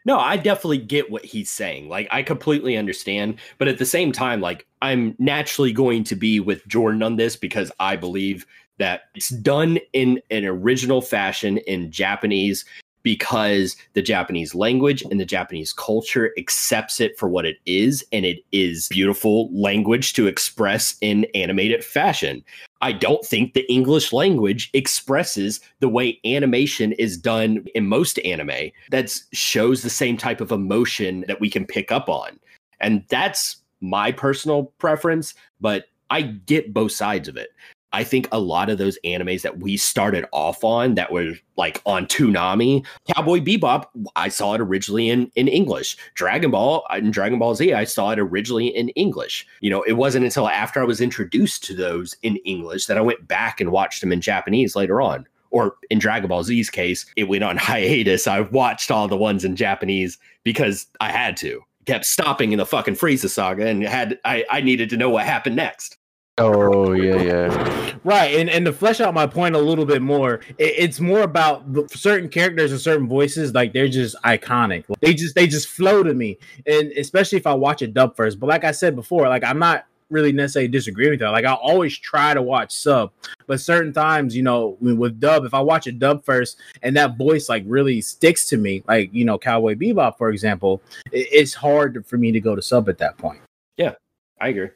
No, 0.03 0.17
I 0.17 0.36
definitely 0.38 0.79
get 0.79 1.11
what 1.11 1.23
he's 1.23 1.51
saying. 1.51 1.88
Like, 1.88 2.07
I 2.09 2.23
completely 2.23 2.75
understand. 2.75 3.36
But 3.59 3.67
at 3.67 3.77
the 3.77 3.86
same 3.86 4.11
time, 4.11 4.41
like, 4.41 4.65
I'm 4.82 5.15
naturally 5.19 5.71
going 5.71 6.03
to 6.05 6.15
be 6.15 6.39
with 6.39 6.67
Jordan 6.67 7.03
on 7.03 7.17
this 7.17 7.36
because 7.36 7.71
I 7.79 7.95
believe 7.97 8.47
that 8.79 9.03
it's 9.13 9.29
done 9.29 9.77
in 9.93 10.19
an 10.32 10.43
original 10.43 11.03
fashion 11.03 11.59
in 11.59 11.91
Japanese 11.91 12.65
because 13.04 13.76
the 13.93 14.02
Japanese 14.02 14.56
language 14.56 15.02
and 15.04 15.20
the 15.20 15.26
Japanese 15.26 15.74
culture 15.74 16.34
accepts 16.38 16.99
it 16.99 17.18
for 17.18 17.30
what 17.30 17.45
it 17.45 17.58
is. 17.66 18.04
And 18.12 18.26
it 18.26 18.43
is 18.52 18.88
beautiful 18.89 19.49
language 19.54 20.14
to 20.14 20.28
express 20.28 20.95
in 21.02 21.26
animated 21.36 21.84
fashion. 21.84 22.43
I 22.82 22.91
don't 22.91 23.24
think 23.24 23.54
the 23.54 23.72
English 23.72 24.12
language 24.12 24.70
expresses 24.74 25.60
the 25.80 25.89
way 25.89 26.20
animation 26.26 26.93
is 26.93 27.18
done 27.18 27.66
in 27.76 27.88
most 27.88 28.20
anime 28.20 28.72
that 28.89 29.16
shows 29.34 29.82
the 29.82 29.89
same 29.89 30.18
type 30.18 30.41
of 30.41 30.52
emotion 30.52 31.24
that 31.28 31.39
we 31.39 31.49
can 31.49 31.66
pick 31.66 31.91
up 31.91 32.10
on. 32.10 32.39
And 32.80 33.04
that's 33.10 33.58
my 33.82 34.12
personal 34.12 34.66
preference, 34.80 35.34
but 35.60 35.86
I 36.10 36.24
get 36.24 36.74
both 36.74 36.91
sides 36.91 37.28
of 37.28 37.38
it. 37.38 37.49
I 37.94 38.04
think 38.04 38.28
a 38.32 38.39
lot 38.39 38.70
of 38.70 38.78
those 38.78 38.98
animes 39.04 39.42
that 39.42 39.60
we 39.60 39.78
started 39.78 40.26
off 40.32 40.64
on 40.64 40.96
that 40.96 41.12
were 41.12 41.34
like 41.58 41.82
on 41.86 42.06
Toonami, 42.06 42.86
Cowboy 43.14 43.39
Bebop, 43.39 43.86
I 44.16 44.30
saw 44.30 44.54
it 44.54 44.62
originally 44.62 45.10
in, 45.10 45.32
in 45.36 45.48
English. 45.48 45.98
Dragon 46.16 46.52
Ball 46.52 46.86
and 46.89 47.12
Dragon 47.12 47.39
Ball 47.39 47.56
Z, 47.56 47.74
I 47.74 47.84
saw 47.84 48.12
it 48.12 48.20
originally 48.20 48.68
in 48.68 48.89
English. 48.89 49.46
You 49.60 49.70
know, 49.70 49.82
it 49.84 49.94
wasn't 49.94 50.26
until 50.26 50.48
after 50.48 50.82
I 50.82 50.86
was 50.86 51.02
introduced 51.02 51.64
to 51.66 51.76
those 51.76 52.16
in 52.24 52.38
English 52.38 52.86
that 52.86 52.98
I 52.98 53.02
went 53.02 53.28
back 53.28 53.60
and 53.60 53.72
watched 53.72 54.02
them 54.02 54.14
in 54.14 54.22
Japanese 54.22 54.76
later 54.76 55.02
on. 55.02 55.28
Or 55.50 55.76
in 55.89 56.00
Dragon 56.00 56.30
Ball 56.30 56.44
Z's 56.44 56.70
case, 56.70 57.06
it 57.18 57.26
went 57.26 57.44
on 57.44 57.58
hiatus. 57.58 58.26
I 58.26 58.39
watched 58.39 58.89
all 58.89 59.10
the 59.10 59.18
ones 59.18 59.44
in 59.44 59.58
Japanese 59.58 60.18
because 60.44 60.88
I 61.02 61.12
had 61.12 61.36
to. 61.38 61.62
Kept 61.86 62.06
stopping 62.06 62.52
in 62.54 62.58
the 62.58 62.66
fucking 62.66 62.96
Frieza 62.96 63.30
saga 63.30 63.68
and 63.68 63.84
had 63.84 64.20
I, 64.24 64.46
I 64.50 64.62
needed 64.62 64.89
to 64.92 64.98
know 64.98 65.10
what 65.10 65.26
happened 65.26 65.56
next. 65.56 65.98
Oh 66.38 66.93
yeah, 66.93 67.21
yeah. 67.21 67.95
Right, 68.03 68.36
and 68.36 68.49
and 68.49 68.65
to 68.65 68.73
flesh 68.73 68.99
out 69.01 69.13
my 69.13 69.27
point 69.27 69.55
a 69.55 69.59
little 69.59 69.86
bit 69.86 70.01
more, 70.01 70.36
it, 70.57 70.73
it's 70.77 70.99
more 70.99 71.21
about 71.21 71.65
certain 71.91 72.29
characters 72.29 72.71
and 72.71 72.79
certain 72.79 73.07
voices. 73.07 73.53
Like 73.53 73.73
they're 73.73 73.89
just 73.89 74.15
iconic. 74.23 74.86
They 75.01 75.13
just 75.13 75.36
they 75.36 75.45
just 75.45 75.67
flow 75.67 76.01
to 76.03 76.13
me, 76.13 76.38
and 76.65 76.91
especially 76.93 77.38
if 77.38 77.45
I 77.45 77.53
watch 77.53 77.82
it 77.82 77.93
dub 77.93 78.15
first. 78.15 78.39
But 78.39 78.47
like 78.47 78.63
I 78.63 78.71
said 78.71 78.95
before, 78.95 79.27
like 79.27 79.43
I'm 79.43 79.59
not 79.59 79.86
really 80.09 80.32
necessarily 80.32 80.67
disagreeing 80.67 81.11
with 81.11 81.19
that. 81.19 81.29
Like 81.29 81.45
I 81.45 81.53
always 81.53 81.97
try 81.97 82.34
to 82.34 82.41
watch 82.41 82.71
sub, 82.73 83.11
but 83.47 83.59
certain 83.61 83.93
times, 83.93 84.36
you 84.36 84.43
know, 84.43 84.77
with- 84.82 84.97
with 84.97 85.19
dub, 85.19 85.45
if 85.45 85.53
I 85.53 85.61
watch 85.61 85.88
a 85.88 85.91
dub 85.91 86.25
first 86.25 86.59
and 86.82 86.95
that 86.97 87.17
voice 87.17 87.47
like 87.49 87.63
really 87.67 88.01
sticks 88.01 88.45
to 88.47 88.57
me, 88.57 88.84
like 88.88 89.13
you 89.13 89.25
know, 89.25 89.38
Cowboy 89.38 89.75
Bebop, 89.75 90.17
for 90.17 90.29
example, 90.32 90.82
it, 91.11 91.27
it's 91.32 91.53
hard 91.53 92.05
for 92.07 92.17
me 92.17 92.32
to 92.32 92.39
go 92.39 92.55
to 92.55 92.61
sub 92.61 92.89
at 92.89 92.97
that 92.97 93.17
point. 93.17 93.41
Yeah, 93.77 93.93
I 94.39 94.47
agree. 94.47 94.69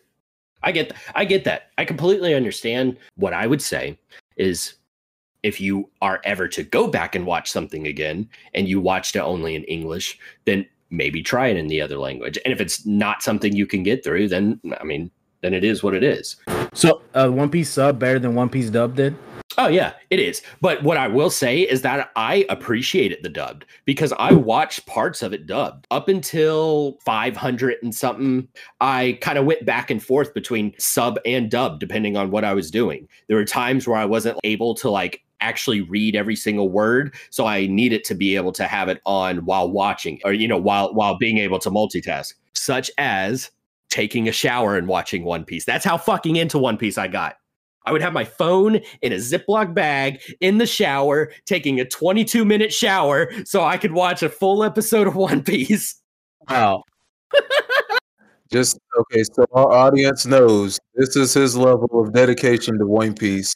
I 0.66 0.72
get 0.72 0.92
I 1.14 1.24
get 1.24 1.46
that. 1.46 1.70
I 1.78 1.86
completely 1.86 2.34
understand. 2.34 2.98
What 3.16 3.34
I 3.34 3.48
would 3.48 3.62
say 3.62 3.98
is 4.36 4.76
if 5.44 5.62
you 5.62 5.90
are 6.02 6.20
ever 6.26 6.48
to 6.50 6.64
go 6.64 6.88
back 6.88 7.16
and 7.16 7.26
watch 7.26 7.52
something 7.52 7.86
again 7.88 8.28
and 8.56 8.68
you 8.68 8.82
watched 8.82 9.16
it 9.16 9.20
only 9.20 9.56
in 9.56 9.64
English, 9.66 10.18
then 10.46 10.66
maybe 10.90 11.22
try 11.22 11.48
it 11.48 11.58
in 11.58 11.68
the 11.68 11.82
other 11.82 11.98
language. 11.98 12.40
And 12.44 12.52
if 12.52 12.60
it's 12.60 12.86
not 12.86 13.22
something 13.22 13.56
you 13.56 13.68
can 13.68 13.84
get 13.84 14.04
through, 14.04 14.28
then 14.30 14.60
I 14.80 14.84
mean, 14.84 15.12
then 15.42 15.54
it 15.54 15.64
is 15.64 15.84
what 15.84 15.94
it 15.94 16.04
is. 16.04 16.38
So, 16.74 17.04
uh, 17.14 17.30
One 17.30 17.50
Piece 17.50 17.70
sub 17.70 18.00
better 18.00 18.18
than 18.18 18.34
One 18.34 18.50
Piece 18.50 18.72
dub 18.72 18.96
did. 18.96 19.16
Oh 19.58 19.68
yeah, 19.68 19.94
it 20.10 20.20
is. 20.20 20.42
But 20.62 20.84
what 20.84 20.98
I 20.98 21.08
will 21.08 21.30
say 21.30 21.62
is 21.62 21.82
that 21.84 22.12
I 22.16 22.46
appreciated 22.50 23.20
the 23.22 23.30
dubbed 23.30 23.66
because 23.86 24.14
I 24.14 24.34
watched 24.34 24.86
parts 24.86 25.22
of 25.22 25.34
it 25.34 25.46
dubbed 25.46 25.88
up 25.92 26.08
until 26.10 26.98
500 27.06 27.78
and 27.82 27.94
something. 27.94 28.48
I 28.82 29.18
kind 29.22 29.38
of 29.38 29.46
went 29.46 29.66
back 29.66 29.90
and 29.90 30.04
forth 30.04 30.34
between 30.34 30.74
sub 30.78 31.20
and 31.26 31.50
dub 31.50 31.80
depending 31.80 32.18
on 32.18 32.32
what 32.32 32.44
I 32.44 32.54
was 32.54 32.70
doing. 32.70 33.08
There 33.28 33.38
were 33.38 33.46
times 33.46 33.88
where 33.88 33.98
I 33.98 34.06
wasn't 34.06 34.40
able 34.44 34.76
to 34.76 34.90
like 34.90 35.22
actually 35.42 35.82
read 35.82 36.16
every 36.16 36.36
single 36.36 36.70
word. 36.70 37.14
So 37.30 37.46
I 37.46 37.68
needed 37.68 38.04
to 38.06 38.16
be 38.16 38.36
able 38.36 38.52
to 38.54 38.66
have 38.66 38.90
it 38.90 39.02
on 39.06 39.46
while 39.46 39.70
watching 39.70 40.20
or, 40.26 40.34
you 40.34 40.48
know, 40.48 40.58
while, 40.58 40.94
while 40.94 41.18
being 41.18 41.38
able 41.38 41.60
to 41.60 41.70
multitask, 41.70 42.34
such 42.54 42.90
as 42.98 43.52
taking 43.90 44.28
a 44.28 44.32
shower 44.32 44.78
and 44.78 44.88
watching 44.88 45.24
One 45.24 45.46
Piece. 45.46 45.66
That's 45.66 45.86
how 45.86 45.98
fucking 45.98 46.36
into 46.36 46.58
One 46.58 46.78
Piece 46.78 46.98
I 46.98 47.08
got. 47.08 47.38
I 47.86 47.92
would 47.92 48.02
have 48.02 48.14
my 48.14 48.26
phone 48.26 48.80
in 49.02 49.14
a 49.14 49.18
Ziploc 49.18 49.74
bag 49.74 50.22
in 50.42 50.58
the 50.58 50.66
shower, 50.66 51.32
taking 51.46 51.80
a 51.80 51.86
22 51.86 52.44
minute 52.44 52.74
shower 52.74 53.32
so 53.46 53.64
I 53.64 53.78
could 53.78 53.92
watch 53.92 54.24
a 54.24 54.30
full 54.30 54.64
episode 54.64 55.08
of 55.08 55.16
One 55.16 55.44
Piece. 55.44 56.02
Wow. 56.50 56.84
Just 58.52 58.80
okay, 59.00 59.24
so 59.24 59.46
our 59.54 59.72
audience 59.72 60.26
knows 60.26 60.80
this 60.94 61.16
is 61.16 61.34
his 61.34 61.58
level 61.58 61.90
of 62.02 62.14
dedication 62.14 62.78
to 62.80 62.86
One 62.86 63.14
Piece. 63.14 63.54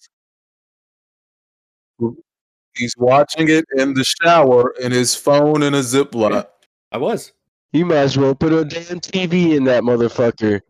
He's 2.76 2.94
watching 2.98 3.50
it 3.50 3.66
in 3.78 3.94
the 3.94 4.04
shower 4.04 4.74
in 4.80 4.92
his 4.92 5.16
phone 5.16 5.64
in 5.64 5.74
a 5.74 5.80
Ziploc. 5.80 6.48
I 6.92 6.98
was. 6.98 7.34
You 7.72 7.86
might 7.86 7.98
as 7.98 8.18
well 8.18 8.34
put 8.34 8.52
a 8.52 8.66
damn 8.66 9.00
TV 9.00 9.56
in 9.56 9.66
that 9.66 9.84
motherfucker. 9.84 10.62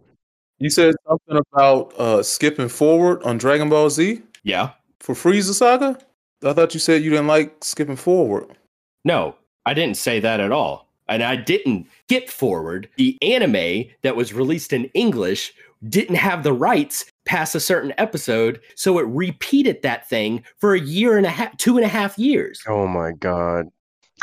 You 0.60 0.70
said 0.70 0.96
something 1.08 1.42
about 1.54 1.94
uh, 2.00 2.24
skipping 2.24 2.70
forward 2.70 3.24
on 3.24 3.38
Dragon 3.38 3.70
Ball 3.70 3.90
Z 3.90 4.22
Yeah. 4.44 4.72
for 5.00 5.16
Frieza 5.16 5.54
Saga. 5.54 5.98
I 6.44 6.54
thought 6.54 6.74
you 6.74 6.80
said 6.80 7.02
you 7.04 7.10
didn't 7.12 7.28
like 7.28 7.64
skipping 7.64 7.96
forward. 7.96 8.58
No, 9.06 9.36
I 9.66 9.74
didn't 9.74 9.98
say 9.98 10.20
that 10.20 10.40
at 10.40 10.52
all. 10.52 10.88
And 11.08 11.24
I 11.24 11.36
didn't 11.38 11.88
skip 12.06 12.30
forward. 12.30 12.88
The 12.98 13.18
anime 13.22 13.86
that 14.04 14.16
was 14.16 14.32
released 14.34 14.74
in 14.74 14.86
English 14.94 15.52
didn't 15.88 16.16
have 16.16 16.44
the 16.44 16.54
rights 16.54 17.06
past 17.26 17.56
a 17.56 17.60
certain 17.60 17.94
episode. 17.98 18.60
So 18.76 19.00
it 19.00 19.08
repeated 19.08 19.82
that 19.82 20.08
thing 20.10 20.44
for 20.58 20.74
a 20.76 20.80
year 20.80 21.18
and 21.18 21.26
a 21.26 21.30
half, 21.30 21.56
two 21.58 21.78
and 21.78 21.86
a 21.86 21.90
half 21.90 22.18
years. 22.20 22.62
Oh 22.68 22.86
my 22.88 23.12
god. 23.14 23.68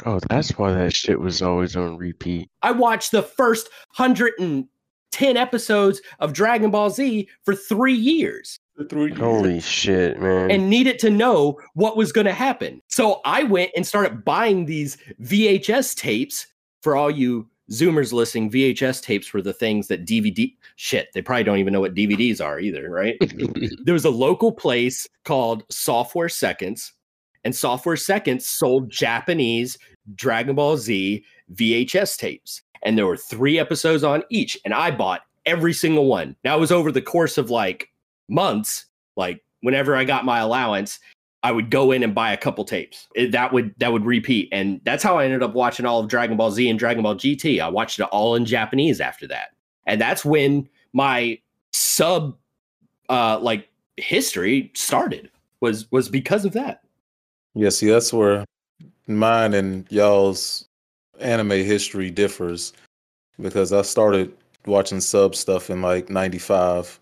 Oh, 0.04 0.20
that's 0.28 0.50
why 0.58 0.72
that 0.72 0.94
shit 0.94 1.18
was 1.18 1.40
always 1.42 1.74
on 1.74 1.96
repeat. 1.96 2.48
I 2.62 2.70
watched 2.72 3.10
the 3.12 3.22
first 3.22 3.68
110 5.12 5.36
episodes 5.36 6.00
of 6.20 6.32
Dragon 6.32 6.70
Ball 6.70 6.90
Z 6.90 7.28
for 7.44 7.54
three 7.54 7.94
years 7.94 8.58
For 8.76 8.84
three 8.84 9.06
years. 9.06 9.18
Holy 9.18 9.60
shit, 9.60 10.20
man. 10.20 10.50
and 10.50 10.68
needed 10.68 10.98
to 11.00 11.10
know 11.10 11.58
what 11.74 11.96
was 11.96 12.12
going 12.12 12.26
to 12.26 12.32
happen. 12.32 12.82
So 12.88 13.20
I 13.24 13.42
went 13.44 13.70
and 13.76 13.86
started 13.86 14.24
buying 14.24 14.66
these 14.66 14.96
VHS 15.22 15.96
tapes 15.96 16.46
for 16.82 16.96
all 16.96 17.10
you 17.10 17.48
Zoomers 17.70 18.12
listening. 18.12 18.50
VHS 18.50 19.02
tapes 19.02 19.32
were 19.32 19.42
the 19.42 19.52
things 19.52 19.88
that 19.88 20.06
DVD 20.06 20.52
shit, 20.76 21.08
they 21.14 21.22
probably 21.22 21.44
don't 21.44 21.58
even 21.58 21.72
know 21.72 21.80
what 21.80 21.94
DVDs 21.94 22.44
are 22.44 22.60
either, 22.60 22.90
right? 22.90 23.16
there 23.84 23.94
was 23.94 24.04
a 24.04 24.10
local 24.10 24.52
place 24.52 25.08
called 25.24 25.64
Software 25.70 26.28
Seconds, 26.28 26.92
and 27.44 27.54
Software 27.54 27.96
Seconds 27.96 28.46
sold 28.46 28.90
Japanese 28.90 29.78
Dragon 30.14 30.54
Ball 30.54 30.76
Z 30.76 31.24
VHS 31.54 32.16
tapes. 32.18 32.62
And 32.86 32.96
there 32.96 33.06
were 33.06 33.16
three 33.16 33.58
episodes 33.58 34.04
on 34.04 34.22
each, 34.30 34.56
and 34.64 34.72
I 34.72 34.92
bought 34.92 35.22
every 35.44 35.72
single 35.72 36.06
one. 36.06 36.36
Now 36.44 36.56
it 36.56 36.60
was 36.60 36.72
over 36.72 36.92
the 36.92 37.02
course 37.02 37.36
of 37.36 37.50
like 37.50 37.90
months, 38.28 38.86
like 39.16 39.42
whenever 39.60 39.96
I 39.96 40.04
got 40.04 40.24
my 40.24 40.38
allowance, 40.38 41.00
I 41.42 41.50
would 41.52 41.70
go 41.70 41.92
in 41.92 42.02
and 42.02 42.14
buy 42.14 42.32
a 42.32 42.36
couple 42.36 42.64
tapes. 42.64 43.08
It- 43.14 43.32
that 43.32 43.52
would 43.52 43.74
that 43.78 43.92
would 43.92 44.04
repeat, 44.04 44.48
and 44.52 44.80
that's 44.84 45.02
how 45.02 45.18
I 45.18 45.24
ended 45.24 45.42
up 45.42 45.52
watching 45.54 45.84
all 45.84 46.00
of 46.00 46.08
Dragon 46.08 46.36
Ball 46.36 46.52
Z 46.52 46.68
and 46.70 46.78
Dragon 46.78 47.02
Ball 47.02 47.16
GT. 47.16 47.60
I 47.60 47.68
watched 47.68 47.98
it 47.98 48.04
all 48.04 48.36
in 48.36 48.44
Japanese 48.44 49.00
after 49.00 49.26
that, 49.28 49.48
and 49.86 50.00
that's 50.00 50.24
when 50.24 50.68
my 50.92 51.38
sub 51.72 52.36
uh 53.08 53.38
like 53.40 53.68
history 53.96 54.70
started 54.74 55.30
was 55.60 55.90
was 55.90 56.08
because 56.08 56.44
of 56.44 56.52
that. 56.52 56.82
Yeah, 57.54 57.70
see, 57.70 57.88
that's 57.88 58.12
where 58.12 58.44
mine 59.08 59.54
and 59.54 59.86
y'all's 59.90 60.68
anime 61.20 61.50
history 61.50 62.10
differs 62.10 62.72
because 63.40 63.72
I 63.72 63.82
started 63.82 64.34
watching 64.66 65.00
sub 65.00 65.34
stuff 65.34 65.70
in 65.70 65.82
like 65.82 66.10
95. 66.10 66.98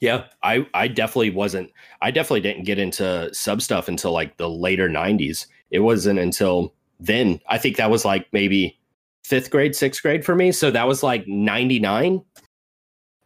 Yeah, 0.00 0.24
I 0.42 0.66
I 0.74 0.88
definitely 0.88 1.30
wasn't. 1.30 1.70
I 2.02 2.10
definitely 2.10 2.40
didn't 2.40 2.64
get 2.64 2.78
into 2.78 3.32
sub 3.32 3.62
stuff 3.62 3.88
until 3.88 4.12
like 4.12 4.36
the 4.36 4.50
later 4.50 4.88
'90s. 4.88 5.46
It 5.70 5.78
wasn't 5.78 6.18
until 6.18 6.74
then. 7.00 7.40
I 7.48 7.58
think 7.58 7.76
that 7.76 7.90
was 7.90 8.04
like 8.04 8.26
maybe 8.32 8.78
fifth 9.24 9.50
grade, 9.50 9.74
sixth 9.74 10.02
grade 10.02 10.24
for 10.24 10.34
me. 10.34 10.52
So 10.52 10.70
that 10.70 10.86
was 10.86 11.02
like 11.02 11.26
'99. 11.26 12.22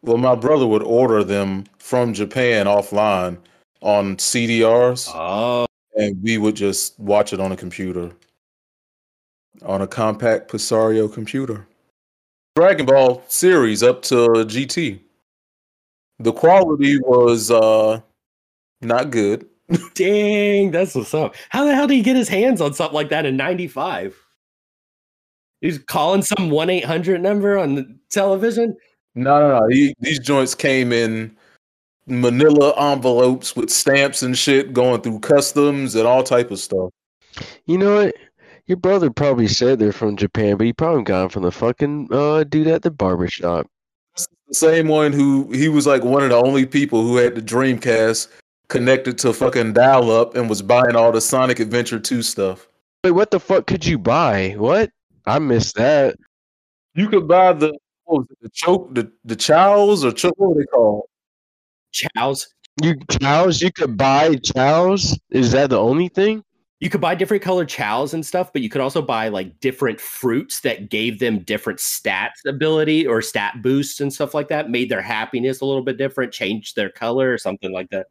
Well, 0.03 0.19
my 0.19 0.37
brother 0.37 0.66
would 0.66 0.85
order 0.85 1.25
them 1.25 1.64
from 1.79 2.14
Japan 2.14 2.66
offline 2.66 3.39
on 3.81 4.16
CDRs, 4.16 5.11
Oh, 5.14 5.66
and 5.97 6.23
we 6.23 6.39
would 6.39 6.55
just 6.55 6.99
watch 7.01 7.33
it 7.33 7.41
on 7.41 7.51
a 7.51 7.57
computer, 7.57 8.12
on 9.62 9.82
a 9.82 9.86
Compaq 9.86 10.48
Presario 10.48 11.12
computer. 11.12 11.66
Dragon 12.56 12.86
Ball 12.86 13.22
series 13.28 13.82
up 13.82 14.02
to 14.02 14.16
GT. 14.16 15.00
The 16.18 16.32
quality 16.32 16.98
was 17.00 17.50
uh 17.50 18.00
not 18.80 19.11
good. 19.11 19.46
dang, 19.94 20.70
that's 20.70 20.94
what's 20.94 21.12
up. 21.14 21.34
How 21.50 21.64
the 21.64 21.74
hell 21.74 21.86
did 21.86 21.94
he 21.94 22.02
get 22.02 22.16
his 22.16 22.28
hands 22.28 22.61
on 22.61 22.74
something 22.74 22.94
like 22.94 23.11
that 23.11 23.26
in 23.26 23.36
'95? 23.36 24.16
He's 25.61 25.78
calling 25.78 26.22
some 26.22 26.50
one 26.50 26.70
eight 26.70 26.84
hundred 26.84 27.20
number 27.20 27.59
on 27.59 27.74
the 27.74 27.96
television. 28.11 28.76
No, 29.14 29.40
no, 29.40 29.59
no. 29.61 29.68
He, 29.68 29.94
these 30.00 30.18
joints 30.18 30.54
came 30.54 30.92
in 30.92 31.36
manila 32.09 32.72
envelopes 32.92 33.54
with 33.54 33.70
stamps 33.70 34.22
and 34.22 34.36
shit 34.36 34.72
going 34.72 35.00
through 35.02 35.20
customs 35.20 35.94
and 35.94 36.06
all 36.06 36.22
type 36.22 36.50
of 36.50 36.59
stuff. 36.59 36.90
You 37.66 37.78
know 37.78 37.96
what? 37.96 38.14
Your 38.69 38.77
brother 38.77 39.11
probably 39.11 39.49
said 39.49 39.79
they're 39.79 39.93
from 39.93 40.14
Japan, 40.14 40.59
but 40.59 40.66
he 40.66 40.75
probably 40.75 41.03
got 41.03 41.23
them 41.23 41.29
from 41.31 41.43
the 41.45 41.51
fucking 41.51 42.09
uh, 42.12 42.45
dude 42.45 42.66
at 42.66 42.83
the 42.83 42.91
barber 42.91 43.27
shop. 43.27 43.66
The 44.14 44.55
same 44.55 44.89
one 44.89 45.11
who 45.11 45.51
he 45.53 45.69
was 45.69 45.87
like 45.87 46.05
one 46.05 46.23
of 46.23 46.29
the 46.29 46.37
only 46.37 46.66
people 46.66 47.03
who 47.03 47.16
had 47.16 47.35
the 47.35 47.41
Dreamcast 47.41 48.29
connected 48.69 49.16
to 49.19 49.33
fucking 49.33 49.73
dial 49.73 50.11
up 50.11 50.37
and 50.37 50.51
was 50.51 50.61
buying 50.61 50.97
all 50.97 51.11
the 51.11 51.21
Sonic 51.21 51.61
Adventure 51.61 51.99
2 51.99 52.23
stuff. 52.23 52.69
Wait, 53.03 53.12
what 53.12 53.31
the 53.31 53.41
fuck 53.41 53.66
could 53.66 53.87
you 53.87 53.99
buy? 53.99 54.55
What? 54.59 54.91
I 55.25 55.39
missed 55.39 55.77
that. 55.77 56.16
You 56.95 57.09
could 57.09 57.27
buy 57.27 57.55
the 57.55 57.73
what 58.05 58.19
was 58.19 58.27
it, 58.31 58.39
the 58.43 58.51
choke 58.51 58.95
the 58.95 59.11
the 59.25 59.37
chows 59.37 60.05
or 60.05 60.12
choke 60.12 60.35
what 60.37 60.51
were 60.51 60.61
they 60.61 60.66
called? 60.66 61.05
Chows. 61.93 62.49
You 62.83 62.97
chows? 63.11 63.62
You 63.62 63.73
could 63.73 63.97
buy 63.97 64.35
chows? 64.37 65.19
Is 65.31 65.53
that 65.53 65.71
the 65.71 65.79
only 65.79 66.09
thing? 66.09 66.43
You 66.81 66.91
could 66.91 67.01
buy 67.01 67.16
different 67.16 67.43
colored 67.43 67.68
chows 67.68 68.14
and 68.14 68.24
stuff, 68.24 68.53
but 68.53 68.62
you 68.62 68.68
could 68.68 68.81
also 68.81 69.03
buy 69.03 69.29
like 69.29 69.59
different 69.61 70.01
fruits 70.01 70.61
that 70.61 70.91
gave 70.91 71.18
them 71.18 71.41
different 71.41 71.81
stats 71.81 72.45
ability 72.47 73.07
or 73.07 73.20
stat 73.20 73.62
boosts 73.62 74.01
and 74.01 74.12
stuff 74.12 74.33
like 74.33 74.49
that, 74.49 74.70
made 74.70 74.89
their 74.89 75.03
happiness 75.03 75.61
a 75.61 75.64
little 75.64 75.83
bit 75.83 75.99
different, 75.99 76.33
changed 76.33 76.76
their 76.76 76.89
color 76.89 77.33
or 77.33 77.39
something 77.39 77.72
like 77.72 77.91
that. 77.91 78.07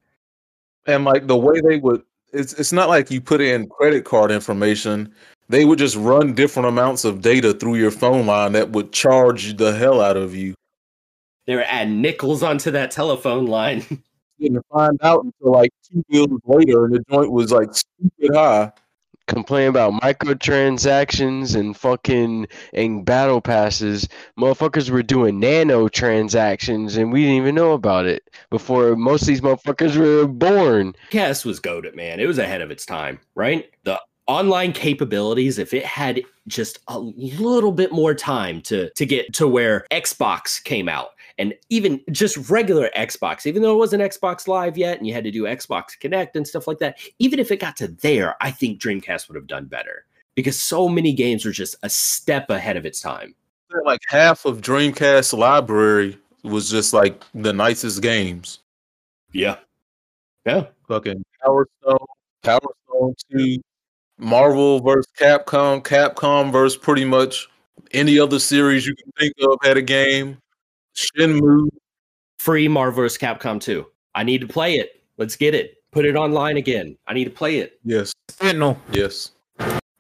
And 0.86 1.06
like 1.06 1.28
the 1.28 1.38
way 1.38 1.62
they 1.62 1.78
would 1.78 2.04
it's 2.34 2.54
it's 2.54 2.74
not 2.74 2.90
like 2.90 3.10
you 3.10 3.22
put 3.22 3.42
in 3.42 3.68
credit 3.68 4.06
card 4.06 4.32
information. 4.32 5.14
They 5.50 5.64
would 5.64 5.80
just 5.80 5.96
run 5.96 6.34
different 6.34 6.68
amounts 6.68 7.06
of 7.06 7.22
data 7.22 7.54
through 7.54 7.76
your 7.76 7.92
phone 7.92 8.26
line 8.26 8.52
that 8.52 8.72
would 8.72 8.92
charge 8.92 9.56
the 9.56 9.74
hell 9.74 10.02
out 10.02 10.18
of 10.18 10.36
you. 10.36 10.54
They 11.46 11.56
were 11.56 11.64
adding 11.64 12.02
nickels 12.02 12.44
onto 12.44 12.72
that 12.72 12.92
telephone 12.92 13.46
line. 13.46 14.04
Didn't 14.40 14.66
find 14.72 14.98
out 15.02 15.24
until 15.24 15.52
like 15.52 15.72
two 15.90 16.04
bills 16.10 16.42
later, 16.46 16.86
and 16.86 16.96
the 16.96 17.04
joint 17.10 17.32
was 17.32 17.52
like 17.52 17.70
stupid 17.74 18.36
high. 18.36 18.72
Complain 19.28 19.68
about 19.68 20.02
microtransactions 20.02 21.54
and 21.54 21.76
fucking 21.76 22.48
and 22.72 23.06
battle 23.06 23.42
passes. 23.42 24.08
Motherfuckers 24.40 24.90
were 24.90 25.04
doing 25.04 25.38
nano 25.38 25.90
transactions 25.90 26.96
and 26.96 27.12
we 27.12 27.24
didn't 27.24 27.36
even 27.36 27.54
know 27.54 27.74
about 27.74 28.06
it 28.06 28.24
before 28.50 28.96
most 28.96 29.24
of 29.24 29.28
these 29.28 29.42
motherfuckers 29.42 29.98
were 29.98 30.28
born. 30.28 30.96
Cast 31.10 31.46
was 31.46 31.60
goaded, 31.60 31.94
man. 31.94 32.22
It 32.22 32.26
was 32.26 32.38
ahead 32.38 32.62
of 32.62 32.72
its 32.72 32.86
time, 32.86 33.20
right? 33.36 33.70
The 33.84 34.00
online 34.28 34.74
capabilities, 34.74 35.58
if 35.58 35.74
it 35.74 35.86
had 35.86 36.22
just 36.48 36.80
a 36.88 37.00
little 37.00 37.72
bit 37.72 37.92
more 37.92 38.14
time 38.14 38.62
to 38.62 38.90
to 38.92 39.06
get 39.06 39.34
to 39.34 39.48
where 39.48 39.86
Xbox 39.92 40.64
came 40.64 40.88
out, 40.88 41.10
and 41.38 41.54
even 41.70 42.02
just 42.12 42.50
regular 42.50 42.90
Xbox, 42.96 43.46
even 43.46 43.62
though 43.62 43.74
it 43.74 43.78
wasn't 43.78 44.02
Xbox 44.02 44.48
Live 44.48 44.78
yet, 44.78 44.98
and 44.98 45.08
you 45.08 45.14
had 45.14 45.24
to 45.24 45.32
do 45.32 45.44
Xbox 45.44 46.00
Connect 46.00 46.36
and 46.36 46.48
stuff 46.48 46.68
like 46.68 46.80
that, 46.80 46.98
even 47.20 47.40
if 47.40 47.52
it 47.52 47.58
got 47.58 47.76
to 47.78 47.88
there, 47.88 48.36
I 48.42 48.52
think 48.52 48.82
Dreamcast 48.82 49.28
would 49.28 49.36
have 49.36 49.48
done 49.48 49.66
better 49.66 50.06
because 50.36 50.62
so 50.62 50.88
many 50.88 51.14
games 51.14 51.46
were 51.46 51.52
just 51.52 51.76
a 51.84 51.90
step 51.90 52.50
ahead 52.50 52.78
of 52.78 52.86
its 52.86 53.02
time. 53.02 53.36
Like 53.86 54.02
half 54.08 54.46
of 54.46 54.62
Dreamcast 54.62 55.38
library 55.38 56.18
was 56.44 56.70
just 56.70 56.94
like 56.94 57.24
the 57.34 57.54
nicest 57.54 58.02
games. 58.02 58.60
Yeah, 59.34 59.58
yeah. 60.46 60.68
Fucking 60.88 61.24
Power 61.44 61.68
Stone, 61.82 61.98
Power 62.44 62.60
Stone 62.88 63.16
Two, 63.30 63.62
Marvel 64.18 64.80
versus 64.80 65.12
Capcom, 65.20 65.84
Capcom 65.84 66.52
versus 66.52 66.78
pretty 66.78 67.04
much 67.06 67.50
any 67.92 68.18
other 68.20 68.40
series 68.40 68.88
you 68.88 68.96
can 68.96 69.12
think 69.20 69.34
of 69.42 69.58
had 69.64 69.78
a 69.78 69.82
game. 69.82 70.38
Shenmue, 70.98 71.70
Free 72.40 72.68
Marvel 72.68 73.04
vs. 73.04 73.18
Capcom 73.18 73.62
2. 73.62 73.86
I 74.16 74.24
need 74.24 74.42
to 74.42 74.48
play 74.48 74.76
it. 74.76 75.04
Let's 75.18 75.36
get 75.36 75.54
it. 75.54 75.76
Put 75.92 76.06
it 76.06 76.16
online 76.16 76.58
again. 76.58 76.98
I 77.08 77.14
need 77.14 77.26
to 77.26 77.30
play 77.30 77.60
it. 77.60 77.80
Yes, 77.84 78.12
Sentinel. 78.30 78.80
yes. 78.92 79.32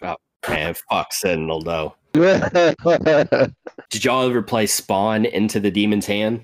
Oh, 0.01 0.15
Man, 0.49 0.75
fuck 0.89 1.13
Sentinel 1.13 1.61
though. 1.61 1.95
Did 2.13 4.03
y'all 4.03 4.27
ever 4.27 4.41
play 4.41 4.65
Spawn 4.65 5.25
In 5.25 5.47
the 5.47 5.71
Demon's 5.71 6.05
Hand? 6.05 6.43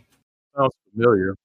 Sounds 0.55 0.73
familiar. 0.91 1.35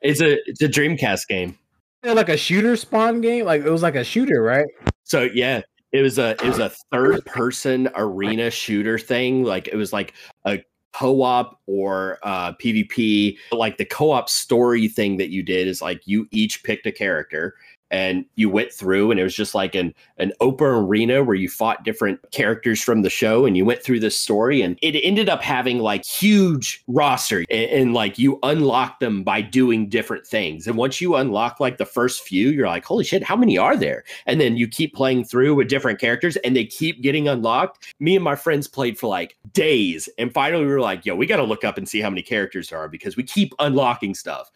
It's 0.00 0.20
a 0.20 0.38
it's 0.48 0.62
a 0.62 0.68
Dreamcast 0.68 1.26
game. 1.28 1.56
Yeah, 2.04 2.12
like 2.12 2.28
a 2.28 2.36
shooter 2.36 2.76
spawn 2.76 3.20
game. 3.20 3.44
Like 3.44 3.62
it 3.64 3.70
was 3.70 3.82
like 3.82 3.96
a 3.96 4.04
shooter, 4.04 4.42
right? 4.42 4.66
So 5.04 5.22
yeah, 5.22 5.62
it 5.92 6.02
was 6.02 6.18
a 6.18 6.30
it 6.30 6.44
was 6.44 6.58
a 6.58 6.70
third 6.92 7.24
person 7.24 7.88
arena 7.94 8.50
shooter 8.50 8.98
thing. 8.98 9.42
Like 9.44 9.68
it 9.68 9.76
was 9.76 9.92
like 9.92 10.14
a 10.44 10.62
co-op 10.92 11.60
or 11.66 12.18
uh 12.22 12.52
PvP. 12.54 13.36
Like 13.52 13.76
the 13.76 13.84
co-op 13.84 14.28
story 14.28 14.88
thing 14.88 15.16
that 15.18 15.30
you 15.30 15.42
did 15.42 15.68
is 15.68 15.82
like 15.82 16.06
you 16.06 16.26
each 16.30 16.62
picked 16.64 16.86
a 16.86 16.92
character 16.92 17.54
and 17.90 18.24
you 18.34 18.50
went 18.50 18.72
through 18.72 19.10
and 19.10 19.18
it 19.18 19.22
was 19.22 19.34
just 19.34 19.54
like 19.54 19.74
an 19.74 19.94
an 20.18 20.32
open 20.40 20.66
arena 20.66 21.22
where 21.22 21.36
you 21.36 21.48
fought 21.48 21.84
different 21.84 22.20
characters 22.32 22.82
from 22.82 23.02
the 23.02 23.10
show 23.10 23.46
and 23.46 23.56
you 23.56 23.64
went 23.64 23.82
through 23.82 24.00
this 24.00 24.18
story 24.18 24.62
and 24.62 24.78
it 24.82 24.98
ended 25.02 25.28
up 25.28 25.42
having 25.42 25.78
like 25.78 26.04
huge 26.04 26.82
roster 26.86 27.44
and, 27.50 27.70
and 27.70 27.94
like 27.94 28.18
you 28.18 28.38
unlock 28.42 29.00
them 29.00 29.22
by 29.22 29.40
doing 29.40 29.88
different 29.88 30.26
things. 30.26 30.66
And 30.66 30.76
once 30.76 31.00
you 31.00 31.14
unlock 31.16 31.60
like 31.60 31.78
the 31.78 31.86
first 31.86 32.22
few 32.22 32.50
you're 32.50 32.66
like 32.66 32.84
holy 32.84 33.04
shit 33.04 33.22
how 33.22 33.36
many 33.36 33.56
are 33.56 33.76
there? 33.76 34.04
And 34.26 34.40
then 34.40 34.56
you 34.56 34.68
keep 34.68 34.94
playing 34.94 35.24
through 35.24 35.54
with 35.54 35.68
different 35.68 36.00
characters 36.00 36.36
and 36.38 36.54
they 36.54 36.64
keep 36.64 37.02
getting 37.02 37.28
unlocked. 37.28 37.94
Me 38.00 38.16
and 38.16 38.24
my 38.24 38.36
friends 38.36 38.68
played 38.68 38.98
for 38.98 39.06
like 39.06 39.36
days 39.52 40.08
and 40.18 40.32
finally 40.32 40.64
we 40.64 40.72
were 40.72 40.80
like 40.80 41.04
yo 41.06 41.14
we 41.14 41.26
got 41.26 41.36
to 41.36 41.44
look 41.44 41.64
up 41.64 41.78
and 41.78 41.88
see 41.88 42.00
how 42.00 42.10
many 42.10 42.22
characters 42.22 42.68
there 42.68 42.78
are 42.78 42.88
because 42.88 43.16
we 43.16 43.22
keep 43.22 43.54
unlocking 43.58 44.14
stuff 44.14 44.50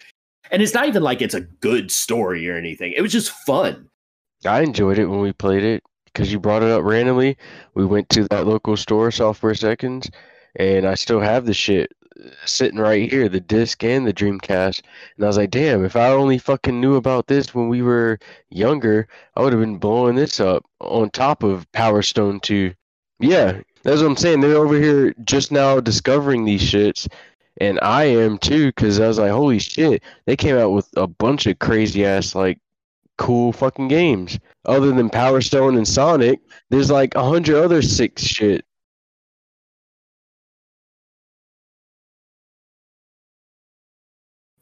and 0.53 0.63
it's 0.63 0.75
not 0.75 0.87
even 0.87 1.03
like 1.03 1.23
it's 1.23 1.35
a 1.35 1.41
good 1.41 1.91
story 1.91 2.49
or 2.49 2.57
anything. 2.57 2.93
It 2.95 3.01
was 3.01 3.11
just 3.11 3.31
fun. 3.31 3.89
I 4.45 4.61
enjoyed 4.61 4.99
it 4.99 5.07
when 5.07 5.21
we 5.21 5.33
played 5.33 5.65
it 5.65 5.83
because 6.05 6.31
you 6.31 6.39
brought 6.39 6.63
it 6.63 6.71
up 6.71 6.85
randomly. 6.85 7.39
We 7.75 7.87
went 7.87 8.09
to 8.11 8.29
that 8.29 8.47
local 8.47 8.77
store, 8.77 9.11
Software 9.11 9.55
Seconds, 9.55 10.11
and 10.57 10.87
I 10.87 10.95
still 10.95 11.21
have 11.21 11.47
the 11.47 11.55
shit 11.55 11.91
uh, 12.23 12.29
sitting 12.45 12.79
right 12.79 13.11
here, 13.11 13.29
the 13.29 13.41
disc 13.41 13.83
and 13.83 14.07
the 14.07 14.13
Dreamcast. 14.13 14.83
And 15.17 15.25
I 15.25 15.29
was 15.29 15.39
like, 15.39 15.51
damn, 15.51 15.85
if 15.85 15.97
I 15.97 16.09
only 16.09 16.37
fucking 16.37 16.79
knew 16.79 16.97
about 16.97 17.29
this 17.29 17.55
when 17.55 17.69
we 17.69 17.81
were 17.81 18.19
younger, 18.51 19.09
I 19.37 19.43
would 19.43 19.55
have 19.55 19.63
been 19.63 19.79
blowing 19.79 20.17
this 20.17 20.39
up 20.39 20.65
on 20.81 21.11
top 21.11 21.43
of 21.43 21.71
Power 21.73 22.03
Stone 22.03 22.41
2. 22.41 22.75
Yeah, 23.21 23.61
that's 23.85 24.01
what 24.01 24.09
I'm 24.09 24.17
saying. 24.17 24.41
They're 24.41 24.57
over 24.57 24.79
here 24.79 25.15
just 25.25 25.53
now 25.53 25.81
discovering 25.81 26.45
these 26.45 26.63
shits. 26.63 27.09
And 27.61 27.79
I 27.83 28.05
am 28.05 28.39
too, 28.39 28.67
because 28.69 28.99
I 28.99 29.09
was 29.09 29.19
like, 29.19 29.31
holy 29.31 29.59
shit, 29.59 30.03
they 30.27 30.37
came 30.37 30.57
out 30.57 30.71
with 30.71 30.89
a 30.97 31.07
bunch 31.07 31.47
of 31.47 31.59
crazy 31.59 32.05
ass, 32.05 32.35
like, 32.35 32.59
cool 33.19 33.53
fucking 33.53 33.89
games. 33.89 34.39
Other 34.65 34.93
than 34.93 35.11
Power 35.11 35.41
Stone 35.41 35.77
and 35.77 35.87
Sonic, 35.87 36.41
there's 36.71 36.91
like 36.91 37.15
a 37.15 37.23
hundred 37.23 37.63
other 37.63 37.83
sick 37.83 38.19
shit. 38.19 38.65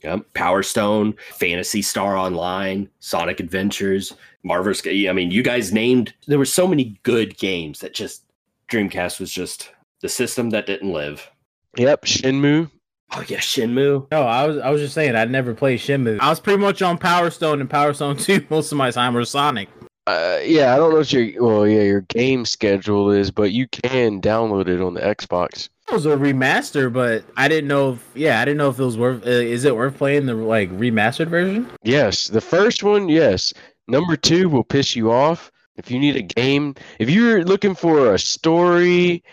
Yep. 0.02 0.32
Power 0.34 0.62
Stone, 0.62 1.14
Phantasy 1.32 1.82
Star 1.82 2.16
Online, 2.16 2.88
Sonic 3.00 3.38
Adventures, 3.38 4.14
Marvel's. 4.42 4.82
I 4.86 5.12
mean, 5.12 5.30
you 5.30 5.42
guys 5.42 5.72
named. 5.72 6.14
There 6.26 6.38
were 6.38 6.46
so 6.46 6.66
many 6.66 6.98
good 7.02 7.36
games 7.36 7.80
that 7.80 7.94
just 7.94 8.24
Dreamcast 8.68 9.20
was 9.20 9.30
just 9.30 9.72
the 10.00 10.08
system 10.08 10.50
that 10.50 10.66
didn't 10.66 10.92
live. 10.92 11.30
Yep, 11.76 12.06
Shenmue. 12.06 12.70
Oh 13.12 13.24
yeah, 13.26 13.38
Shenmue. 13.38 14.06
No, 14.10 14.22
I 14.22 14.46
was 14.46 14.58
I 14.58 14.70
was 14.70 14.80
just 14.80 14.94
saying 14.94 15.16
I'd 15.16 15.30
never 15.30 15.54
played 15.54 15.80
Shenmue. 15.80 16.20
I 16.20 16.28
was 16.28 16.40
pretty 16.40 16.60
much 16.60 16.82
on 16.82 16.98
Power 16.98 17.30
Stone 17.30 17.60
and 17.60 17.68
Power 17.68 17.92
Stone 17.92 18.16
2 18.18 18.46
most 18.50 18.72
of 18.72 18.78
my 18.78 18.90
time 18.90 19.16
or 19.16 19.24
Sonic. 19.24 19.68
Uh, 20.06 20.40
yeah, 20.42 20.74
I 20.74 20.76
don't 20.76 20.90
know 20.90 20.98
what 20.98 21.12
your 21.12 21.44
well, 21.44 21.66
yeah, 21.66 21.82
your 21.82 22.00
game 22.02 22.44
schedule 22.44 23.10
is, 23.10 23.30
but 23.30 23.52
you 23.52 23.68
can 23.68 24.20
download 24.20 24.68
it 24.68 24.80
on 24.80 24.94
the 24.94 25.00
Xbox. 25.00 25.68
It 25.88 25.94
was 25.94 26.06
a 26.06 26.16
remaster, 26.16 26.92
but 26.92 27.24
I 27.36 27.48
didn't 27.48 27.68
know 27.68 27.92
if 27.92 28.10
yeah, 28.14 28.40
I 28.40 28.44
didn't 28.44 28.58
know 28.58 28.70
if 28.70 28.78
it 28.78 28.84
was 28.84 28.96
worth 28.96 29.26
uh, 29.26 29.30
is 29.30 29.64
it 29.64 29.76
worth 29.76 29.96
playing 29.96 30.26
the 30.26 30.34
like 30.34 30.70
remastered 30.70 31.28
version? 31.28 31.68
Yes, 31.82 32.28
the 32.28 32.40
first 32.40 32.82
one, 32.82 33.08
yes. 33.08 33.52
Number 33.88 34.16
two 34.16 34.48
will 34.48 34.64
piss 34.64 34.94
you 34.94 35.10
off. 35.10 35.50
If 35.76 35.90
you 35.90 35.98
need 35.98 36.16
a 36.16 36.22
game, 36.22 36.74
if 36.98 37.10
you're 37.10 37.44
looking 37.44 37.74
for 37.74 38.14
a 38.14 38.18
story 38.18 39.24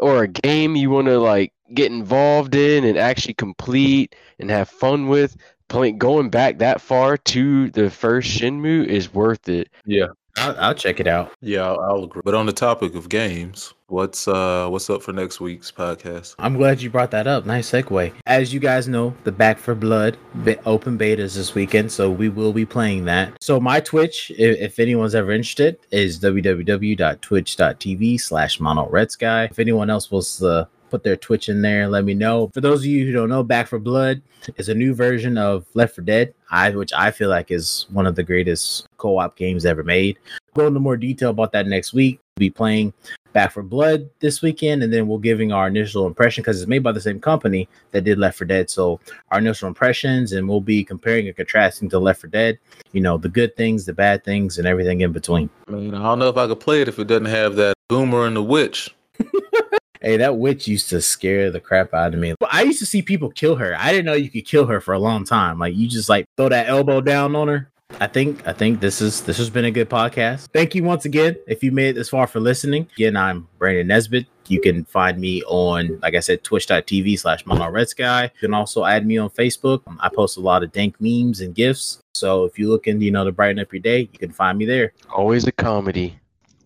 or 0.00 0.22
a 0.22 0.28
game 0.28 0.74
you 0.74 0.90
want 0.90 1.06
to 1.06 1.18
like 1.18 1.52
get 1.74 1.90
involved 1.92 2.54
in 2.54 2.84
and 2.84 2.98
actually 2.98 3.34
complete 3.34 4.14
and 4.38 4.50
have 4.50 4.68
fun 4.68 5.08
with, 5.08 5.36
playing 5.68 5.98
going 5.98 6.30
back 6.30 6.58
that 6.58 6.80
far 6.80 7.16
to 7.16 7.70
the 7.70 7.90
first 7.90 8.30
Shenmue 8.30 8.86
is 8.86 9.12
worth 9.14 9.48
it. 9.48 9.68
Yeah, 9.86 10.06
I'll, 10.36 10.56
I'll 10.58 10.74
check 10.74 11.00
it 11.00 11.06
out. 11.06 11.32
yeah, 11.40 11.62
I'll, 11.62 11.80
I'll 11.80 12.04
agree. 12.04 12.22
But 12.24 12.34
on 12.34 12.46
the 12.46 12.52
topic 12.52 12.94
of 12.94 13.08
games, 13.08 13.72
what's 13.86 14.28
uh 14.28 14.68
what's 14.68 14.88
up 14.88 15.02
for 15.02 15.12
next 15.12 15.40
week's 15.40 15.70
podcast? 15.72 16.34
I'm 16.38 16.56
glad 16.56 16.80
you 16.82 16.90
brought 16.90 17.10
that 17.12 17.26
up. 17.26 17.46
Nice 17.46 17.70
segue. 17.70 18.12
As 18.26 18.52
you 18.54 18.60
guys 18.60 18.88
know, 18.88 19.14
the 19.24 19.32
Back 19.32 19.58
4 19.58 19.74
Blood 19.74 20.16
open 20.64 20.96
beta 20.96 21.22
is 21.22 21.34
this 21.34 21.54
weekend, 21.54 21.90
so 21.92 22.10
we 22.10 22.28
will 22.28 22.52
be 22.52 22.64
playing 22.66 23.04
that. 23.06 23.32
So 23.40 23.60
my 23.60 23.80
Twitch, 23.80 24.30
if, 24.36 24.58
if 24.58 24.78
anyone's 24.78 25.14
ever 25.14 25.32
interested, 25.32 25.78
is 25.90 26.20
www.twitch.tv 26.20 28.20
slash 28.20 28.60
mono 28.60 28.88
red 28.88 29.10
sky. 29.10 29.44
If 29.44 29.58
anyone 29.58 29.90
else 29.90 30.10
wants 30.10 30.38
to 30.38 30.68
put 30.90 31.02
their 31.02 31.16
Twitch 31.16 31.48
in 31.48 31.62
there, 31.62 31.82
and 31.82 31.92
let 31.92 32.04
me 32.04 32.14
know. 32.14 32.50
For 32.52 32.60
those 32.60 32.80
of 32.80 32.86
you 32.86 33.06
who 33.06 33.12
don't 33.12 33.28
know, 33.28 33.42
Back 33.42 33.68
4 33.68 33.78
Blood 33.78 34.20
is 34.56 34.68
a 34.68 34.74
new 34.74 34.94
version 34.94 35.38
of 35.38 35.66
Left 35.74 35.94
4 35.94 36.04
Dead, 36.04 36.34
I 36.50 36.70
which 36.70 36.92
I 36.92 37.10
feel 37.10 37.28
like 37.30 37.50
is 37.50 37.86
one 37.90 38.06
of 38.06 38.16
the 38.16 38.22
greatest 38.22 38.86
co-op 38.96 39.36
games 39.36 39.64
ever 39.64 39.82
made. 39.82 40.18
Go 40.54 40.66
into 40.66 40.80
more 40.80 40.96
detail 40.96 41.30
about 41.30 41.52
that 41.52 41.66
next 41.66 41.92
week. 41.92 42.20
We'll 42.36 42.40
be 42.40 42.50
playing 42.50 42.92
Back 43.32 43.52
4 43.52 43.62
Blood 43.62 44.10
this 44.18 44.42
weekend, 44.42 44.82
and 44.82 44.92
then 44.92 45.06
we'll 45.06 45.18
giving 45.18 45.52
our 45.52 45.68
initial 45.68 46.06
impression 46.06 46.42
because 46.42 46.60
it's 46.60 46.68
made 46.68 46.82
by 46.82 46.92
the 46.92 47.00
same 47.00 47.20
company 47.20 47.68
that 47.92 48.02
did 48.02 48.18
Left 48.18 48.38
4 48.38 48.46
Dead. 48.46 48.68
So 48.68 49.00
our 49.30 49.38
initial 49.38 49.68
impressions, 49.68 50.32
and 50.32 50.48
we'll 50.48 50.60
be 50.60 50.84
comparing 50.84 51.28
and 51.28 51.36
contrasting 51.36 51.88
to 51.90 51.98
Left 51.98 52.20
4 52.20 52.30
Dead. 52.30 52.58
You 52.92 53.00
know, 53.00 53.16
the 53.16 53.28
good 53.28 53.56
things, 53.56 53.84
the 53.84 53.92
bad 53.92 54.24
things, 54.24 54.58
and 54.58 54.66
everything 54.66 55.00
in 55.02 55.12
between. 55.12 55.48
I 55.68 55.72
mean, 55.72 55.94
I 55.94 56.02
don't 56.02 56.18
know 56.18 56.28
if 56.28 56.36
I 56.36 56.46
could 56.48 56.60
play 56.60 56.82
it 56.82 56.88
if 56.88 56.98
it 56.98 57.06
doesn't 57.06 57.26
have 57.26 57.56
that 57.56 57.74
boomer 57.88 58.26
and 58.26 58.36
the 58.36 58.42
witch. 58.42 58.94
Hey, 60.00 60.16
that 60.16 60.38
witch 60.38 60.66
used 60.66 60.88
to 60.90 61.02
scare 61.02 61.50
the 61.50 61.60
crap 61.60 61.92
out 61.92 62.14
of 62.14 62.20
me. 62.20 62.34
I 62.50 62.62
used 62.62 62.78
to 62.78 62.86
see 62.86 63.02
people 63.02 63.30
kill 63.30 63.56
her. 63.56 63.76
I 63.78 63.92
didn't 63.92 64.06
know 64.06 64.14
you 64.14 64.30
could 64.30 64.46
kill 64.46 64.66
her 64.66 64.80
for 64.80 64.94
a 64.94 64.98
long 64.98 65.24
time. 65.24 65.58
Like 65.58 65.76
you 65.76 65.86
just 65.88 66.08
like 66.08 66.24
throw 66.38 66.48
that 66.48 66.68
elbow 66.68 67.02
down 67.02 67.36
on 67.36 67.48
her. 67.48 67.70
I 68.00 68.06
think 68.06 68.46
I 68.46 68.52
think 68.52 68.80
this 68.80 69.02
is 69.02 69.22
this 69.22 69.36
has 69.36 69.50
been 69.50 69.64
a 69.64 69.70
good 69.70 69.90
podcast. 69.90 70.48
Thank 70.54 70.74
you 70.74 70.84
once 70.84 71.04
again 71.04 71.36
if 71.46 71.62
you 71.62 71.72
made 71.72 71.90
it 71.90 71.92
this 71.94 72.08
far 72.08 72.26
for 72.26 72.40
listening. 72.40 72.88
Again, 72.96 73.16
I'm 73.16 73.46
Brandon 73.58 73.88
Nesbitt. 73.88 74.26
You 74.46 74.60
can 74.60 74.84
find 74.84 75.18
me 75.18 75.42
on, 75.44 76.00
like 76.00 76.14
I 76.14 76.20
said, 76.20 76.42
twitch.tv 76.42 77.18
slash 77.18 77.46
mono. 77.46 77.70
You 77.70 78.30
can 78.40 78.54
also 78.54 78.84
add 78.84 79.06
me 79.06 79.16
on 79.18 79.30
Facebook. 79.30 79.82
I 80.00 80.08
post 80.08 80.38
a 80.38 80.40
lot 80.40 80.64
of 80.64 80.72
dank 80.72 80.96
memes 80.98 81.40
and 81.40 81.54
gifs. 81.54 82.00
So 82.14 82.46
if 82.46 82.58
you're 82.58 82.68
looking, 82.68 83.00
you 83.00 83.12
know, 83.12 83.24
to 83.24 83.30
brighten 83.30 83.60
up 83.60 83.72
your 83.72 83.80
day, 83.80 84.08
you 84.12 84.18
can 84.18 84.32
find 84.32 84.58
me 84.58 84.64
there. 84.64 84.92
Always 85.14 85.46
a 85.46 85.52
comedy. 85.52 86.18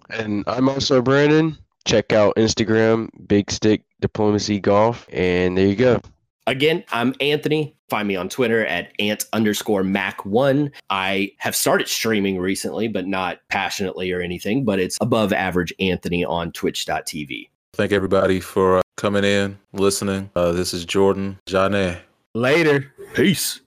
And 0.08 0.44
I'm 0.46 0.68
also 0.68 1.02
Brandon. 1.02 1.58
Check 1.84 2.12
out 2.12 2.36
Instagram, 2.36 3.08
Big 3.26 3.50
Stick 3.50 3.82
Diplomacy 4.00 4.58
Golf, 4.60 5.06
and 5.12 5.56
there 5.56 5.66
you 5.66 5.76
go. 5.76 6.00
Again, 6.46 6.84
I'm 6.92 7.14
Anthony. 7.20 7.74
Find 7.88 8.06
me 8.08 8.16
on 8.16 8.28
Twitter 8.28 8.66
at 8.66 8.92
ant 8.98 9.24
underscore 9.32 9.82
mac1. 9.82 10.70
I 10.90 11.32
have 11.38 11.56
started 11.56 11.88
streaming 11.88 12.38
recently, 12.38 12.88
but 12.88 13.06
not 13.06 13.38
passionately 13.48 14.12
or 14.12 14.20
anything, 14.20 14.64
but 14.64 14.78
it's 14.78 14.98
above 15.00 15.32
average 15.32 15.72
Anthony 15.78 16.24
on 16.24 16.52
twitch.tv. 16.52 17.48
Thank 17.74 17.92
everybody 17.92 18.40
for 18.40 18.78
uh, 18.78 18.82
coming 18.96 19.24
in, 19.24 19.58
listening. 19.72 20.30
Uh, 20.36 20.52
this 20.52 20.74
is 20.74 20.84
Jordan 20.84 21.38
Janet. 21.46 21.98
Later. 22.34 22.92
Peace. 23.14 23.60